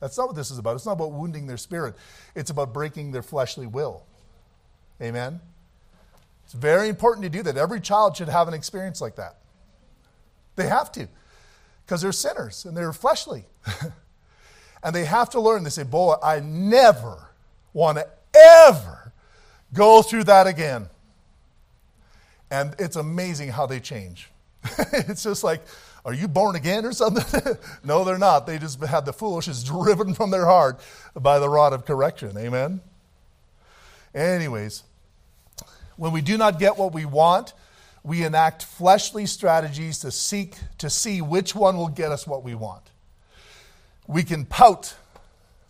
That's 0.00 0.18
not 0.18 0.26
what 0.26 0.34
this 0.34 0.50
is 0.50 0.58
about. 0.58 0.74
It's 0.74 0.84
not 0.84 0.94
about 0.94 1.12
wounding 1.12 1.46
their 1.46 1.56
spirit, 1.56 1.94
it's 2.34 2.50
about 2.50 2.74
breaking 2.74 3.12
their 3.12 3.22
fleshly 3.22 3.68
will. 3.68 4.04
Amen? 5.00 5.38
It's 6.44 6.54
very 6.54 6.88
important 6.88 7.22
to 7.22 7.30
do 7.30 7.44
that. 7.44 7.56
Every 7.56 7.80
child 7.80 8.16
should 8.16 8.28
have 8.28 8.48
an 8.48 8.54
experience 8.54 9.00
like 9.00 9.14
that. 9.14 9.36
They 10.56 10.66
have 10.66 10.90
to, 10.92 11.06
because 11.86 12.02
they're 12.02 12.10
sinners 12.10 12.64
and 12.64 12.76
they're 12.76 12.92
fleshly. 12.92 13.44
and 14.82 14.94
they 14.94 15.04
have 15.04 15.30
to 15.30 15.40
learn. 15.40 15.64
They 15.64 15.70
say, 15.70 15.82
Boy, 15.82 16.14
I 16.22 16.40
never 16.40 17.28
want 17.72 17.98
to 17.98 18.06
ever 18.34 19.12
go 19.72 20.02
through 20.02 20.24
that 20.24 20.46
again. 20.46 20.88
And 22.50 22.74
it's 22.78 22.96
amazing 22.96 23.50
how 23.50 23.66
they 23.66 23.80
change. 23.80 24.28
it's 24.92 25.22
just 25.22 25.44
like, 25.44 25.62
are 26.04 26.14
you 26.14 26.28
born 26.28 26.56
again 26.56 26.84
or 26.84 26.92
something? 26.92 27.56
no, 27.84 28.04
they're 28.04 28.18
not. 28.18 28.46
They 28.46 28.58
just 28.58 28.82
had 28.82 29.04
the 29.04 29.12
foolishness 29.12 29.62
driven 29.64 30.14
from 30.14 30.30
their 30.30 30.46
heart 30.46 30.80
by 31.14 31.38
the 31.38 31.48
rod 31.48 31.72
of 31.72 31.84
correction. 31.84 32.36
Amen? 32.36 32.80
Anyways, 34.14 34.82
when 35.96 36.12
we 36.12 36.20
do 36.22 36.36
not 36.36 36.58
get 36.58 36.76
what 36.76 36.92
we 36.92 37.04
want, 37.04 37.52
we 38.02 38.24
enact 38.24 38.64
fleshly 38.64 39.26
strategies 39.26 39.98
to 40.00 40.10
seek 40.10 40.56
to 40.78 40.88
see 40.88 41.20
which 41.20 41.54
one 41.54 41.76
will 41.76 41.88
get 41.88 42.10
us 42.10 42.26
what 42.26 42.42
we 42.42 42.54
want. 42.54 42.82
We 44.10 44.24
can 44.24 44.44
pout. 44.44 44.96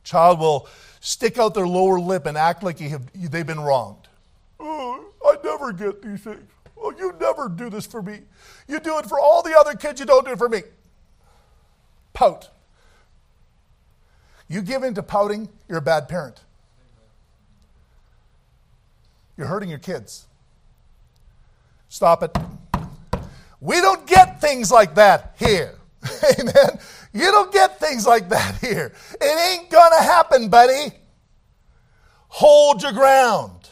Child 0.03 0.41
will 0.41 0.69
stick 1.01 1.39
out 1.39 1.53
their 1.53 1.67
lower 1.67 2.01
lip 2.01 2.25
and 2.25 2.39
act 2.39 2.63
like 2.63 2.79
have, 2.79 3.03
they've 3.15 3.47
been 3.47 3.61
wronged. 3.61 4.09
Oh, 4.59 5.05
I 5.23 5.37
never 5.45 5.73
get 5.73 6.01
these 6.01 6.21
things. 6.21 6.41
Oh, 6.83 6.91
you 6.99 7.15
never 7.21 7.51
do 7.51 7.69
this 7.69 7.85
for 7.85 8.01
me. 8.01 8.21
You 8.67 8.81
do 8.81 8.99
it 8.99 9.05
for 9.05 9.21
all 9.21 9.43
the 9.43 9.55
other 9.59 9.75
kids, 9.75 10.01
you 10.01 10.07
don't 10.07 10.25
do 10.25 10.33
it 10.33 10.39
for 10.39 10.49
me. 10.49 10.63
Pout. 12.15 12.49
You 14.49 14.63
give 14.63 14.85
in 14.85 14.95
to 14.95 15.03
pouting, 15.03 15.51
you're 15.69 15.79
a 15.79 15.83
bad 15.83 16.09
parent. 16.09 16.41
You're 19.37 19.49
hurting 19.49 19.69
your 19.69 19.79
kids. 19.79 20.27
Stop 21.91 22.23
it. 22.23 22.37
We 23.61 23.83
don't 23.83 24.07
get 24.07 24.41
things 24.41 24.71
like 24.73 24.95
that 24.95 25.35
here. 25.39 25.80
Amen. 26.39 26.79
You 27.13 27.31
don't 27.31 27.53
get 27.53 27.79
things 27.79 28.07
like 28.07 28.29
that 28.31 28.57
here. 28.57 28.93
It 29.21 29.59
ain't 29.61 29.71
going 29.71 29.93
to 29.99 30.03
happen, 30.03 30.49
buddy. 30.49 30.95
Hold 32.29 32.83
your 32.83 32.93
ground. 32.93 33.69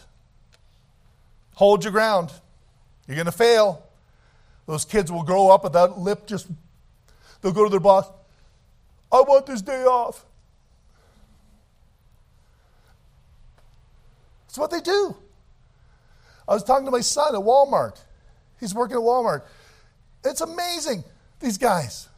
Hold 1.54 1.84
your 1.84 1.92
ground. 1.92 2.32
You're 3.06 3.14
going 3.14 3.26
to 3.26 3.32
fail. 3.32 3.82
Those 4.66 4.84
kids 4.84 5.10
will 5.10 5.22
grow 5.22 5.48
up 5.48 5.64
with 5.64 5.72
that 5.72 5.98
lip 5.98 6.26
just, 6.26 6.48
they'll 7.40 7.52
go 7.52 7.64
to 7.64 7.70
their 7.70 7.80
boss, 7.80 8.06
I 9.10 9.20
want 9.22 9.46
this 9.46 9.62
day 9.62 9.84
off. 9.84 10.26
That's 14.46 14.58
what 14.58 14.70
they 14.70 14.80
do. 14.80 15.16
I 16.46 16.54
was 16.54 16.62
talking 16.62 16.84
to 16.84 16.90
my 16.90 17.00
son 17.00 17.34
at 17.34 17.40
Walmart. 17.40 18.00
He's 18.60 18.74
working 18.74 18.96
at 18.96 19.02
Walmart. 19.02 19.42
It's 20.24 20.40
amazing, 20.40 21.04
these 21.40 21.58
guys. 21.58 22.08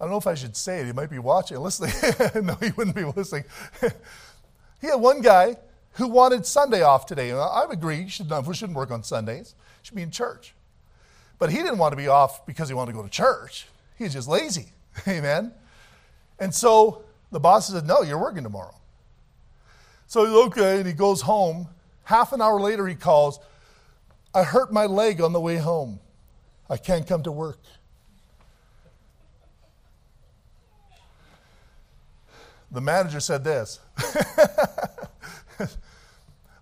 I 0.00 0.04
don't 0.04 0.10
know 0.12 0.18
if 0.18 0.26
I 0.26 0.34
should 0.34 0.56
say 0.56 0.80
it. 0.80 0.86
He 0.86 0.92
might 0.92 1.10
be 1.10 1.18
watching, 1.18 1.58
listening. 1.58 1.92
no, 2.46 2.54
he 2.54 2.70
wouldn't 2.70 2.96
be 2.96 3.04
listening. 3.04 3.44
he 4.80 4.86
had 4.86 4.96
one 4.96 5.20
guy 5.20 5.56
who 5.92 6.08
wanted 6.08 6.46
Sunday 6.46 6.82
off 6.82 7.04
today. 7.04 7.32
I 7.32 7.64
would 7.66 7.76
agree, 7.76 8.08
should 8.08 8.30
not, 8.30 8.46
we 8.46 8.54
shouldn't 8.54 8.76
work 8.76 8.90
on 8.90 9.02
Sundays. 9.02 9.54
Should 9.82 9.94
be 9.94 10.02
in 10.02 10.10
church. 10.10 10.54
But 11.38 11.50
he 11.50 11.58
didn't 11.58 11.78
want 11.78 11.92
to 11.92 11.96
be 11.96 12.08
off 12.08 12.46
because 12.46 12.68
he 12.68 12.74
wanted 12.74 12.92
to 12.92 12.98
go 12.98 13.02
to 13.02 13.10
church. 13.10 13.66
He 13.96 14.04
was 14.04 14.12
just 14.14 14.28
lazy. 14.28 14.66
Amen. 15.08 15.52
And 16.38 16.54
so 16.54 17.02
the 17.30 17.40
boss 17.40 17.68
said, 17.68 17.86
No, 17.86 18.02
you're 18.02 18.18
working 18.18 18.42
tomorrow. 18.42 18.74
So 20.06 20.24
he's 20.24 20.34
okay, 20.46 20.78
and 20.78 20.86
he 20.86 20.92
goes 20.92 21.20
home. 21.20 21.68
Half 22.04 22.32
an 22.32 22.42
hour 22.42 22.60
later, 22.60 22.86
he 22.88 22.94
calls, 22.94 23.38
I 24.34 24.44
hurt 24.44 24.72
my 24.72 24.86
leg 24.86 25.20
on 25.20 25.32
the 25.32 25.40
way 25.40 25.56
home. 25.56 26.00
I 26.68 26.76
can't 26.76 27.06
come 27.06 27.22
to 27.24 27.32
work. 27.32 27.58
The 32.70 32.80
manager 32.80 33.18
said 33.18 33.42
this 33.42 33.80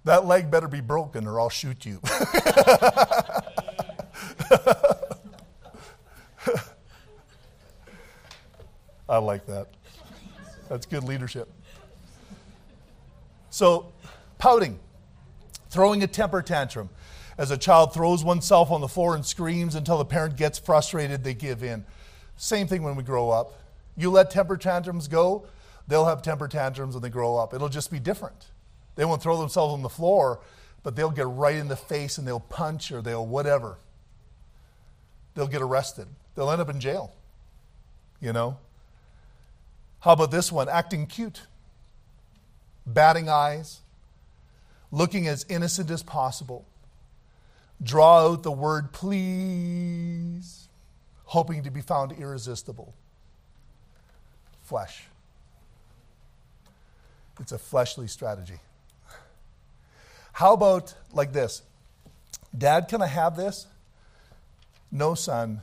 That 0.05 0.25
leg 0.25 0.51
better 0.51 0.69
be 0.69 0.81
broken 0.81 1.27
or 1.27 1.39
I'll 1.39 1.51
shoot 1.51 1.85
you. 1.85 2.01
I 9.07 9.19
like 9.19 9.45
that. 9.47 9.69
That's 10.71 10.87
good 10.87 11.05
leadership. 11.05 11.51
So, 13.51 13.93
pouting, 14.39 14.79
throwing 15.71 16.03
a 16.03 16.07
temper 16.07 16.41
tantrum. 16.41 16.89
As 17.39 17.51
a 17.51 17.57
child 17.57 17.95
throws 17.95 18.25
oneself 18.25 18.71
on 18.71 18.81
the 18.81 18.89
floor 18.89 19.15
and 19.15 19.25
screams 19.25 19.75
until 19.75 19.97
the 19.97 20.05
parent 20.05 20.37
gets 20.37 20.59
frustrated, 20.59 21.25
they 21.25 21.35
give 21.35 21.63
in. 21.63 21.85
Same 22.37 22.67
thing 22.67 22.83
when 22.83 22.97
we 22.97 23.03
grow 23.03 23.31
up. 23.31 23.55
You 23.97 24.11
let 24.11 24.31
temper 24.31 24.57
tantrums 24.57 25.09
go, 25.09 25.47
they'll 25.87 26.05
have 26.05 26.21
temper 26.21 26.49
tantrums 26.49 26.95
when 26.95 27.03
they 27.03 27.09
grow 27.09 27.37
up. 27.37 27.55
It'll 27.55 27.69
just 27.69 27.91
be 27.91 28.01
different. 28.01 28.49
They 28.97 29.05
won't 29.05 29.23
throw 29.23 29.39
themselves 29.39 29.73
on 29.73 29.83
the 29.83 29.89
floor, 29.89 30.41
but 30.83 30.97
they'll 30.97 31.11
get 31.11 31.27
right 31.27 31.57
in 31.57 31.69
the 31.69 31.77
face 31.77 32.19
and 32.19 32.27
they'll 32.27 32.41
punch 32.41 32.91
or 32.91 33.01
they'll 33.01 33.27
whatever. 33.27 33.79
They'll 35.35 35.47
get 35.47 35.63
arrested. 35.63 36.09
They'll 36.35 36.51
end 36.51 36.61
up 36.61 36.69
in 36.69 36.81
jail. 36.81 37.13
You 38.21 38.33
know? 38.33 38.59
How 40.01 40.13
about 40.13 40.31
this 40.31 40.51
one? 40.51 40.69
Acting 40.69 41.07
cute 41.07 41.43
batting 42.89 43.29
eyes, 43.29 43.81
looking 44.91 45.29
as 45.29 45.45
innocent 45.49 45.91
as 45.91 46.03
possible. 46.03 46.65
Draw 47.83 48.33
out 48.33 48.43
the 48.43 48.53
word 48.53 48.93
please, 48.93 50.69
hoping 51.25 51.63
to 51.63 51.71
be 51.71 51.81
found 51.81 52.13
irresistible. 52.13 52.95
Flesh. 54.63 55.05
It's 57.41 57.53
a 57.53 57.59
fleshly 57.59 58.09
strategy. 58.09 58.59
How 60.33 60.53
about 60.53 60.95
like 61.13 61.33
this? 61.33 61.63
Dad, 62.57 62.89
can 62.89 63.03
I 63.03 63.07
have 63.07 63.37
this? 63.37 63.67
No, 64.91 65.15
son, 65.15 65.61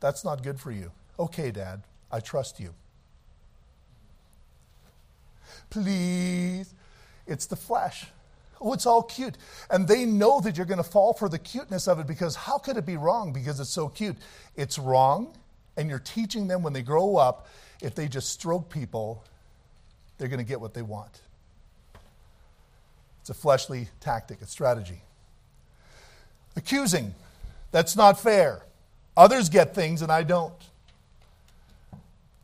that's 0.00 0.24
not 0.24 0.42
good 0.42 0.60
for 0.60 0.70
you. 0.70 0.92
Okay, 1.18 1.50
Dad, 1.50 1.82
I 2.12 2.20
trust 2.20 2.60
you. 2.60 2.74
Please. 5.70 6.72
It's 7.26 7.46
the 7.46 7.56
flesh. 7.56 8.06
Oh, 8.60 8.72
it's 8.72 8.86
all 8.86 9.02
cute. 9.02 9.36
And 9.70 9.86
they 9.86 10.04
know 10.04 10.40
that 10.40 10.56
you're 10.56 10.66
going 10.66 10.82
to 10.82 10.84
fall 10.84 11.12
for 11.12 11.28
the 11.28 11.38
cuteness 11.38 11.88
of 11.88 11.98
it 11.98 12.06
because 12.06 12.34
how 12.34 12.58
could 12.58 12.76
it 12.76 12.86
be 12.86 12.96
wrong 12.96 13.32
because 13.32 13.60
it's 13.60 13.70
so 13.70 13.88
cute? 13.88 14.16
It's 14.56 14.78
wrong, 14.78 15.36
and 15.76 15.90
you're 15.90 15.98
teaching 15.98 16.48
them 16.48 16.62
when 16.62 16.72
they 16.72 16.82
grow 16.82 17.16
up, 17.16 17.48
if 17.82 17.94
they 17.94 18.08
just 18.08 18.30
stroke 18.30 18.70
people, 18.70 19.22
they're 20.18 20.28
going 20.28 20.38
to 20.38 20.44
get 20.44 20.60
what 20.60 20.72
they 20.72 20.82
want. 20.82 21.20
It's 23.20 23.30
a 23.30 23.34
fleshly 23.34 23.88
tactic, 24.00 24.40
a 24.40 24.46
strategy. 24.46 25.02
Accusing. 26.54 27.14
That's 27.72 27.96
not 27.96 28.20
fair. 28.20 28.62
Others 29.16 29.48
get 29.48 29.74
things 29.74 30.00
and 30.00 30.10
I 30.10 30.22
don't. 30.22 30.54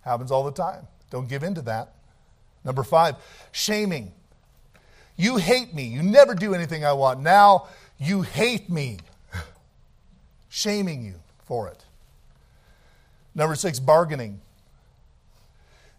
Happens 0.02 0.30
all 0.30 0.44
the 0.44 0.52
time. 0.52 0.86
Don't 1.10 1.28
give 1.28 1.42
in 1.42 1.54
to 1.54 1.62
that. 1.62 1.94
Number 2.64 2.82
five, 2.82 3.16
shaming. 3.52 4.12
You 5.16 5.36
hate 5.36 5.74
me. 5.74 5.84
You 5.84 6.02
never 6.02 6.34
do 6.34 6.54
anything 6.54 6.84
I 6.84 6.92
want. 6.92 7.20
Now 7.20 7.68
you 7.98 8.22
hate 8.22 8.68
me. 8.70 8.98
Shaming 10.48 11.04
you 11.04 11.14
for 11.44 11.68
it. 11.68 11.84
Number 13.34 13.54
six, 13.54 13.78
bargaining. 13.78 14.40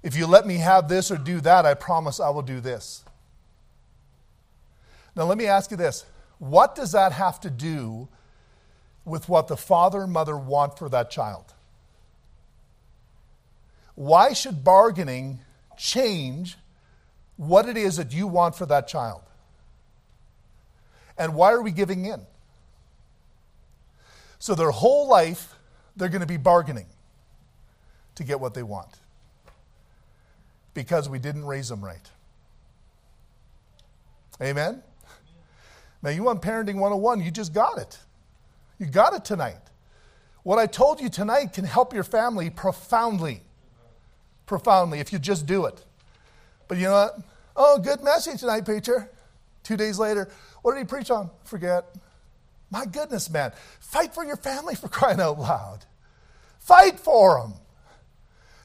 If 0.03 0.15
you 0.15 0.27
let 0.27 0.45
me 0.45 0.57
have 0.57 0.89
this 0.89 1.09
or 1.09 1.17
do 1.17 1.39
that, 1.41 1.65
I 1.65 1.73
promise 1.73 2.19
I 2.19 2.29
will 2.29 2.41
do 2.41 2.59
this. 2.59 3.03
Now, 5.15 5.23
let 5.23 5.37
me 5.37 5.45
ask 5.45 5.71
you 5.71 5.77
this 5.77 6.05
what 6.39 6.75
does 6.75 6.91
that 6.91 7.13
have 7.13 7.39
to 7.41 7.49
do 7.49 8.07
with 9.05 9.29
what 9.29 9.47
the 9.47 9.57
father 9.57 10.03
and 10.03 10.11
mother 10.11 10.37
want 10.37 10.77
for 10.77 10.89
that 10.89 11.09
child? 11.09 11.53
Why 13.95 14.33
should 14.33 14.63
bargaining 14.63 15.39
change 15.77 16.57
what 17.37 17.67
it 17.67 17.77
is 17.77 17.97
that 17.97 18.13
you 18.13 18.27
want 18.27 18.55
for 18.55 18.65
that 18.65 18.87
child. 18.87 19.21
And 21.17 21.35
why 21.35 21.51
are 21.51 21.61
we 21.61 21.71
giving 21.71 22.05
in? 22.05 22.21
So, 24.39 24.55
their 24.55 24.71
whole 24.71 25.07
life, 25.07 25.55
they're 25.95 26.09
going 26.09 26.21
to 26.21 26.27
be 26.27 26.37
bargaining 26.37 26.87
to 28.15 28.23
get 28.23 28.39
what 28.39 28.53
they 28.53 28.63
want 28.63 28.89
because 30.73 31.07
we 31.07 31.19
didn't 31.19 31.45
raise 31.45 31.69
them 31.69 31.83
right. 31.83 32.09
Amen? 34.41 34.81
Now, 36.01 36.09
you 36.09 36.23
want 36.23 36.41
Parenting 36.41 36.75
101, 36.75 37.21
you 37.21 37.31
just 37.31 37.53
got 37.53 37.77
it. 37.77 37.97
You 38.77 38.87
got 38.87 39.13
it 39.13 39.23
tonight. 39.23 39.61
What 40.43 40.59
I 40.59 40.65
told 40.65 40.99
you 40.99 41.07
tonight 41.07 41.53
can 41.53 41.63
help 41.63 41.93
your 41.93 42.03
family 42.03 42.49
profoundly. 42.49 43.41
Profoundly, 44.45 44.99
if 44.99 45.13
you 45.13 45.19
just 45.19 45.45
do 45.45 45.65
it. 45.65 45.85
But 46.67 46.77
you 46.77 46.85
know 46.85 46.93
what? 46.93 47.19
Oh, 47.55 47.79
good 47.79 48.03
message 48.03 48.39
tonight, 48.39 48.65
preacher. 48.65 49.09
Two 49.63 49.77
days 49.77 49.99
later, 49.99 50.29
what 50.61 50.73
did 50.73 50.79
he 50.79 50.85
preach 50.85 51.11
on? 51.11 51.29
Forget. 51.43 51.85
My 52.69 52.85
goodness, 52.85 53.29
man. 53.29 53.51
Fight 53.79 54.13
for 54.13 54.25
your 54.25 54.37
family 54.37 54.75
for 54.75 54.87
crying 54.87 55.21
out 55.21 55.39
loud. 55.39 55.85
Fight 56.59 56.99
for 56.99 57.39
them. 57.39 57.53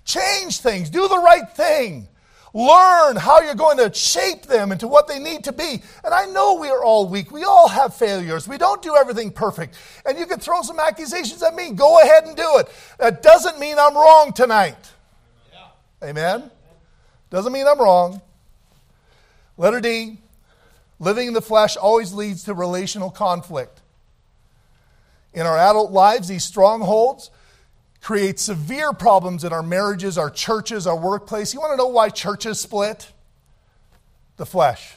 Change 0.04 0.60
things. 0.60 0.88
Do 0.88 1.06
the 1.06 1.18
right 1.18 1.50
thing. 1.50 2.08
Learn 2.54 3.16
how 3.16 3.40
you're 3.40 3.54
going 3.54 3.76
to 3.76 3.92
shape 3.92 4.44
them 4.44 4.72
into 4.72 4.88
what 4.88 5.06
they 5.06 5.18
need 5.18 5.44
to 5.44 5.52
be. 5.52 5.82
And 6.02 6.14
I 6.14 6.24
know 6.26 6.54
we 6.54 6.68
are 6.68 6.82
all 6.82 7.06
weak. 7.06 7.30
We 7.30 7.44
all 7.44 7.68
have 7.68 7.94
failures. 7.94 8.48
We 8.48 8.56
don't 8.56 8.80
do 8.80 8.96
everything 8.96 9.30
perfect. 9.30 9.76
And 10.06 10.18
you 10.18 10.24
can 10.24 10.40
throw 10.40 10.62
some 10.62 10.80
accusations 10.80 11.42
at 11.42 11.54
me. 11.54 11.72
Go 11.72 12.00
ahead 12.00 12.24
and 12.24 12.36
do 12.36 12.56
it. 12.56 12.68
That 12.98 13.22
doesn't 13.22 13.60
mean 13.60 13.78
I'm 13.78 13.94
wrong 13.94 14.32
tonight. 14.32 14.90
Yeah. 15.52 16.08
Amen? 16.08 16.50
Doesn't 17.30 17.52
mean 17.52 17.66
I'm 17.66 17.80
wrong. 17.80 18.20
Letter 19.56 19.80
D 19.80 20.18
living 21.00 21.28
in 21.28 21.34
the 21.34 21.42
flesh 21.42 21.76
always 21.76 22.12
leads 22.12 22.44
to 22.44 22.54
relational 22.54 23.10
conflict. 23.10 23.80
In 25.34 25.46
our 25.46 25.58
adult 25.58 25.92
lives, 25.92 26.28
these 26.28 26.44
strongholds 26.44 27.30
create 28.00 28.38
severe 28.38 28.92
problems 28.92 29.44
in 29.44 29.52
our 29.52 29.62
marriages, 29.62 30.16
our 30.16 30.30
churches, 30.30 30.86
our 30.86 30.96
workplace. 30.96 31.52
You 31.52 31.60
want 31.60 31.72
to 31.72 31.76
know 31.76 31.88
why 31.88 32.08
churches 32.08 32.58
split? 32.58 33.12
The 34.36 34.46
flesh. 34.46 34.94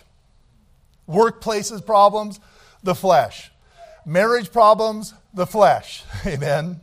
Workplaces 1.10 1.86
problems, 1.86 2.40
the 2.84 2.96
flesh. 2.96 3.52
Marriage 4.06 4.52
problems, 4.52 5.14
the 5.34 5.46
flesh. 5.46 6.04
Amen. 6.26 6.80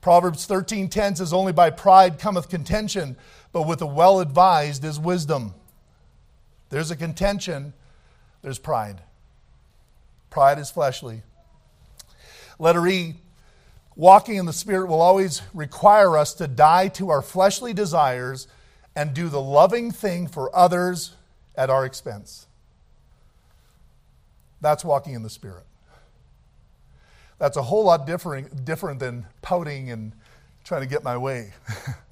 Proverbs 0.00 0.46
13:10 0.46 1.16
says 1.16 1.32
only 1.32 1.52
by 1.52 1.70
pride 1.70 2.18
cometh 2.18 2.48
contention, 2.48 3.16
but 3.56 3.66
with 3.66 3.78
the 3.78 3.86
well 3.86 4.20
advised 4.20 4.84
is 4.84 5.00
wisdom. 5.00 5.54
There's 6.68 6.90
a 6.90 6.96
contention, 6.96 7.72
there's 8.42 8.58
pride. 8.58 9.00
Pride 10.28 10.58
is 10.58 10.70
fleshly. 10.70 11.22
Letter 12.58 12.86
E 12.86 13.14
Walking 13.94 14.36
in 14.36 14.44
the 14.44 14.52
Spirit 14.52 14.88
will 14.88 15.00
always 15.00 15.40
require 15.54 16.18
us 16.18 16.34
to 16.34 16.46
die 16.46 16.88
to 16.88 17.08
our 17.08 17.22
fleshly 17.22 17.72
desires 17.72 18.46
and 18.94 19.14
do 19.14 19.30
the 19.30 19.40
loving 19.40 19.90
thing 19.90 20.26
for 20.26 20.54
others 20.54 21.16
at 21.54 21.70
our 21.70 21.86
expense. 21.86 22.46
That's 24.60 24.84
walking 24.84 25.14
in 25.14 25.22
the 25.22 25.30
Spirit. 25.30 25.64
That's 27.38 27.56
a 27.56 27.62
whole 27.62 27.84
lot 27.84 28.06
different, 28.06 28.66
different 28.66 29.00
than 29.00 29.24
pouting 29.40 29.90
and 29.90 30.12
trying 30.62 30.82
to 30.82 30.86
get 30.86 31.02
my 31.02 31.16
way. 31.16 31.54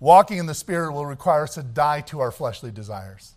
walking 0.00 0.38
in 0.38 0.46
the 0.46 0.54
Spirit 0.54 0.92
will 0.92 1.06
require 1.06 1.44
us 1.44 1.54
to 1.54 1.62
die 1.62 2.00
to 2.02 2.20
our 2.20 2.30
fleshly 2.30 2.70
desires. 2.70 3.32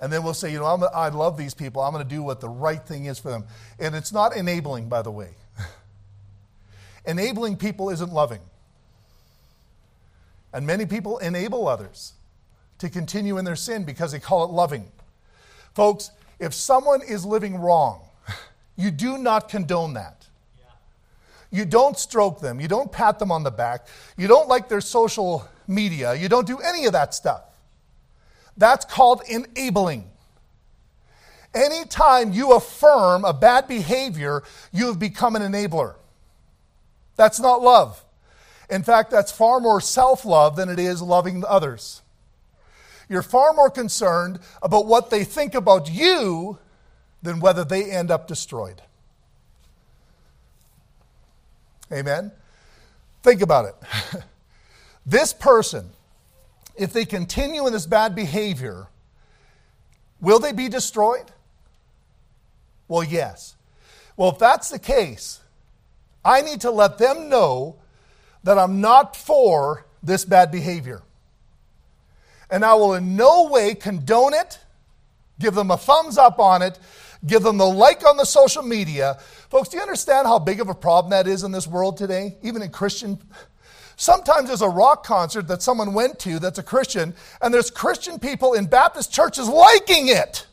And 0.00 0.12
then 0.12 0.24
we'll 0.24 0.34
say, 0.34 0.50
you 0.52 0.58
know, 0.58 0.66
I'm, 0.66 0.82
i 0.94 1.08
love 1.10 1.36
these 1.36 1.54
people. 1.54 1.80
I'm 1.80 1.92
going 1.92 2.02
to 2.02 2.14
do 2.14 2.22
what 2.24 2.40
the 2.40 2.48
right 2.48 2.82
thing 2.82 3.04
is 3.04 3.20
for 3.20 3.30
them. 3.30 3.44
And 3.78 3.94
it's 3.94 4.12
not 4.12 4.36
enabling, 4.36 4.88
by 4.88 5.00
the 5.00 5.12
way. 5.12 5.30
enabling 7.06 7.56
people 7.56 7.88
isn't 7.88 8.12
loving. 8.12 8.40
And 10.52 10.66
many 10.66 10.86
people 10.86 11.18
enable 11.18 11.68
others 11.68 12.14
to 12.78 12.90
continue 12.90 13.38
in 13.38 13.44
their 13.44 13.56
sin 13.56 13.84
because 13.84 14.10
they 14.10 14.18
call 14.18 14.44
it 14.44 14.50
loving. 14.50 14.90
Folks, 15.72 16.10
if 16.40 16.52
someone 16.52 17.00
is 17.00 17.24
living 17.24 17.56
wrong, 17.56 18.00
you 18.76 18.90
do 18.90 19.18
not 19.18 19.48
condone 19.48 19.94
that. 19.94 20.21
You 21.52 21.66
don't 21.66 21.98
stroke 21.98 22.40
them. 22.40 22.60
You 22.60 22.66
don't 22.66 22.90
pat 22.90 23.18
them 23.18 23.30
on 23.30 23.44
the 23.44 23.50
back. 23.50 23.86
You 24.16 24.26
don't 24.26 24.48
like 24.48 24.68
their 24.68 24.80
social 24.80 25.46
media. 25.68 26.14
You 26.14 26.28
don't 26.28 26.46
do 26.46 26.58
any 26.58 26.86
of 26.86 26.92
that 26.92 27.14
stuff. 27.14 27.44
That's 28.56 28.86
called 28.86 29.22
enabling. 29.28 30.08
Anytime 31.54 32.32
you 32.32 32.52
affirm 32.54 33.26
a 33.26 33.34
bad 33.34 33.68
behavior, 33.68 34.42
you 34.72 34.86
have 34.86 34.98
become 34.98 35.36
an 35.36 35.42
enabler. 35.42 35.96
That's 37.16 37.38
not 37.38 37.60
love. 37.60 38.02
In 38.70 38.82
fact, 38.82 39.10
that's 39.10 39.30
far 39.30 39.60
more 39.60 39.82
self 39.82 40.24
love 40.24 40.56
than 40.56 40.70
it 40.70 40.78
is 40.78 41.02
loving 41.02 41.44
others. 41.46 42.00
You're 43.10 43.22
far 43.22 43.52
more 43.52 43.68
concerned 43.68 44.38
about 44.62 44.86
what 44.86 45.10
they 45.10 45.24
think 45.24 45.54
about 45.54 45.90
you 45.90 46.58
than 47.20 47.40
whether 47.40 47.64
they 47.64 47.90
end 47.90 48.10
up 48.10 48.26
destroyed. 48.26 48.80
Amen? 51.92 52.32
Think 53.22 53.42
about 53.42 53.66
it. 53.66 54.22
this 55.06 55.32
person 55.32 55.90
if 56.76 56.92
they 56.92 57.04
continue 57.04 57.66
in 57.66 57.72
this 57.72 57.86
bad 57.86 58.14
behavior, 58.14 58.88
will 60.20 60.38
they 60.38 60.52
be 60.52 60.68
destroyed? 60.68 61.30
Well, 62.88 63.04
yes. 63.04 63.56
Well, 64.16 64.30
if 64.30 64.38
that's 64.38 64.68
the 64.68 64.78
case, 64.78 65.40
I 66.24 66.42
need 66.42 66.60
to 66.62 66.70
let 66.70 66.98
them 66.98 67.28
know 67.28 67.76
that 68.44 68.58
I'm 68.58 68.80
not 68.80 69.16
for 69.16 69.86
this 70.02 70.24
bad 70.24 70.50
behavior. 70.50 71.02
And 72.50 72.64
I 72.64 72.74
will 72.74 72.94
in 72.94 73.16
no 73.16 73.48
way 73.48 73.74
condone 73.74 74.34
it, 74.34 74.58
give 75.38 75.54
them 75.54 75.70
a 75.70 75.76
thumbs 75.76 76.18
up 76.18 76.38
on 76.38 76.60
it, 76.62 76.78
give 77.26 77.42
them 77.42 77.58
the 77.58 77.66
like 77.66 78.04
on 78.04 78.16
the 78.16 78.24
social 78.24 78.62
media. 78.62 79.18
Folks, 79.50 79.68
do 79.68 79.76
you 79.76 79.82
understand 79.82 80.26
how 80.26 80.38
big 80.38 80.60
of 80.60 80.68
a 80.68 80.74
problem 80.74 81.10
that 81.10 81.26
is 81.26 81.42
in 81.42 81.52
this 81.52 81.66
world 81.66 81.96
today, 81.96 82.36
even 82.42 82.62
in 82.62 82.70
Christian 82.70 83.18
Sometimes 83.96 84.48
there's 84.48 84.62
a 84.62 84.68
rock 84.68 85.04
concert 85.04 85.46
that 85.48 85.62
someone 85.62 85.94
went 85.94 86.18
to 86.20 86.38
that's 86.38 86.58
a 86.58 86.62
Christian, 86.62 87.14
and 87.40 87.52
there's 87.52 87.70
Christian 87.70 88.18
people 88.18 88.54
in 88.54 88.66
Baptist 88.66 89.12
churches 89.12 89.48
liking 89.48 90.08
it. 90.08 90.46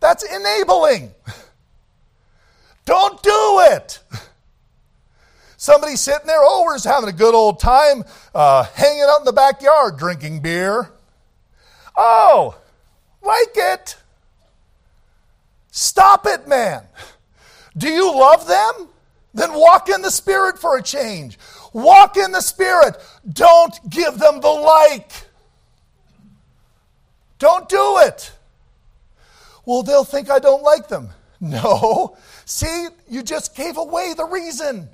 That's 0.00 0.22
enabling. 0.22 1.12
Don't 2.84 3.20
do 3.20 3.60
it. 3.72 3.98
Somebody 5.56 5.96
sitting 5.96 6.26
there, 6.28 6.38
oh, 6.40 6.62
we're 6.64 6.76
just 6.76 6.86
having 6.86 7.08
a 7.08 7.12
good 7.12 7.34
old 7.34 7.58
time, 7.58 8.04
uh, 8.32 8.62
hanging 8.74 9.02
out 9.02 9.18
in 9.18 9.24
the 9.24 9.32
backyard 9.32 9.98
drinking 9.98 10.40
beer. 10.40 10.92
Oh, 11.96 12.56
like 13.22 13.56
it. 13.56 13.96
Stop 15.78 16.26
it, 16.26 16.48
man. 16.48 16.82
Do 17.76 17.88
you 17.88 18.12
love 18.12 18.48
them? 18.48 18.88
Then 19.32 19.52
walk 19.52 19.88
in 19.88 20.02
the 20.02 20.10
Spirit 20.10 20.58
for 20.58 20.76
a 20.76 20.82
change. 20.82 21.38
Walk 21.72 22.16
in 22.16 22.32
the 22.32 22.40
Spirit. 22.40 22.96
Don't 23.32 23.78
give 23.88 24.18
them 24.18 24.40
the 24.40 24.48
like. 24.48 25.12
Don't 27.38 27.68
do 27.68 27.98
it. 27.98 28.32
Well, 29.66 29.84
they'll 29.84 30.02
think 30.02 30.32
I 30.32 30.40
don't 30.40 30.64
like 30.64 30.88
them. 30.88 31.10
No. 31.40 32.16
See, 32.44 32.88
you 33.08 33.22
just 33.22 33.54
gave 33.54 33.76
away 33.76 34.14
the 34.16 34.24
reason. 34.24 34.88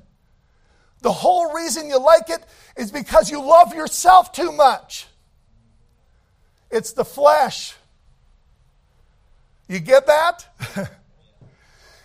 The 1.01 1.13
whole 1.13 1.55
reason 1.55 1.89
you 1.89 1.99
like 1.99 2.29
it 2.29 2.45
is 2.77 2.93
because 2.93 3.31
you 3.31 3.41
love 3.41 3.73
yourself 3.73 4.33
too 4.33 4.53
much. 4.53 5.07
It's 6.71 6.93
the 6.93 7.07
flesh. 7.07 7.75
You 9.69 9.81
get 9.81 10.07
that? 10.07 10.47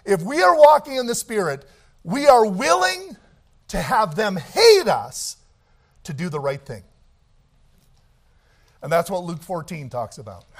if 0.05 0.21
we 0.21 0.41
are 0.41 0.55
walking 0.55 0.95
in 0.95 1.05
the 1.05 1.15
Spirit, 1.15 1.65
we 2.03 2.27
are 2.27 2.45
willing 2.45 3.17
to 3.69 3.81
have 3.81 4.15
them 4.15 4.35
hate 4.35 4.87
us 4.87 5.37
to 6.03 6.13
do 6.13 6.29
the 6.29 6.39
right 6.39 6.61
thing. 6.61 6.83
And 8.81 8.91
that's 8.91 9.09
what 9.09 9.23
Luke 9.23 9.41
14 9.41 9.89
talks 9.89 10.17
about. 10.17 10.45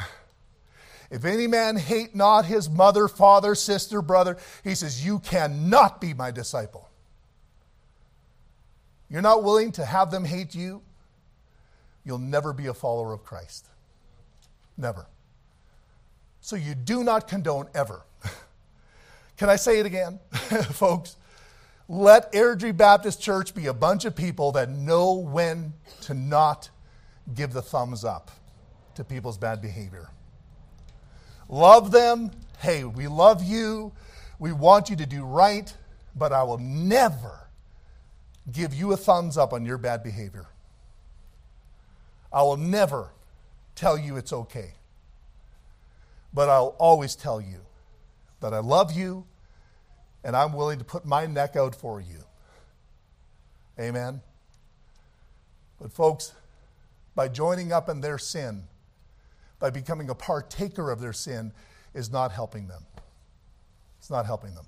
If 1.11 1.25
any 1.25 1.47
man 1.47 1.75
hate 1.75 2.15
not 2.15 2.45
his 2.45 2.69
mother, 2.69 3.07
father, 3.07 3.55
sister, 3.55 4.01
brother, 4.01 4.37
he 4.63 4.75
says, 4.75 5.03
You 5.03 5.19
cannot 5.19 5.99
be 5.99 6.13
my 6.13 6.29
disciple. 6.29 6.87
You're 9.09 9.23
not 9.23 9.43
willing 9.43 9.71
to 9.71 9.85
have 9.85 10.11
them 10.11 10.23
hate 10.23 10.53
you, 10.53 10.83
you'll 12.05 12.19
never 12.19 12.53
be 12.53 12.67
a 12.67 12.75
follower 12.75 13.11
of 13.11 13.23
Christ. 13.23 13.65
Never. 14.77 15.07
So 16.49 16.55
you 16.55 16.73
do 16.73 17.03
not 17.03 17.27
condone 17.27 17.67
ever. 17.75 18.01
Can 19.37 19.51
I 19.51 19.55
say 19.55 19.79
it 19.79 19.85
again, 19.85 20.19
folks? 20.71 21.15
Let 21.87 22.33
Airdrie 22.33 22.75
Baptist 22.75 23.21
Church 23.21 23.53
be 23.53 23.67
a 23.67 23.73
bunch 23.73 24.03
of 24.03 24.15
people 24.15 24.51
that 24.53 24.71
know 24.71 25.13
when 25.13 25.73
to 26.01 26.15
not 26.15 26.71
give 27.35 27.53
the 27.53 27.61
thumbs 27.61 28.03
up 28.03 28.31
to 28.95 29.03
people's 29.03 29.37
bad 29.37 29.61
behavior. 29.61 30.09
Love 31.49 31.91
them. 31.91 32.31
Hey, 32.57 32.83
we 32.83 33.07
love 33.07 33.43
you. 33.43 33.91
We 34.39 34.51
want 34.51 34.89
you 34.89 34.95
to 34.95 35.05
do 35.05 35.25
right, 35.25 35.71
but 36.15 36.33
I 36.33 36.41
will 36.41 36.57
never 36.57 37.47
give 38.51 38.73
you 38.73 38.91
a 38.93 38.97
thumbs 38.97 39.37
up 39.37 39.53
on 39.53 39.67
your 39.67 39.77
bad 39.77 40.01
behavior. 40.01 40.47
I 42.33 42.41
will 42.41 42.57
never 42.57 43.11
tell 43.75 43.99
you 43.99 44.17
it's 44.17 44.33
okay. 44.33 44.73
But 46.33 46.49
I'll 46.49 46.75
always 46.77 47.15
tell 47.15 47.41
you 47.41 47.59
that 48.39 48.53
I 48.53 48.59
love 48.59 48.91
you 48.91 49.25
and 50.23 50.35
I'm 50.35 50.53
willing 50.53 50.79
to 50.79 50.85
put 50.85 51.05
my 51.05 51.25
neck 51.25 51.55
out 51.55 51.75
for 51.75 51.99
you. 51.99 52.23
Amen. 53.79 54.21
But, 55.81 55.93
folks, 55.93 56.33
by 57.15 57.29
joining 57.29 57.71
up 57.71 57.87
in 57.87 58.01
their 58.01 58.17
sin, 58.17 58.63
by 59.59 59.69
becoming 59.69 60.09
a 60.09 60.15
partaker 60.15 60.91
of 60.91 60.99
their 60.99 61.13
sin, 61.13 61.53
is 61.93 62.11
not 62.11 62.31
helping 62.31 62.67
them. 62.67 62.83
It's 63.97 64.09
not 64.09 64.25
helping 64.25 64.53
them. 64.55 64.65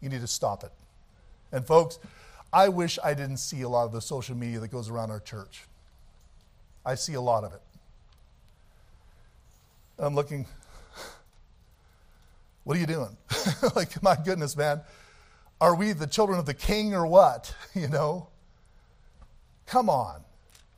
You 0.00 0.08
need 0.08 0.20
to 0.20 0.26
stop 0.26 0.64
it. 0.64 0.72
And, 1.50 1.66
folks, 1.66 1.98
I 2.52 2.68
wish 2.68 2.98
I 3.02 3.14
didn't 3.14 3.38
see 3.38 3.62
a 3.62 3.68
lot 3.68 3.84
of 3.84 3.92
the 3.92 4.00
social 4.00 4.36
media 4.36 4.60
that 4.60 4.68
goes 4.68 4.90
around 4.90 5.10
our 5.10 5.20
church. 5.20 5.64
I 6.84 6.94
see 6.94 7.14
a 7.14 7.20
lot 7.20 7.44
of 7.44 7.54
it. 7.54 7.60
I'm 10.02 10.14
looking, 10.14 10.46
what 12.64 12.76
are 12.76 12.80
you 12.80 12.86
doing? 12.86 13.16
like, 13.76 14.02
my 14.02 14.16
goodness, 14.22 14.56
man. 14.56 14.80
Are 15.60 15.76
we 15.76 15.92
the 15.92 16.08
children 16.08 16.38
of 16.38 16.46
the 16.46 16.54
king 16.54 16.94
or 16.94 17.06
what? 17.06 17.54
You 17.74 17.88
know? 17.88 18.28
Come 19.66 19.88
on. 19.88 20.22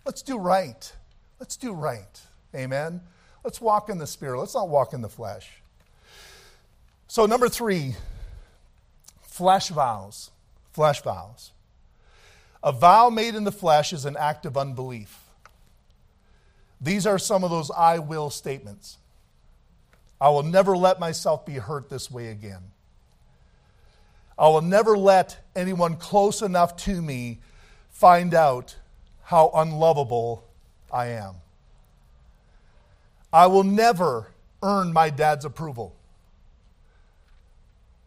Let's 0.05 0.23
do 0.23 0.39
right. 0.39 0.93
Let's 1.41 1.57
do 1.57 1.73
right. 1.73 2.21
Amen. 2.55 3.01
Let's 3.43 3.61
walk 3.61 3.89
in 3.89 3.99
the 3.99 4.07
spirit. 4.07 4.39
Let's 4.39 4.55
not 4.55 4.69
walk 4.69 4.93
in 4.93 5.01
the 5.01 5.09
flesh. 5.09 5.51
So, 7.09 7.27
number 7.27 7.49
three, 7.49 7.97
flesh 9.23 9.69
vows. 9.69 10.31
Flesh 10.73 11.03
vows. 11.03 11.53
A 12.63 12.73
vow 12.73 13.11
made 13.11 13.35
in 13.35 13.45
the 13.45 13.53
flesh 13.53 13.93
is 13.93 14.05
an 14.05 14.17
act 14.17 14.47
of 14.47 14.57
unbelief. 14.57 15.19
These 16.81 17.07
are 17.07 17.19
some 17.19 17.43
of 17.43 17.51
those 17.51 17.71
I 17.71 17.99
will 17.99 18.31
statements. 18.31 18.99
I 20.21 20.29
will 20.29 20.43
never 20.43 20.77
let 20.77 21.01
myself 21.01 21.45
be 21.45 21.55
hurt 21.55 21.89
this 21.89 22.11
way 22.11 22.29
again. 22.29 22.63
I 24.39 24.49
will 24.49 24.63
never 24.63 24.97
let 24.97 25.39
anyone 25.55 25.97
close 25.97 26.43
enough 26.43 26.77
to 26.79 27.01
me 27.01 27.41
find 27.91 28.35
out 28.35 28.77
how 29.23 29.51
unlovable 29.55 30.45
I 30.93 31.07
am. 31.07 31.37
I 33.33 33.47
will 33.47 33.65
never 33.65 34.29
earn 34.63 34.93
my 34.93 35.11
dad's 35.11 35.45
approval. 35.45 35.95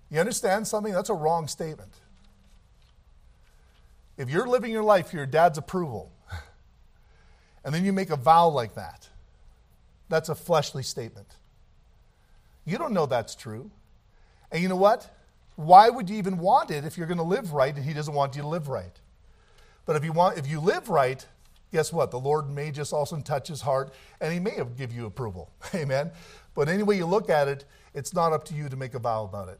You 0.09 0.19
understand 0.19 0.67
something? 0.67 0.93
That's 0.93 1.09
a 1.09 1.13
wrong 1.13 1.47
statement. 1.47 1.93
If 4.17 4.29
you're 4.29 4.47
living 4.47 4.71
your 4.71 4.83
life 4.83 5.09
for 5.09 5.17
your 5.17 5.25
dad's 5.25 5.57
approval, 5.57 6.11
and 7.63 7.73
then 7.73 7.85
you 7.85 7.93
make 7.93 8.09
a 8.09 8.15
vow 8.15 8.49
like 8.49 8.75
that, 8.75 9.07
that's 10.09 10.29
a 10.29 10.35
fleshly 10.35 10.83
statement. 10.83 11.27
You 12.68 12.78
don't 12.78 12.91
know 12.91 13.05
that's 13.05 13.34
true. 13.34 13.72
And 14.51 14.61
you 14.61 14.68
know 14.68 14.76
what? 14.76 15.09
Why 15.55 15.89
would 15.89 16.09
you 16.09 16.18
even 16.18 16.38
want 16.38 16.70
it 16.70 16.84
if 16.84 16.97
you're 16.97 17.07
going 17.07 17.18
to 17.18 17.24
live 17.24 17.53
right 17.53 17.74
and 17.74 17.84
he 17.84 17.93
doesn't 17.93 18.13
want 18.13 18.36
you 18.36 18.41
to 18.41 18.47
live 18.47 18.68
right? 18.68 18.91
But 19.86 19.95
if 19.95 20.03
you 20.03 20.11
want 20.11 20.38
if 20.38 20.45
you 20.47 20.59
live 20.59 20.89
right, 20.89 21.26
guess 21.72 21.93
what? 21.93 22.11
The 22.11 22.20
Lord 22.20 22.49
may 22.49 22.72
just 22.72 22.91
also 22.91 23.20
touch 23.22 23.47
his 23.47 23.61
heart 23.61 23.93
and 24.20 24.34
he 24.34 24.39
may 24.41 24.59
give 24.76 24.91
you 24.91 25.05
approval. 25.05 25.49
Amen. 25.74 26.11
But 26.53 26.68
any 26.68 26.84
way 26.84 26.97
you 26.97 27.05
look 27.05 27.30
at 27.30 27.47
it, 27.47 27.63
it's 27.93 28.13
not 28.13 28.34
up 28.34 28.43
to 28.45 28.53
you 28.53 28.68
to 28.68 28.76
make 28.76 28.93
a 28.93 28.99
vow 28.99 29.24
about 29.24 29.47
it. 29.47 29.59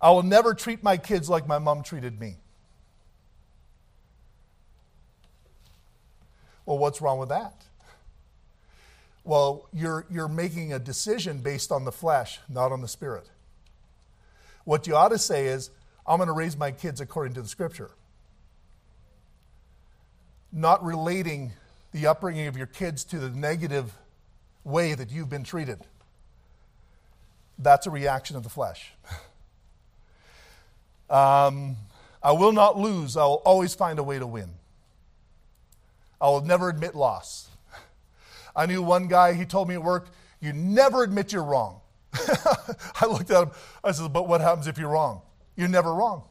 I 0.00 0.10
will 0.10 0.24
never 0.24 0.54
treat 0.54 0.82
my 0.82 0.96
kids 0.96 1.30
like 1.30 1.46
my 1.46 1.58
mom 1.58 1.84
treated 1.84 2.18
me. 2.18 2.36
Well, 6.66 6.78
what's 6.78 7.00
wrong 7.00 7.18
with 7.20 7.28
that? 7.28 7.64
Well, 9.30 9.68
you're, 9.72 10.06
you're 10.10 10.26
making 10.26 10.72
a 10.72 10.80
decision 10.80 11.38
based 11.38 11.70
on 11.70 11.84
the 11.84 11.92
flesh, 11.92 12.40
not 12.48 12.72
on 12.72 12.80
the 12.80 12.88
spirit. 12.88 13.30
What 14.64 14.88
you 14.88 14.96
ought 14.96 15.10
to 15.10 15.18
say 15.18 15.46
is, 15.46 15.70
I'm 16.04 16.16
going 16.16 16.26
to 16.26 16.32
raise 16.32 16.56
my 16.56 16.72
kids 16.72 17.00
according 17.00 17.34
to 17.34 17.42
the 17.42 17.46
scripture. 17.46 17.92
Not 20.50 20.84
relating 20.84 21.52
the 21.92 22.08
upbringing 22.08 22.48
of 22.48 22.56
your 22.56 22.66
kids 22.66 23.04
to 23.04 23.20
the 23.20 23.30
negative 23.30 23.92
way 24.64 24.94
that 24.94 25.12
you've 25.12 25.30
been 25.30 25.44
treated. 25.44 25.78
That's 27.56 27.86
a 27.86 27.90
reaction 27.92 28.34
of 28.34 28.42
the 28.42 28.50
flesh. 28.50 28.92
Um, 31.08 31.74
I 32.22 32.30
will 32.30 32.52
not 32.52 32.78
lose. 32.78 33.16
I 33.16 33.24
will 33.24 33.42
always 33.44 33.74
find 33.74 33.98
a 33.98 34.02
way 34.04 34.20
to 34.20 34.26
win. 34.28 34.50
I 36.20 36.28
will 36.28 36.42
never 36.42 36.68
admit 36.68 36.94
loss. 36.94 37.49
I 38.54 38.66
knew 38.66 38.82
one 38.82 39.08
guy, 39.08 39.32
he 39.34 39.44
told 39.44 39.68
me 39.68 39.74
at 39.74 39.82
work, 39.82 40.08
you 40.40 40.52
never 40.52 41.02
admit 41.02 41.32
you're 41.32 41.44
wrong. 41.44 41.80
I 42.14 43.06
looked 43.06 43.30
at 43.30 43.44
him, 43.44 43.50
I 43.84 43.92
said, 43.92 44.12
but 44.12 44.26
what 44.26 44.40
happens 44.40 44.66
if 44.66 44.78
you're 44.78 44.88
wrong? 44.88 45.22
You're 45.56 45.68
never 45.68 45.92
wrong. 45.94 46.24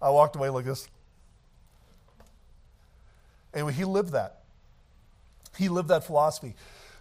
I 0.00 0.10
walked 0.10 0.36
away 0.36 0.50
like 0.50 0.64
this. 0.64 0.88
Anyway, 3.54 3.72
he 3.72 3.84
lived 3.84 4.12
that. 4.12 4.42
He 5.56 5.68
lived 5.68 5.88
that 5.88 6.04
philosophy. 6.04 6.54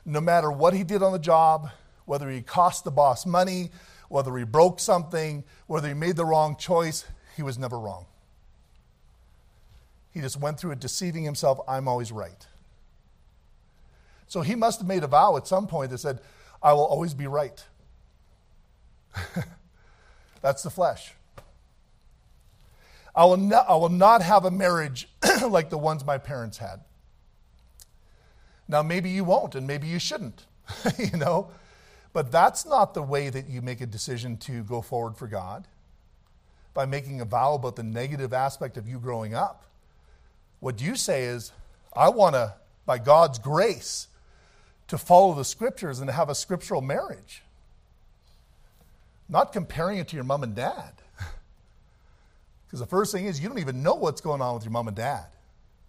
No 0.05 0.21
matter 0.21 0.49
what 0.49 0.73
he 0.73 0.83
did 0.83 1.03
on 1.03 1.11
the 1.11 1.19
job, 1.19 1.69
whether 2.05 2.29
he 2.29 2.41
cost 2.41 2.83
the 2.83 2.91
boss 2.91 3.25
money, 3.25 3.71
whether 4.07 4.35
he 4.37 4.45
broke 4.45 4.79
something, 4.79 5.43
whether 5.67 5.87
he 5.87 5.93
made 5.93 6.15
the 6.15 6.25
wrong 6.25 6.55
choice, 6.55 7.05
he 7.35 7.43
was 7.43 7.57
never 7.57 7.77
wrong. 7.77 8.05
He 10.11 10.21
just 10.21 10.39
went 10.39 10.57
through 10.57 10.71
it 10.71 10.79
deceiving 10.79 11.23
himself, 11.23 11.59
I'm 11.67 11.89
always 11.89 12.11
right. 12.11 12.47
So 14.27 14.41
he 14.41 14.55
must 14.55 14.79
have 14.79 14.87
made 14.87 15.03
a 15.03 15.07
vow 15.07 15.37
at 15.37 15.47
some 15.47 15.67
point 15.67 15.91
that 15.91 15.99
said, 15.99 16.19
I 16.61 16.73
will 16.73 16.85
always 16.85 17.13
be 17.13 17.27
right. 17.27 17.63
That's 20.41 20.63
the 20.63 20.69
flesh. 20.69 21.13
I 23.15 23.25
will, 23.25 23.37
not, 23.37 23.65
I 23.69 23.75
will 23.75 23.89
not 23.89 24.21
have 24.21 24.45
a 24.45 24.51
marriage 24.51 25.07
like 25.49 25.69
the 25.69 25.77
ones 25.77 26.03
my 26.03 26.17
parents 26.17 26.57
had. 26.57 26.81
Now, 28.67 28.81
maybe 28.81 29.09
you 29.09 29.23
won't, 29.23 29.55
and 29.55 29.67
maybe 29.67 29.87
you 29.87 29.99
shouldn't, 29.99 30.45
you 30.97 31.17
know? 31.17 31.49
But 32.13 32.31
that's 32.31 32.65
not 32.65 32.93
the 32.93 33.03
way 33.03 33.29
that 33.29 33.47
you 33.47 33.61
make 33.61 33.81
a 33.81 33.85
decision 33.85 34.37
to 34.37 34.63
go 34.63 34.81
forward 34.81 35.17
for 35.17 35.27
God 35.27 35.67
by 36.73 36.85
making 36.85 37.21
a 37.21 37.25
vow 37.25 37.53
about 37.53 37.75
the 37.75 37.83
negative 37.83 38.33
aspect 38.33 38.75
of 38.77 38.87
you 38.87 38.99
growing 38.99 39.33
up. 39.33 39.65
What 40.59 40.81
you 40.81 40.95
say 40.95 41.23
is, 41.25 41.51
I 41.95 42.09
want 42.09 42.35
to, 42.35 42.55
by 42.85 42.97
God's 42.97 43.39
grace, 43.39 44.07
to 44.87 44.97
follow 44.97 45.33
the 45.33 45.45
scriptures 45.45 45.99
and 45.99 46.07
to 46.07 46.13
have 46.13 46.29
a 46.29 46.35
scriptural 46.35 46.81
marriage. 46.81 47.41
Not 49.27 49.53
comparing 49.53 49.97
it 49.97 50.07
to 50.09 50.15
your 50.15 50.23
mom 50.23 50.43
and 50.43 50.55
dad. 50.55 50.93
Because 52.67 52.79
the 52.79 52.87
first 52.87 53.11
thing 53.11 53.25
is, 53.25 53.39
you 53.39 53.47
don't 53.47 53.59
even 53.59 53.83
know 53.83 53.93
what's 53.93 54.21
going 54.21 54.41
on 54.41 54.55
with 54.55 54.63
your 54.63 54.71
mom 54.71 54.87
and 54.87 54.97
dad. 54.97 55.27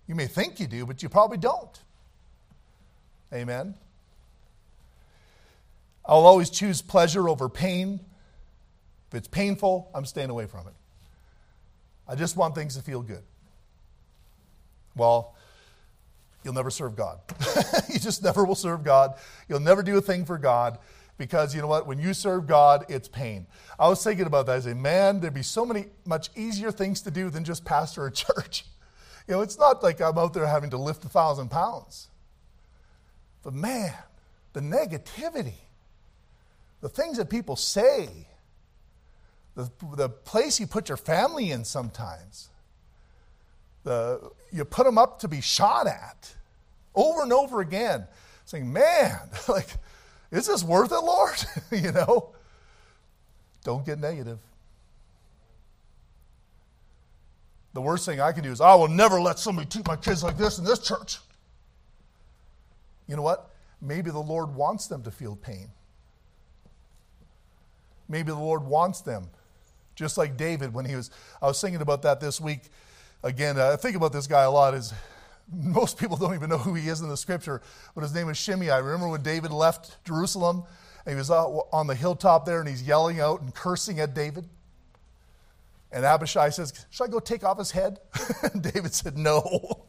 You 0.07 0.15
may 0.15 0.27
think 0.27 0.61
you 0.61 0.67
do, 0.67 0.85
but 0.85 1.03
you 1.03 1.09
probably 1.09 1.39
don't. 1.39 1.81
Amen. 3.33 3.75
I'll 6.05 6.27
always 6.27 6.51
choose 6.51 6.83
pleasure 6.83 7.29
over 7.29 7.49
pain. 7.49 8.01
If 9.09 9.15
it's 9.15 9.29
painful, 9.29 9.91
I'm 9.95 10.05
staying 10.05 10.31
away 10.31 10.47
from 10.47 10.69
it. 10.69 10.75
I 12.07 12.15
just 12.15 12.37
want 12.37 12.55
things 12.55 12.77
to 12.77 12.83
feel 12.83 13.03
good. 13.03 13.23
Well, 14.95 15.35
you'll 16.47 16.55
never 16.55 16.71
serve 16.71 16.97
God. 16.97 17.21
you 17.91 17.99
just 17.99 18.23
never 18.23 18.45
will 18.45 18.55
serve 18.55 18.85
God. 18.85 19.19
You'll 19.49 19.61
never 19.61 19.83
do 19.83 19.99
a 19.99 20.01
thing 20.01 20.25
for 20.25 20.39
God 20.39 20.79
because 21.19 21.55
you 21.55 21.61
know 21.61 21.67
what? 21.67 21.87
When 21.87 21.99
you 21.99 22.15
serve 22.15 22.47
God, 22.47 22.87
it's 22.89 23.09
pain. 23.09 23.47
I 23.79 23.89
was 23.89 24.03
thinking 24.03 24.27
about 24.27 24.47
that. 24.47 24.57
I 24.57 24.61
say, 24.61 24.75
man, 24.75 25.21
there'd 25.21 25.35
be 25.35 25.43
so 25.43 25.67
many 25.67 25.87
much 26.07 26.31
easier 26.35 26.71
things 26.71 27.03
to 27.03 27.11
do 27.11 27.29
than 27.29 27.45
just 27.45 27.65
pastor 27.65 28.07
a 28.07 28.13
church. 28.25 28.65
You 29.29 29.35
know, 29.35 29.41
it's 29.43 29.59
not 29.59 29.83
like 29.83 30.01
I'm 30.01 30.17
out 30.17 30.33
there 30.33 30.47
having 30.47 30.71
to 30.71 30.79
lift 30.79 31.05
a 31.05 31.09
thousand 31.09 31.51
pounds. 31.51 32.09
But 33.43 33.53
man, 33.53 33.93
the 34.55 34.61
negativity 34.61 35.55
the 36.81 36.89
things 36.89 37.17
that 37.17 37.31
people 37.31 37.57
say, 37.57 38.29
the, 39.55 39.71
the 39.97 40.09
place 40.09 40.61
you 40.61 40.67
put 40.67 40.89
your 40.89 40.97
family 40.97 41.51
in 41.51 41.65
sometimes, 41.65 42.51
the, 43.87 44.33
you 44.51 44.65
put 44.65 44.85
them 44.85 44.99
up 44.99 45.21
to 45.21 45.29
be 45.29 45.41
shot 45.41 45.87
at 45.87 46.35
over 46.93 47.23
and 47.23 47.33
over 47.33 47.61
again, 47.61 48.05
saying, 48.45 48.71
Man, 48.71 49.17
like, 49.49 49.69
is 50.33 50.47
this 50.47 50.65
worth 50.65 50.91
it, 50.91 50.99
Lord? 50.99 51.37
you 51.71 51.93
know? 51.93 52.35
Don't 53.63 53.87
get 53.87 54.01
negative. 54.01 54.41
The 57.75 57.81
worst 57.81 58.07
thing 58.07 58.21
I 58.21 58.33
can 58.33 58.43
do 58.43 58.51
is, 58.51 58.61
I 58.61 58.75
will 58.75 58.89
never 58.89 59.21
let 59.21 59.39
somebody 59.39 59.69
treat 59.69 59.87
my 59.87 59.97
kids 59.97 60.25
like 60.25 60.37
this 60.37 60.59
in 60.59 60.65
this 60.65 60.81
church. 60.81 61.19
You 63.07 63.15
know 63.15 63.23
what? 63.23 63.51
Maybe 63.81 64.11
the 64.11 64.19
Lord 64.19 64.55
wants 64.55 64.89
them 64.89 65.05
to 65.05 65.13
feel 65.13 65.37
pain. 65.37 65.69
Maybe 68.09 68.33
the 68.33 68.39
Lord 68.39 68.65
wants 68.65 69.01
them. 69.01 69.29
Just 69.95 70.19
like 70.19 70.37
David 70.37 70.75
when 70.75 70.87
he 70.87 70.97
was, 70.97 71.11
I 71.41 71.47
was 71.47 71.61
thinking 71.61 71.83
about 71.83 72.03
that 72.03 72.21
this 72.21 72.41
week. 72.41 72.63
Again, 73.23 73.59
I 73.59 73.77
think 73.77 73.97
about 73.97 74.13
this 74.13 74.27
guy 74.27 74.43
a 74.43 74.51
lot. 74.51 74.75
Is 74.75 74.93
most 75.53 75.99
people 75.99 76.17
don't 76.17 76.35
even 76.35 76.51
know 76.51 76.59
who 76.59 76.75
he 76.75 76.89
is 76.89 77.01
in 77.01 77.09
the 77.09 77.17
scripture, 77.17 77.63
but 77.95 78.03
his 78.03 78.15
name 78.15 78.29
is 78.29 78.37
Shimei. 78.37 78.71
I 78.71 78.79
remember 78.79 79.09
when 79.09 79.23
David 79.23 79.51
left 79.51 80.03
Jerusalem 80.05 80.65
and 81.05 81.15
he 81.15 81.17
was 81.17 81.31
on 81.31 81.87
the 81.87 81.95
hilltop 81.95 82.45
there 82.45 82.61
and 82.61 82.69
he's 82.69 82.83
yelling 82.83 83.21
out 83.21 83.41
and 83.41 83.55
cursing 83.55 84.01
at 84.01 84.15
David. 84.15 84.49
And 85.93 86.05
Abishai 86.05 86.51
says, 86.51 86.87
Should 86.91 87.05
I 87.05 87.07
go 87.09 87.21
take 87.21 87.45
off 87.45 87.59
his 87.59 87.71
head? 87.71 88.01
David 88.61 88.93
said, 88.93 89.17
No. 89.17 89.87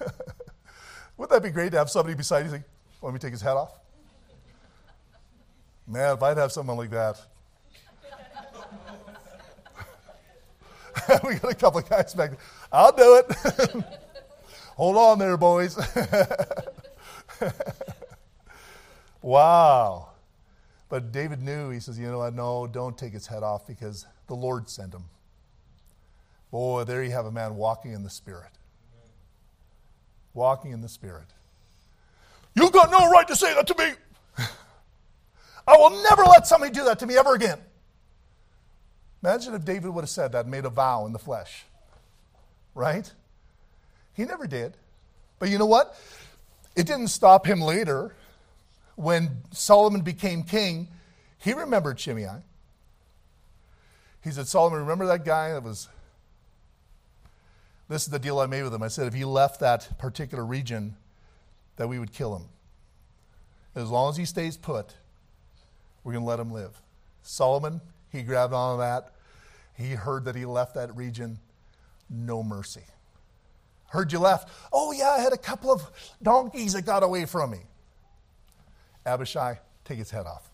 Wouldn't 1.16 1.32
that 1.32 1.42
be 1.42 1.50
great 1.50 1.72
to 1.72 1.78
have 1.78 1.90
somebody 1.90 2.14
beside 2.14 2.44
you 2.44 2.50
say, 2.50 2.62
Want 3.00 3.14
me 3.14 3.18
take 3.18 3.32
his 3.32 3.42
head 3.42 3.56
off? 3.56 3.78
Man, 5.86 6.14
if 6.14 6.22
I'd 6.22 6.36
have 6.38 6.52
someone 6.52 6.76
like 6.76 6.90
that, 6.90 7.20
we 11.24 11.34
got 11.34 11.50
a 11.50 11.54
couple 11.54 11.80
of 11.80 11.88
guys 11.88 12.14
back 12.14 12.30
there. 12.30 12.38
I'll 12.72 12.92
do 12.92 13.16
it. 13.16 13.84
Hold 14.76 14.96
on 14.96 15.18
there, 15.18 15.36
boys. 15.36 15.78
wow. 19.22 20.08
But 20.88 21.12
David 21.12 21.42
knew, 21.42 21.70
he 21.70 21.80
says, 21.80 21.98
you 21.98 22.08
know 22.10 22.18
what? 22.18 22.34
No, 22.34 22.66
don't 22.66 22.96
take 22.96 23.12
his 23.12 23.26
head 23.26 23.42
off 23.42 23.66
because 23.66 24.06
the 24.26 24.34
Lord 24.34 24.68
sent 24.68 24.94
him. 24.94 25.04
Boy, 26.50 26.84
there 26.84 27.02
you 27.04 27.12
have 27.12 27.26
a 27.26 27.30
man 27.30 27.56
walking 27.56 27.92
in 27.92 28.02
the 28.02 28.10
Spirit. 28.10 28.50
Walking 30.34 30.72
in 30.72 30.80
the 30.80 30.88
Spirit. 30.88 31.26
You've 32.54 32.72
got 32.72 32.90
no 32.90 33.10
right 33.10 33.26
to 33.28 33.36
say 33.36 33.54
that 33.54 33.66
to 33.68 33.74
me. 33.78 33.92
I 35.66 35.76
will 35.76 36.02
never 36.02 36.24
let 36.24 36.46
somebody 36.46 36.72
do 36.72 36.84
that 36.84 36.98
to 37.00 37.06
me 37.06 37.16
ever 37.16 37.34
again. 37.34 37.60
Imagine 39.22 39.54
if 39.54 39.64
David 39.64 39.90
would 39.90 40.02
have 40.02 40.10
said 40.10 40.32
that, 40.32 40.48
made 40.48 40.64
a 40.64 40.70
vow 40.70 41.06
in 41.06 41.12
the 41.12 41.18
flesh. 41.18 41.64
Right? 42.74 43.12
He 44.14 44.24
never 44.24 44.46
did. 44.46 44.76
But 45.38 45.48
you 45.48 45.58
know 45.58 45.66
what? 45.66 45.94
It 46.76 46.86
didn't 46.86 47.08
stop 47.08 47.46
him 47.46 47.60
later. 47.60 48.14
When 48.96 49.42
Solomon 49.50 50.02
became 50.02 50.42
king, 50.42 50.88
he 51.38 51.52
remembered 51.52 51.98
Shimei. 51.98 52.42
He 54.22 54.30
said, 54.30 54.46
Solomon, 54.46 54.80
remember 54.80 55.06
that 55.06 55.24
guy 55.24 55.52
that 55.52 55.62
was. 55.62 55.88
This 57.88 58.02
is 58.02 58.08
the 58.08 58.18
deal 58.18 58.38
I 58.38 58.46
made 58.46 58.62
with 58.62 58.72
him. 58.74 58.82
I 58.82 58.88
said, 58.88 59.06
if 59.06 59.14
he 59.14 59.24
left 59.24 59.60
that 59.60 59.98
particular 59.98 60.44
region, 60.44 60.96
that 61.76 61.88
we 61.88 61.98
would 61.98 62.12
kill 62.12 62.36
him. 62.36 62.44
As 63.74 63.88
long 63.88 64.10
as 64.10 64.16
he 64.16 64.24
stays 64.26 64.56
put, 64.56 64.94
We're 66.04 66.12
going 66.12 66.24
to 66.24 66.28
let 66.28 66.40
him 66.40 66.50
live. 66.50 66.80
Solomon, 67.22 67.80
he 68.10 68.22
grabbed 68.22 68.52
on 68.52 68.76
to 68.76 68.80
that. 68.80 69.12
He 69.76 69.92
heard 69.92 70.24
that 70.24 70.34
he 70.34 70.44
left 70.44 70.74
that 70.74 70.94
region. 70.96 71.38
No 72.10 72.42
mercy. 72.42 72.82
Heard 73.86 74.12
you 74.12 74.18
left. 74.18 74.48
Oh, 74.72 74.92
yeah, 74.92 75.10
I 75.10 75.20
had 75.20 75.32
a 75.32 75.38
couple 75.38 75.72
of 75.72 75.82
donkeys 76.22 76.72
that 76.74 76.82
got 76.82 77.02
away 77.02 77.24
from 77.24 77.52
me. 77.52 77.60
Abishai, 79.06 79.58
take 79.84 79.98
his 79.98 80.10
head 80.10 80.26
off. 80.26 80.50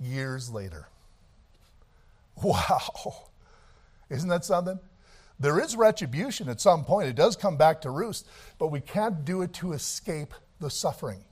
Years 0.00 0.50
later. 0.50 0.86
Wow. 2.42 3.28
Isn't 4.10 4.28
that 4.28 4.44
something? 4.44 4.78
There 5.40 5.58
is 5.58 5.74
retribution 5.74 6.50
at 6.50 6.60
some 6.60 6.84
point. 6.84 7.08
It 7.08 7.16
does 7.16 7.34
come 7.34 7.56
back 7.56 7.80
to 7.80 7.90
roost, 7.90 8.26
but 8.58 8.68
we 8.68 8.80
can't 8.80 9.24
do 9.24 9.40
it 9.40 9.54
to 9.54 9.72
escape 9.72 10.34
the 10.60 10.68
suffering. 10.68 11.24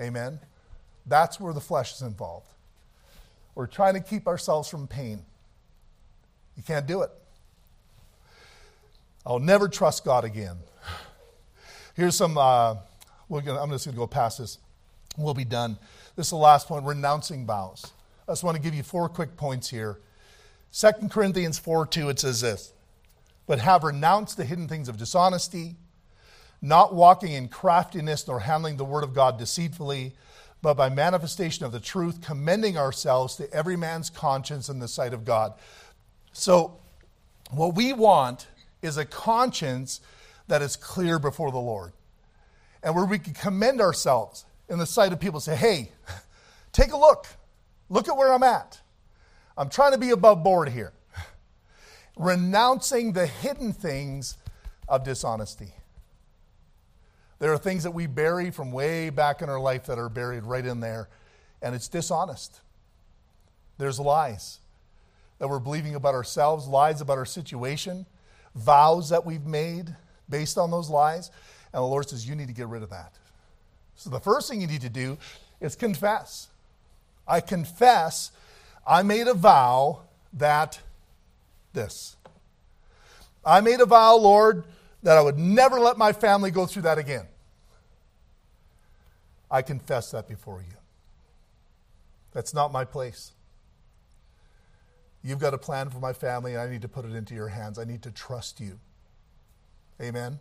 Amen? 0.00 0.40
That's 1.06 1.38
where 1.38 1.52
the 1.52 1.60
flesh 1.60 1.94
is 1.94 2.02
involved. 2.02 2.48
We're 3.54 3.66
trying 3.66 3.94
to 3.94 4.00
keep 4.00 4.26
ourselves 4.26 4.68
from 4.68 4.86
pain. 4.86 5.24
You 6.56 6.62
can't 6.62 6.86
do 6.86 7.02
it. 7.02 7.10
I'll 9.24 9.38
never 9.38 9.68
trust 9.68 10.04
God 10.04 10.24
again. 10.24 10.56
Here's 11.94 12.14
some, 12.14 12.38
uh, 12.38 12.76
gonna, 13.30 13.60
I'm 13.60 13.70
just 13.70 13.84
going 13.84 13.94
to 13.94 13.98
go 13.98 14.06
past 14.06 14.38
this. 14.38 14.58
We'll 15.18 15.34
be 15.34 15.44
done. 15.44 15.78
This 16.14 16.26
is 16.26 16.30
the 16.30 16.36
last 16.36 16.68
point 16.68 16.84
renouncing 16.84 17.46
vows. 17.46 17.92
I 18.28 18.32
just 18.32 18.44
want 18.44 18.56
to 18.56 18.62
give 18.62 18.74
you 18.74 18.82
four 18.82 19.08
quick 19.08 19.36
points 19.36 19.68
here 19.68 19.98
2 20.72 21.08
Corinthians 21.08 21.58
4 21.58 21.86
2, 21.86 22.08
it 22.10 22.18
says 22.18 22.40
this 22.42 22.72
But 23.46 23.60
have 23.60 23.82
renounced 23.82 24.36
the 24.36 24.44
hidden 24.44 24.68
things 24.68 24.88
of 24.88 24.98
dishonesty, 24.98 25.76
not 26.60 26.94
walking 26.94 27.32
in 27.32 27.48
craftiness 27.48 28.26
nor 28.28 28.40
handling 28.40 28.76
the 28.76 28.84
word 28.84 29.04
of 29.04 29.14
God 29.14 29.38
deceitfully, 29.38 30.14
but 30.60 30.74
by 30.74 30.88
manifestation 30.88 31.64
of 31.64 31.72
the 31.72 31.80
truth, 31.80 32.20
commending 32.20 32.76
ourselves 32.76 33.36
to 33.36 33.50
every 33.52 33.76
man's 33.76 34.10
conscience 34.10 34.68
in 34.68 34.78
the 34.78 34.88
sight 34.88 35.14
of 35.14 35.24
God. 35.24 35.54
So, 36.38 36.76
what 37.50 37.74
we 37.74 37.94
want 37.94 38.46
is 38.82 38.98
a 38.98 39.06
conscience 39.06 40.02
that 40.48 40.60
is 40.60 40.76
clear 40.76 41.18
before 41.18 41.50
the 41.50 41.58
Lord. 41.58 41.94
And 42.82 42.94
where 42.94 43.06
we 43.06 43.18
can 43.18 43.32
commend 43.32 43.80
ourselves 43.80 44.44
in 44.68 44.78
the 44.78 44.84
sight 44.84 45.14
of 45.14 45.18
people, 45.18 45.40
say, 45.40 45.56
hey, 45.56 45.92
take 46.72 46.92
a 46.92 46.96
look. 46.96 47.26
Look 47.88 48.06
at 48.08 48.18
where 48.18 48.34
I'm 48.34 48.42
at. 48.42 48.78
I'm 49.56 49.70
trying 49.70 49.92
to 49.92 49.98
be 49.98 50.10
above 50.10 50.44
board 50.44 50.68
here. 50.68 50.92
Renouncing 52.18 53.14
the 53.14 53.26
hidden 53.26 53.72
things 53.72 54.36
of 54.88 55.04
dishonesty. 55.04 55.72
There 57.38 57.50
are 57.50 57.58
things 57.58 57.82
that 57.84 57.92
we 57.92 58.06
bury 58.06 58.50
from 58.50 58.72
way 58.72 59.08
back 59.08 59.40
in 59.40 59.48
our 59.48 59.58
life 59.58 59.86
that 59.86 59.98
are 59.98 60.10
buried 60.10 60.42
right 60.42 60.66
in 60.66 60.80
there, 60.80 61.08
and 61.62 61.74
it's 61.74 61.88
dishonest. 61.88 62.60
There's 63.78 63.98
lies 63.98 64.60
that 65.38 65.48
we're 65.48 65.58
believing 65.58 65.94
about 65.94 66.14
ourselves, 66.14 66.66
lies 66.66 67.00
about 67.00 67.18
our 67.18 67.26
situation, 67.26 68.06
vows 68.54 69.10
that 69.10 69.24
we've 69.24 69.44
made 69.44 69.94
based 70.28 70.58
on 70.58 70.70
those 70.70 70.88
lies. 70.88 71.30
And 71.72 71.82
the 71.82 71.86
Lord 71.86 72.08
says, 72.08 72.28
You 72.28 72.34
need 72.34 72.48
to 72.48 72.54
get 72.54 72.68
rid 72.68 72.82
of 72.82 72.90
that. 72.90 73.12
So 73.96 74.10
the 74.10 74.20
first 74.20 74.48
thing 74.48 74.60
you 74.60 74.66
need 74.66 74.82
to 74.82 74.88
do 74.90 75.18
is 75.60 75.74
confess. 75.74 76.48
I 77.26 77.40
confess 77.40 78.30
I 78.86 79.02
made 79.02 79.26
a 79.26 79.34
vow 79.34 80.02
that 80.34 80.80
this. 81.72 82.16
I 83.44 83.60
made 83.60 83.80
a 83.80 83.86
vow, 83.86 84.16
Lord, 84.16 84.64
that 85.02 85.16
I 85.16 85.20
would 85.20 85.38
never 85.38 85.78
let 85.78 85.98
my 85.98 86.12
family 86.12 86.50
go 86.50 86.66
through 86.66 86.82
that 86.82 86.98
again. 86.98 87.26
I 89.50 89.62
confess 89.62 90.10
that 90.10 90.28
before 90.28 90.60
you. 90.60 90.76
That's 92.32 92.52
not 92.52 92.72
my 92.72 92.84
place. 92.84 93.32
You've 95.26 95.40
got 95.40 95.54
a 95.54 95.58
plan 95.58 95.90
for 95.90 95.98
my 95.98 96.12
family, 96.12 96.52
and 96.52 96.62
I 96.62 96.70
need 96.70 96.82
to 96.82 96.88
put 96.88 97.04
it 97.04 97.12
into 97.12 97.34
your 97.34 97.48
hands. 97.48 97.80
I 97.80 97.84
need 97.84 98.02
to 98.02 98.12
trust 98.12 98.60
you. 98.60 98.78
Amen. 100.00 100.38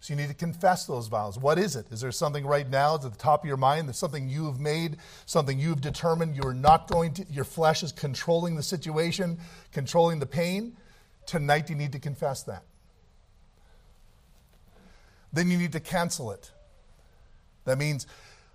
So 0.00 0.14
you 0.14 0.16
need 0.18 0.28
to 0.28 0.34
confess 0.34 0.86
those 0.86 1.08
vows. 1.08 1.38
What 1.38 1.58
is 1.58 1.76
it? 1.76 1.86
Is 1.92 2.00
there 2.00 2.10
something 2.10 2.46
right 2.46 2.68
now 2.68 2.94
at 2.94 3.02
the 3.02 3.10
top 3.10 3.42
of 3.42 3.46
your 3.46 3.58
mind? 3.58 3.86
There's 3.86 3.98
something 3.98 4.30
you 4.30 4.46
have 4.46 4.58
made, 4.58 4.96
something 5.26 5.58
you've 5.58 5.82
determined 5.82 6.34
you're 6.34 6.54
not 6.54 6.88
going 6.88 7.12
to, 7.14 7.26
your 7.30 7.44
flesh 7.44 7.82
is 7.82 7.92
controlling 7.92 8.56
the 8.56 8.62
situation, 8.62 9.38
controlling 9.72 10.20
the 10.20 10.26
pain? 10.26 10.74
Tonight 11.26 11.68
you 11.68 11.76
need 11.76 11.92
to 11.92 11.98
confess 11.98 12.42
that. 12.44 12.62
Then 15.34 15.50
you 15.50 15.58
need 15.58 15.72
to 15.72 15.80
cancel 15.80 16.30
it. 16.30 16.50
That 17.66 17.76
means 17.76 18.06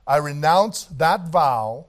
I 0.07 0.17
renounce 0.17 0.85
that 0.85 1.27
vow 1.29 1.85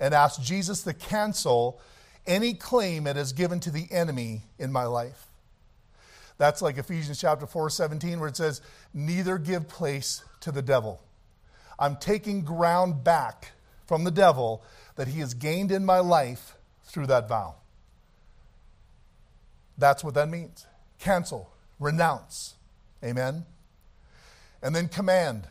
and 0.00 0.12
ask 0.12 0.42
Jesus 0.42 0.82
to 0.82 0.92
cancel 0.92 1.80
any 2.28 2.54
claim 2.54 3.08
it 3.08 3.16
has 3.16 3.32
given 3.32 3.58
to 3.60 3.70
the 3.70 3.88
enemy 3.90 4.42
in 4.58 4.70
my 4.70 4.84
life. 4.84 5.26
That's 6.36 6.62
like 6.62 6.78
Ephesians 6.78 7.20
chapter 7.20 7.46
4, 7.46 7.68
17, 7.68 8.20
where 8.20 8.28
it 8.28 8.36
says, 8.36 8.60
Neither 8.94 9.38
give 9.38 9.68
place 9.68 10.22
to 10.40 10.52
the 10.52 10.62
devil. 10.62 11.02
I'm 11.78 11.96
taking 11.96 12.42
ground 12.42 13.02
back 13.02 13.52
from 13.86 14.04
the 14.04 14.10
devil 14.10 14.62
that 14.94 15.08
he 15.08 15.20
has 15.20 15.34
gained 15.34 15.72
in 15.72 15.84
my 15.84 15.98
life 15.98 16.54
through 16.84 17.06
that 17.06 17.28
vow. 17.28 17.56
That's 19.76 20.04
what 20.04 20.14
that 20.14 20.28
means. 20.28 20.66
Cancel, 20.98 21.50
renounce. 21.80 22.54
Amen. 23.02 23.44
And 24.62 24.74
then 24.74 24.88
command. 24.88 25.46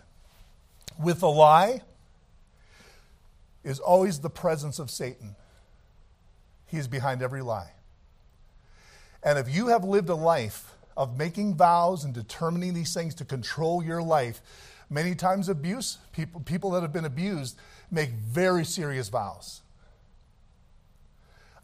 With 1.01 1.21
a 1.21 1.27
lie 1.27 1.81
is 3.63 3.79
always 3.79 4.19
the 4.19 4.29
presence 4.29 4.79
of 4.79 4.89
Satan. 4.89 5.35
He's 6.67 6.87
behind 6.87 7.21
every 7.21 7.41
lie. 7.41 7.71
And 9.23 9.39
if 9.39 9.53
you 9.53 9.67
have 9.67 9.83
lived 9.83 10.09
a 10.09 10.15
life 10.15 10.77
of 10.97 11.15
making 11.15 11.53
vows 11.53 12.03
and 12.03 12.13
determining 12.13 12.73
these 12.73 12.93
things 12.93 13.13
to 13.15 13.23
control 13.23 13.83
your 13.83 14.01
life. 14.01 14.41
Many 14.89 15.13
times, 15.13 15.47
abuse, 15.47 15.99
people, 16.11 16.41
people 16.41 16.71
that 16.71 16.81
have 16.81 16.91
been 16.91 17.05
abused 17.05 17.55
make 17.91 18.09
very 18.09 18.65
serious 18.65 19.07
vows. 19.07 19.61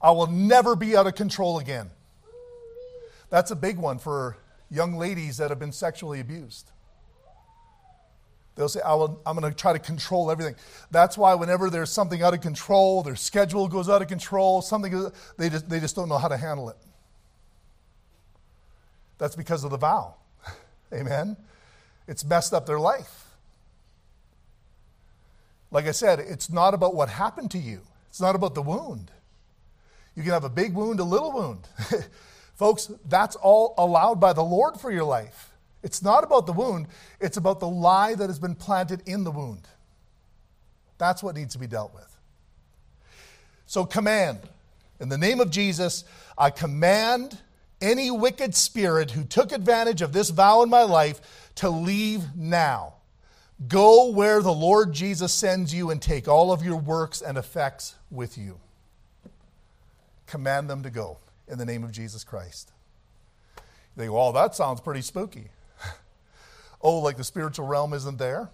I 0.01 0.11
will 0.11 0.27
never 0.27 0.75
be 0.75 0.95
out 0.95 1.07
of 1.07 1.15
control 1.15 1.57
again. 1.57 1.89
That's 3.29 3.49
a 3.49 3.55
big 3.55 3.77
one 3.77 3.97
for 3.97 4.37
young 4.69 4.95
ladies 4.95 5.37
that 5.37 5.49
have 5.49 5.59
been 5.59 5.71
sexually 5.71 6.19
abused. 6.19 6.69
They'll 8.55 8.69
say, 8.69 8.81
I 8.81 8.93
will, 8.93 9.21
I'm 9.25 9.37
going 9.37 9.51
to 9.51 9.57
try 9.57 9.73
to 9.73 9.79
control 9.79 10.29
everything. 10.29 10.55
That's 10.91 11.17
why 11.17 11.33
whenever 11.33 11.69
there's 11.69 11.91
something 11.91 12.21
out 12.21 12.33
of 12.33 12.41
control, 12.41 13.01
their 13.01 13.15
schedule 13.15 13.67
goes 13.67 13.89
out 13.89 14.01
of 14.01 14.07
control, 14.07 14.61
something, 14.61 15.11
they 15.37 15.49
just, 15.49 15.69
they 15.69 15.79
just 15.79 15.95
don't 15.95 16.07
know 16.07 16.19
how 16.19 16.27
to 16.27 16.37
handle 16.37 16.69
it. 16.69 16.77
That's 19.17 19.35
because 19.35 19.63
of 19.63 19.71
the 19.71 19.77
vow. 19.77 20.15
Amen. 20.93 21.35
It's 22.07 22.23
messed 22.23 22.53
up 22.53 22.65
their 22.65 22.79
life. 22.79 23.25
Like 25.71 25.87
I 25.87 25.91
said, 25.91 26.19
it's 26.19 26.51
not 26.51 26.75
about 26.75 26.93
what 26.93 27.09
happened 27.09 27.49
to 27.51 27.57
you, 27.57 27.81
it's 28.09 28.21
not 28.21 28.35
about 28.35 28.53
the 28.53 28.61
wound. 28.61 29.09
You 30.15 30.21
can 30.21 30.31
have 30.31 30.43
a 30.43 30.49
big 30.49 30.75
wound, 30.75 30.99
a 30.99 31.03
little 31.03 31.31
wound. 31.31 31.67
Folks, 32.55 32.91
that's 33.09 33.35
all 33.35 33.73
allowed 33.79 34.19
by 34.19 34.33
the 34.33 34.43
Lord 34.43 34.79
for 34.79 34.91
your 34.91 35.05
life. 35.05 35.52
It's 35.83 36.01
not 36.01 36.23
about 36.23 36.45
the 36.47 36.53
wound, 36.53 36.87
it's 37.19 37.37
about 37.37 37.59
the 37.59 37.67
lie 37.67 38.15
that 38.15 38.29
has 38.29 38.39
been 38.39 38.55
planted 38.55 39.03
in 39.05 39.23
the 39.23 39.31
wound. 39.31 39.67
That's 40.97 41.21
what 41.21 41.35
needs 41.35 41.53
to 41.53 41.59
be 41.59 41.67
dealt 41.67 41.93
with. 41.93 42.17
So, 43.65 43.85
command. 43.85 44.39
In 44.99 45.09
the 45.09 45.17
name 45.17 45.41
of 45.41 45.49
Jesus, 45.49 46.05
I 46.37 46.49
command 46.49 47.37
any 47.81 48.09
wicked 48.09 48.55
spirit 48.55 49.11
who 49.11 49.25
took 49.25 49.51
advantage 49.51 50.01
of 50.01 50.13
this 50.13 50.29
vow 50.29 50.63
in 50.63 50.69
my 50.69 50.83
life 50.83 51.51
to 51.55 51.69
leave 51.69 52.23
now. 52.35 52.93
Go 53.67 54.11
where 54.11 54.41
the 54.41 54.53
Lord 54.53 54.93
Jesus 54.93 55.33
sends 55.33 55.73
you 55.73 55.89
and 55.89 56.01
take 56.01 56.27
all 56.27 56.51
of 56.51 56.63
your 56.63 56.77
works 56.77 57.21
and 57.21 57.37
effects 57.37 57.95
with 58.09 58.37
you. 58.37 58.59
Command 60.27 60.69
them 60.69 60.83
to 60.83 60.89
go 60.89 61.17
in 61.47 61.57
the 61.57 61.65
name 61.65 61.83
of 61.83 61.91
Jesus 61.91 62.23
Christ. 62.23 62.71
They 63.95 64.07
go, 64.07 64.19
oh, 64.19 64.31
that 64.31 64.55
sounds 64.55 64.81
pretty 64.81 65.01
spooky. 65.01 65.49
Oh, 66.83 66.99
like 66.99 67.17
the 67.17 67.23
spiritual 67.23 67.65
realm 67.65 67.93
isn't 67.93 68.17
there? 68.17 68.49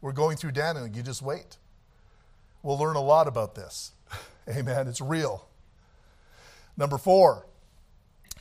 We're 0.00 0.12
going 0.12 0.36
through 0.36 0.52
Daniel. 0.52 0.86
You 0.86 1.02
just 1.02 1.22
wait. 1.22 1.58
We'll 2.62 2.78
learn 2.78 2.96
a 2.96 3.02
lot 3.02 3.28
about 3.28 3.54
this. 3.54 3.92
Amen. 4.48 4.88
It's 4.88 5.00
real. 5.00 5.46
Number 6.76 6.98
four, 6.98 7.46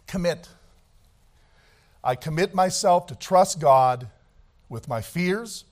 commit. 0.07 0.49
I 2.03 2.15
commit 2.15 2.53
myself 2.53 3.07
to 3.07 3.15
trust 3.15 3.59
God 3.59 4.07
with 4.69 4.87
my 4.87 5.01
fears 5.01 5.65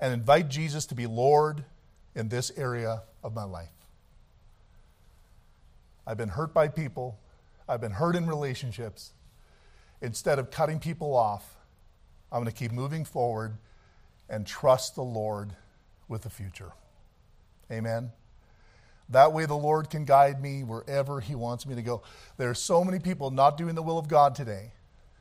and 0.00 0.12
invite 0.12 0.48
Jesus 0.48 0.86
to 0.86 0.94
be 0.94 1.06
Lord 1.06 1.64
in 2.14 2.28
this 2.28 2.50
area 2.56 3.02
of 3.22 3.34
my 3.34 3.44
life. 3.44 3.68
I've 6.06 6.16
been 6.16 6.30
hurt 6.30 6.54
by 6.54 6.68
people, 6.68 7.18
I've 7.68 7.80
been 7.80 7.92
hurt 7.92 8.16
in 8.16 8.26
relationships. 8.26 9.12
Instead 10.02 10.38
of 10.38 10.50
cutting 10.50 10.78
people 10.78 11.16
off, 11.16 11.55
I'm 12.30 12.42
going 12.42 12.52
to 12.52 12.58
keep 12.58 12.72
moving 12.72 13.04
forward 13.04 13.56
and 14.28 14.46
trust 14.46 14.94
the 14.94 15.02
Lord 15.02 15.52
with 16.08 16.22
the 16.22 16.30
future. 16.30 16.72
Amen. 17.70 18.12
That 19.08 19.32
way, 19.32 19.46
the 19.46 19.54
Lord 19.54 19.88
can 19.88 20.04
guide 20.04 20.42
me 20.42 20.64
wherever 20.64 21.20
He 21.20 21.34
wants 21.34 21.66
me 21.66 21.76
to 21.76 21.82
go. 21.82 22.02
There 22.36 22.50
are 22.50 22.54
so 22.54 22.82
many 22.82 22.98
people 22.98 23.30
not 23.30 23.56
doing 23.56 23.74
the 23.74 23.82
will 23.82 23.98
of 23.98 24.08
God 24.08 24.34
today 24.34 24.72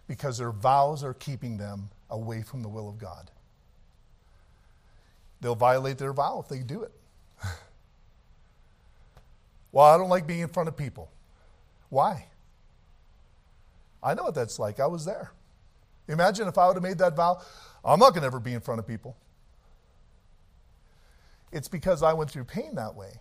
because 0.07 0.37
their 0.37 0.51
vows 0.51 1.03
are 1.03 1.13
keeping 1.13 1.57
them 1.57 1.89
away 2.09 2.41
from 2.41 2.61
the 2.61 2.69
will 2.69 2.89
of 2.89 2.97
God. 2.97 3.29
They'll 5.41 5.55
violate 5.55 5.97
their 5.97 6.13
vow 6.13 6.39
if 6.41 6.47
they 6.47 6.59
do 6.59 6.81
it. 6.83 6.91
well, 9.71 9.85
I 9.85 9.97
don't 9.97 10.09
like 10.09 10.25
being 10.25 10.39
in 10.39 10.47
front 10.49 10.69
of 10.69 10.77
people. 10.77 11.11
Why? 11.89 12.27
I 14.01 14.15
know 14.15 14.23
what 14.23 14.35
that's 14.35 14.57
like. 14.57 14.79
I 14.79 14.87
was 14.87 15.05
there. 15.05 15.31
Imagine 16.07 16.47
if 16.47 16.57
I 16.57 16.67
would 16.67 16.75
have 16.75 16.83
made 16.83 16.97
that 16.99 17.15
vow, 17.15 17.41
I'm 17.83 17.99
not 17.99 18.11
going 18.11 18.21
to 18.21 18.27
ever 18.27 18.39
be 18.39 18.53
in 18.53 18.61
front 18.61 18.79
of 18.79 18.87
people. 18.87 19.15
It's 21.51 21.67
because 21.67 22.03
I 22.03 22.13
went 22.13 22.29
through 22.29 22.45
pain 22.45 22.75
that 22.75 22.95
way. 22.95 23.19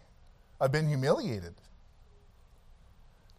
I've 0.60 0.72
been 0.72 0.88
humiliated, 0.88 1.54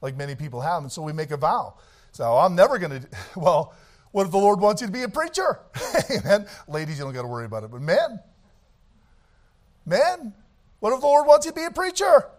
like 0.02 0.16
many 0.16 0.36
people 0.36 0.62
have. 0.62 0.84
And 0.84 0.92
so 0.92 1.02
we 1.02 1.14
make 1.14 1.32
a 1.32 1.38
vow. 1.38 1.76
So 2.12 2.38
I'm 2.38 2.56
never 2.56 2.78
going 2.78 3.02
to, 3.02 3.08
well, 3.36 3.74
what 4.12 4.26
if 4.26 4.32
the 4.32 4.38
Lord 4.38 4.60
wants 4.62 4.82
you 4.82 4.88
to 4.88 4.94
be 4.94 5.04
a 5.04 5.10
preacher? 5.10 5.60
Amen. 6.10 6.48
Ladies, 6.68 6.98
you 6.98 7.04
don't 7.04 7.14
got 7.14 7.24
to 7.24 7.28
worry 7.28 7.46
about 7.46 7.64
it. 7.64 7.72
But 7.72 7.82
men, 7.82 8.20
men, 9.86 10.34
what 10.80 10.94
if 10.94 11.02
the 11.02 11.08
Lord 11.08 11.28
wants 11.28 11.46
you 11.46 11.52
to 11.52 11.56
be 11.56 11.66
a 11.66 11.72
preacher? 11.72 12.30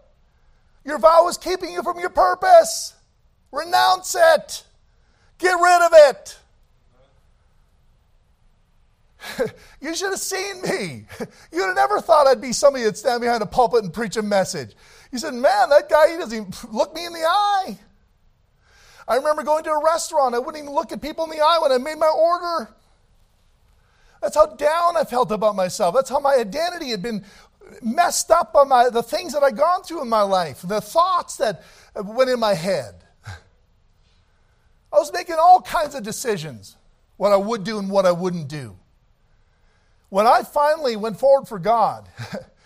Your 0.83 0.97
vow 0.99 1.27
is 1.27 1.37
keeping 1.37 1.71
you 1.71 1.83
from 1.83 1.99
your 1.99 2.09
purpose. 2.09 2.95
Renounce 3.51 4.15
it. 4.15 4.63
Get 5.37 5.53
rid 5.53 5.85
of 5.85 5.91
it. 5.93 6.39
you 9.81 9.95
should 9.95 10.11
have 10.11 10.19
seen 10.19 10.61
me. 10.61 11.05
You'd 11.51 11.65
have 11.65 11.75
never 11.75 12.01
thought 12.01 12.27
I'd 12.27 12.41
be 12.41 12.53
somebody 12.53 12.83
that'd 12.83 12.97
stand 12.97 13.21
behind 13.21 13.41
a 13.41 13.45
pulpit 13.45 13.83
and 13.83 13.93
preach 13.93 14.17
a 14.17 14.21
message. 14.21 14.75
You 15.11 15.19
said, 15.19 15.33
Man, 15.33 15.69
that 15.69 15.89
guy, 15.89 16.11
he 16.11 16.17
doesn't 16.17 16.37
even 16.37 16.53
look 16.71 16.93
me 16.93 17.05
in 17.05 17.13
the 17.13 17.25
eye. 17.25 17.77
I 19.07 19.15
remember 19.15 19.43
going 19.43 19.63
to 19.63 19.71
a 19.71 19.83
restaurant. 19.83 20.35
I 20.35 20.39
wouldn't 20.39 20.61
even 20.61 20.73
look 20.73 20.91
at 20.91 21.01
people 21.01 21.23
in 21.23 21.29
the 21.29 21.39
eye 21.39 21.59
when 21.61 21.71
I 21.71 21.77
made 21.77 21.97
my 21.97 22.07
order. 22.07 22.69
That's 24.21 24.35
how 24.35 24.47
down 24.47 24.97
I 24.97 25.03
felt 25.03 25.31
about 25.31 25.55
myself. 25.55 25.95
That's 25.95 26.09
how 26.09 26.19
my 26.19 26.35
identity 26.35 26.89
had 26.89 27.01
been 27.01 27.23
messed 27.81 28.31
up 28.31 28.51
by 28.51 28.63
my, 28.63 28.89
the 28.89 29.03
things 29.03 29.33
that 29.33 29.43
I'd 29.43 29.55
gone 29.55 29.83
through 29.83 30.01
in 30.01 30.09
my 30.09 30.23
life, 30.23 30.61
the 30.63 30.81
thoughts 30.81 31.37
that 31.37 31.63
went 31.95 32.29
in 32.29 32.39
my 32.39 32.53
head. 32.53 32.95
I 34.91 34.99
was 34.99 35.11
making 35.13 35.35
all 35.39 35.61
kinds 35.61 35.95
of 35.95 36.03
decisions 36.03 36.75
what 37.17 37.31
I 37.31 37.37
would 37.37 37.63
do 37.63 37.77
and 37.77 37.89
what 37.89 38.05
I 38.05 38.11
wouldn't 38.11 38.47
do. 38.47 38.77
When 40.09 40.25
I 40.25 40.43
finally 40.43 40.95
went 40.95 41.19
forward 41.19 41.47
for 41.47 41.59
God, 41.59 42.07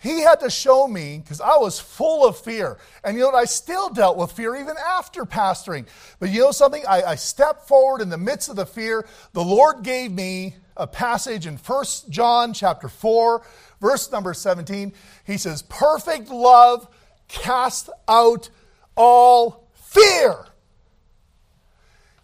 He 0.00 0.20
had 0.20 0.40
to 0.40 0.50
show 0.50 0.86
me 0.86 1.18
because 1.18 1.40
I 1.40 1.56
was 1.56 1.80
full 1.80 2.24
of 2.24 2.38
fear. 2.38 2.78
And 3.02 3.16
you 3.16 3.24
know 3.24 3.32
I 3.32 3.46
still 3.46 3.90
dealt 3.90 4.16
with 4.16 4.30
fear 4.30 4.54
even 4.54 4.76
after 4.78 5.24
pastoring. 5.24 5.86
But 6.20 6.30
you 6.30 6.40
know 6.40 6.52
something? 6.52 6.84
I, 6.86 7.02
I 7.02 7.14
stepped 7.16 7.66
forward 7.66 8.00
in 8.00 8.08
the 8.08 8.18
midst 8.18 8.48
of 8.48 8.54
the 8.54 8.66
fear. 8.66 9.06
The 9.32 9.42
Lord 9.42 9.82
gave 9.82 10.12
me 10.12 10.54
a 10.76 10.86
passage 10.86 11.46
in 11.46 11.56
1 11.56 11.84
John 12.10 12.52
chapter 12.52 12.88
4, 12.88 13.42
verse 13.80 14.12
number 14.12 14.34
17. 14.34 14.92
He 15.24 15.36
says, 15.36 15.62
Perfect 15.62 16.30
love 16.30 16.86
casts 17.26 17.90
out 18.06 18.50
all 18.94 19.68
fear. 19.74 20.46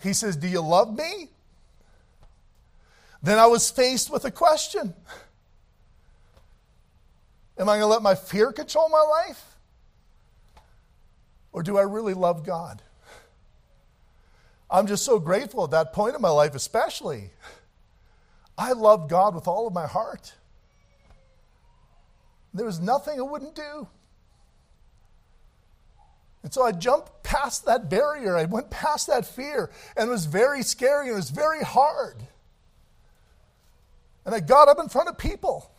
He 0.01 0.13
says, 0.13 0.37
Do 0.37 0.47
you 0.47 0.61
love 0.61 0.97
me? 0.97 1.31
Then 3.25 3.39
I 3.39 3.47
was 3.47 3.71
faced 3.71 4.11
with 4.11 4.27
a 4.27 4.31
question 4.31 4.95
Am 7.57 7.69
I 7.69 7.79
going 7.79 7.81
to 7.81 7.87
let 7.87 8.03
my 8.03 8.15
fear 8.15 8.53
control 8.53 8.91
my 8.91 9.01
life? 9.01 9.57
Or 11.51 11.63
do 11.63 11.79
I 11.79 11.83
really 11.83 12.13
love 12.13 12.45
God? 12.45 12.83
I'm 14.71 14.87
just 14.87 15.07
so 15.07 15.19
grateful 15.19 15.65
at 15.65 15.71
that 15.71 15.93
point 15.93 16.15
in 16.15 16.21
my 16.21 16.29
life, 16.29 16.55
especially. 16.55 17.31
I 18.59 18.73
loved 18.73 19.09
God 19.09 19.35
with 19.35 19.49
all 19.49 19.67
of 19.67 19.73
my 19.73 19.87
heart. 19.87 20.35
There 22.53 22.67
was 22.67 22.79
nothing 22.79 23.19
I 23.19 23.23
wouldn't 23.23 23.55
do. 23.55 23.89
And 26.43 26.53
so 26.53 26.63
I 26.63 26.73
jumped 26.73 27.23
past 27.23 27.65
that 27.65 27.89
barrier. 27.89 28.37
I 28.37 28.45
went 28.45 28.69
past 28.69 29.07
that 29.07 29.25
fear. 29.25 29.71
And 29.97 30.09
it 30.09 30.13
was 30.13 30.27
very 30.27 30.63
scary 30.63 31.07
and 31.07 31.15
it 31.15 31.17
was 31.17 31.31
very 31.31 31.63
hard. 31.63 32.17
And 34.25 34.35
I 34.35 34.41
got 34.41 34.69
up 34.69 34.79
in 34.79 34.89
front 34.89 35.09
of 35.09 35.19
people. 35.19 35.71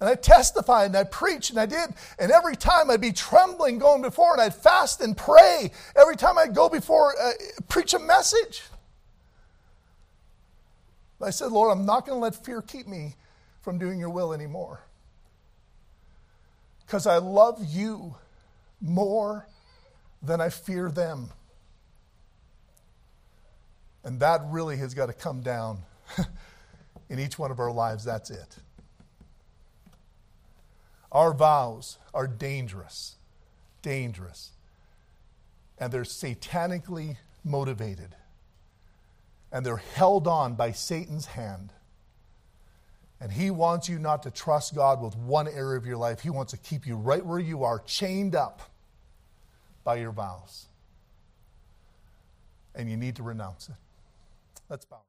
And 0.00 0.08
I 0.08 0.14
testified 0.14 0.86
and 0.86 0.96
I 0.96 1.04
preached 1.04 1.50
and 1.50 1.58
I 1.58 1.66
did. 1.66 1.90
And 2.18 2.30
every 2.30 2.54
time 2.54 2.88
I'd 2.88 3.00
be 3.00 3.12
trembling 3.12 3.78
going 3.78 4.00
before 4.00 4.32
and 4.32 4.40
I'd 4.40 4.54
fast 4.54 5.00
and 5.00 5.16
pray. 5.16 5.72
Every 5.96 6.16
time 6.16 6.38
I'd 6.38 6.54
go 6.54 6.68
before, 6.68 7.14
uh, 7.20 7.32
preach 7.68 7.94
a 7.94 7.98
message. 7.98 8.62
But 11.18 11.26
I 11.26 11.30
said, 11.30 11.50
Lord, 11.50 11.76
I'm 11.76 11.84
not 11.84 12.06
going 12.06 12.16
to 12.16 12.22
let 12.22 12.36
fear 12.44 12.62
keep 12.62 12.86
me 12.86 13.16
from 13.60 13.78
doing 13.78 13.98
your 13.98 14.10
will 14.10 14.32
anymore. 14.32 14.80
Because 16.86 17.06
I 17.06 17.18
love 17.18 17.60
you 17.68 18.14
more 18.80 19.48
than 20.22 20.40
I 20.40 20.48
fear 20.48 20.90
them. 20.90 21.30
And 24.04 24.20
that 24.20 24.42
really 24.46 24.76
has 24.76 24.94
got 24.94 25.06
to 25.06 25.12
come 25.12 25.42
down 25.42 25.78
in 27.08 27.18
each 27.18 27.38
one 27.38 27.50
of 27.50 27.58
our 27.58 27.72
lives. 27.72 28.04
That's 28.04 28.30
it. 28.30 28.56
Our 31.10 31.32
vows 31.32 31.98
are 32.12 32.26
dangerous, 32.26 33.16
dangerous. 33.82 34.50
And 35.78 35.92
they're 35.92 36.02
satanically 36.02 37.16
motivated. 37.44 38.14
And 39.50 39.64
they're 39.64 39.76
held 39.76 40.26
on 40.26 40.54
by 40.54 40.72
Satan's 40.72 41.26
hand. 41.26 41.72
And 43.20 43.32
he 43.32 43.50
wants 43.50 43.88
you 43.88 43.98
not 43.98 44.22
to 44.24 44.30
trust 44.30 44.74
God 44.74 45.02
with 45.02 45.16
one 45.16 45.48
area 45.48 45.78
of 45.78 45.86
your 45.86 45.96
life. 45.96 46.20
He 46.20 46.30
wants 46.30 46.52
to 46.52 46.58
keep 46.58 46.86
you 46.86 46.96
right 46.96 47.24
where 47.24 47.38
you 47.38 47.64
are, 47.64 47.80
chained 47.80 48.36
up 48.36 48.60
by 49.82 49.96
your 49.96 50.12
vows. 50.12 50.66
And 52.74 52.90
you 52.90 52.96
need 52.96 53.16
to 53.16 53.22
renounce 53.22 53.68
it. 53.68 53.74
Let's 54.68 54.84
bow. 54.84 55.08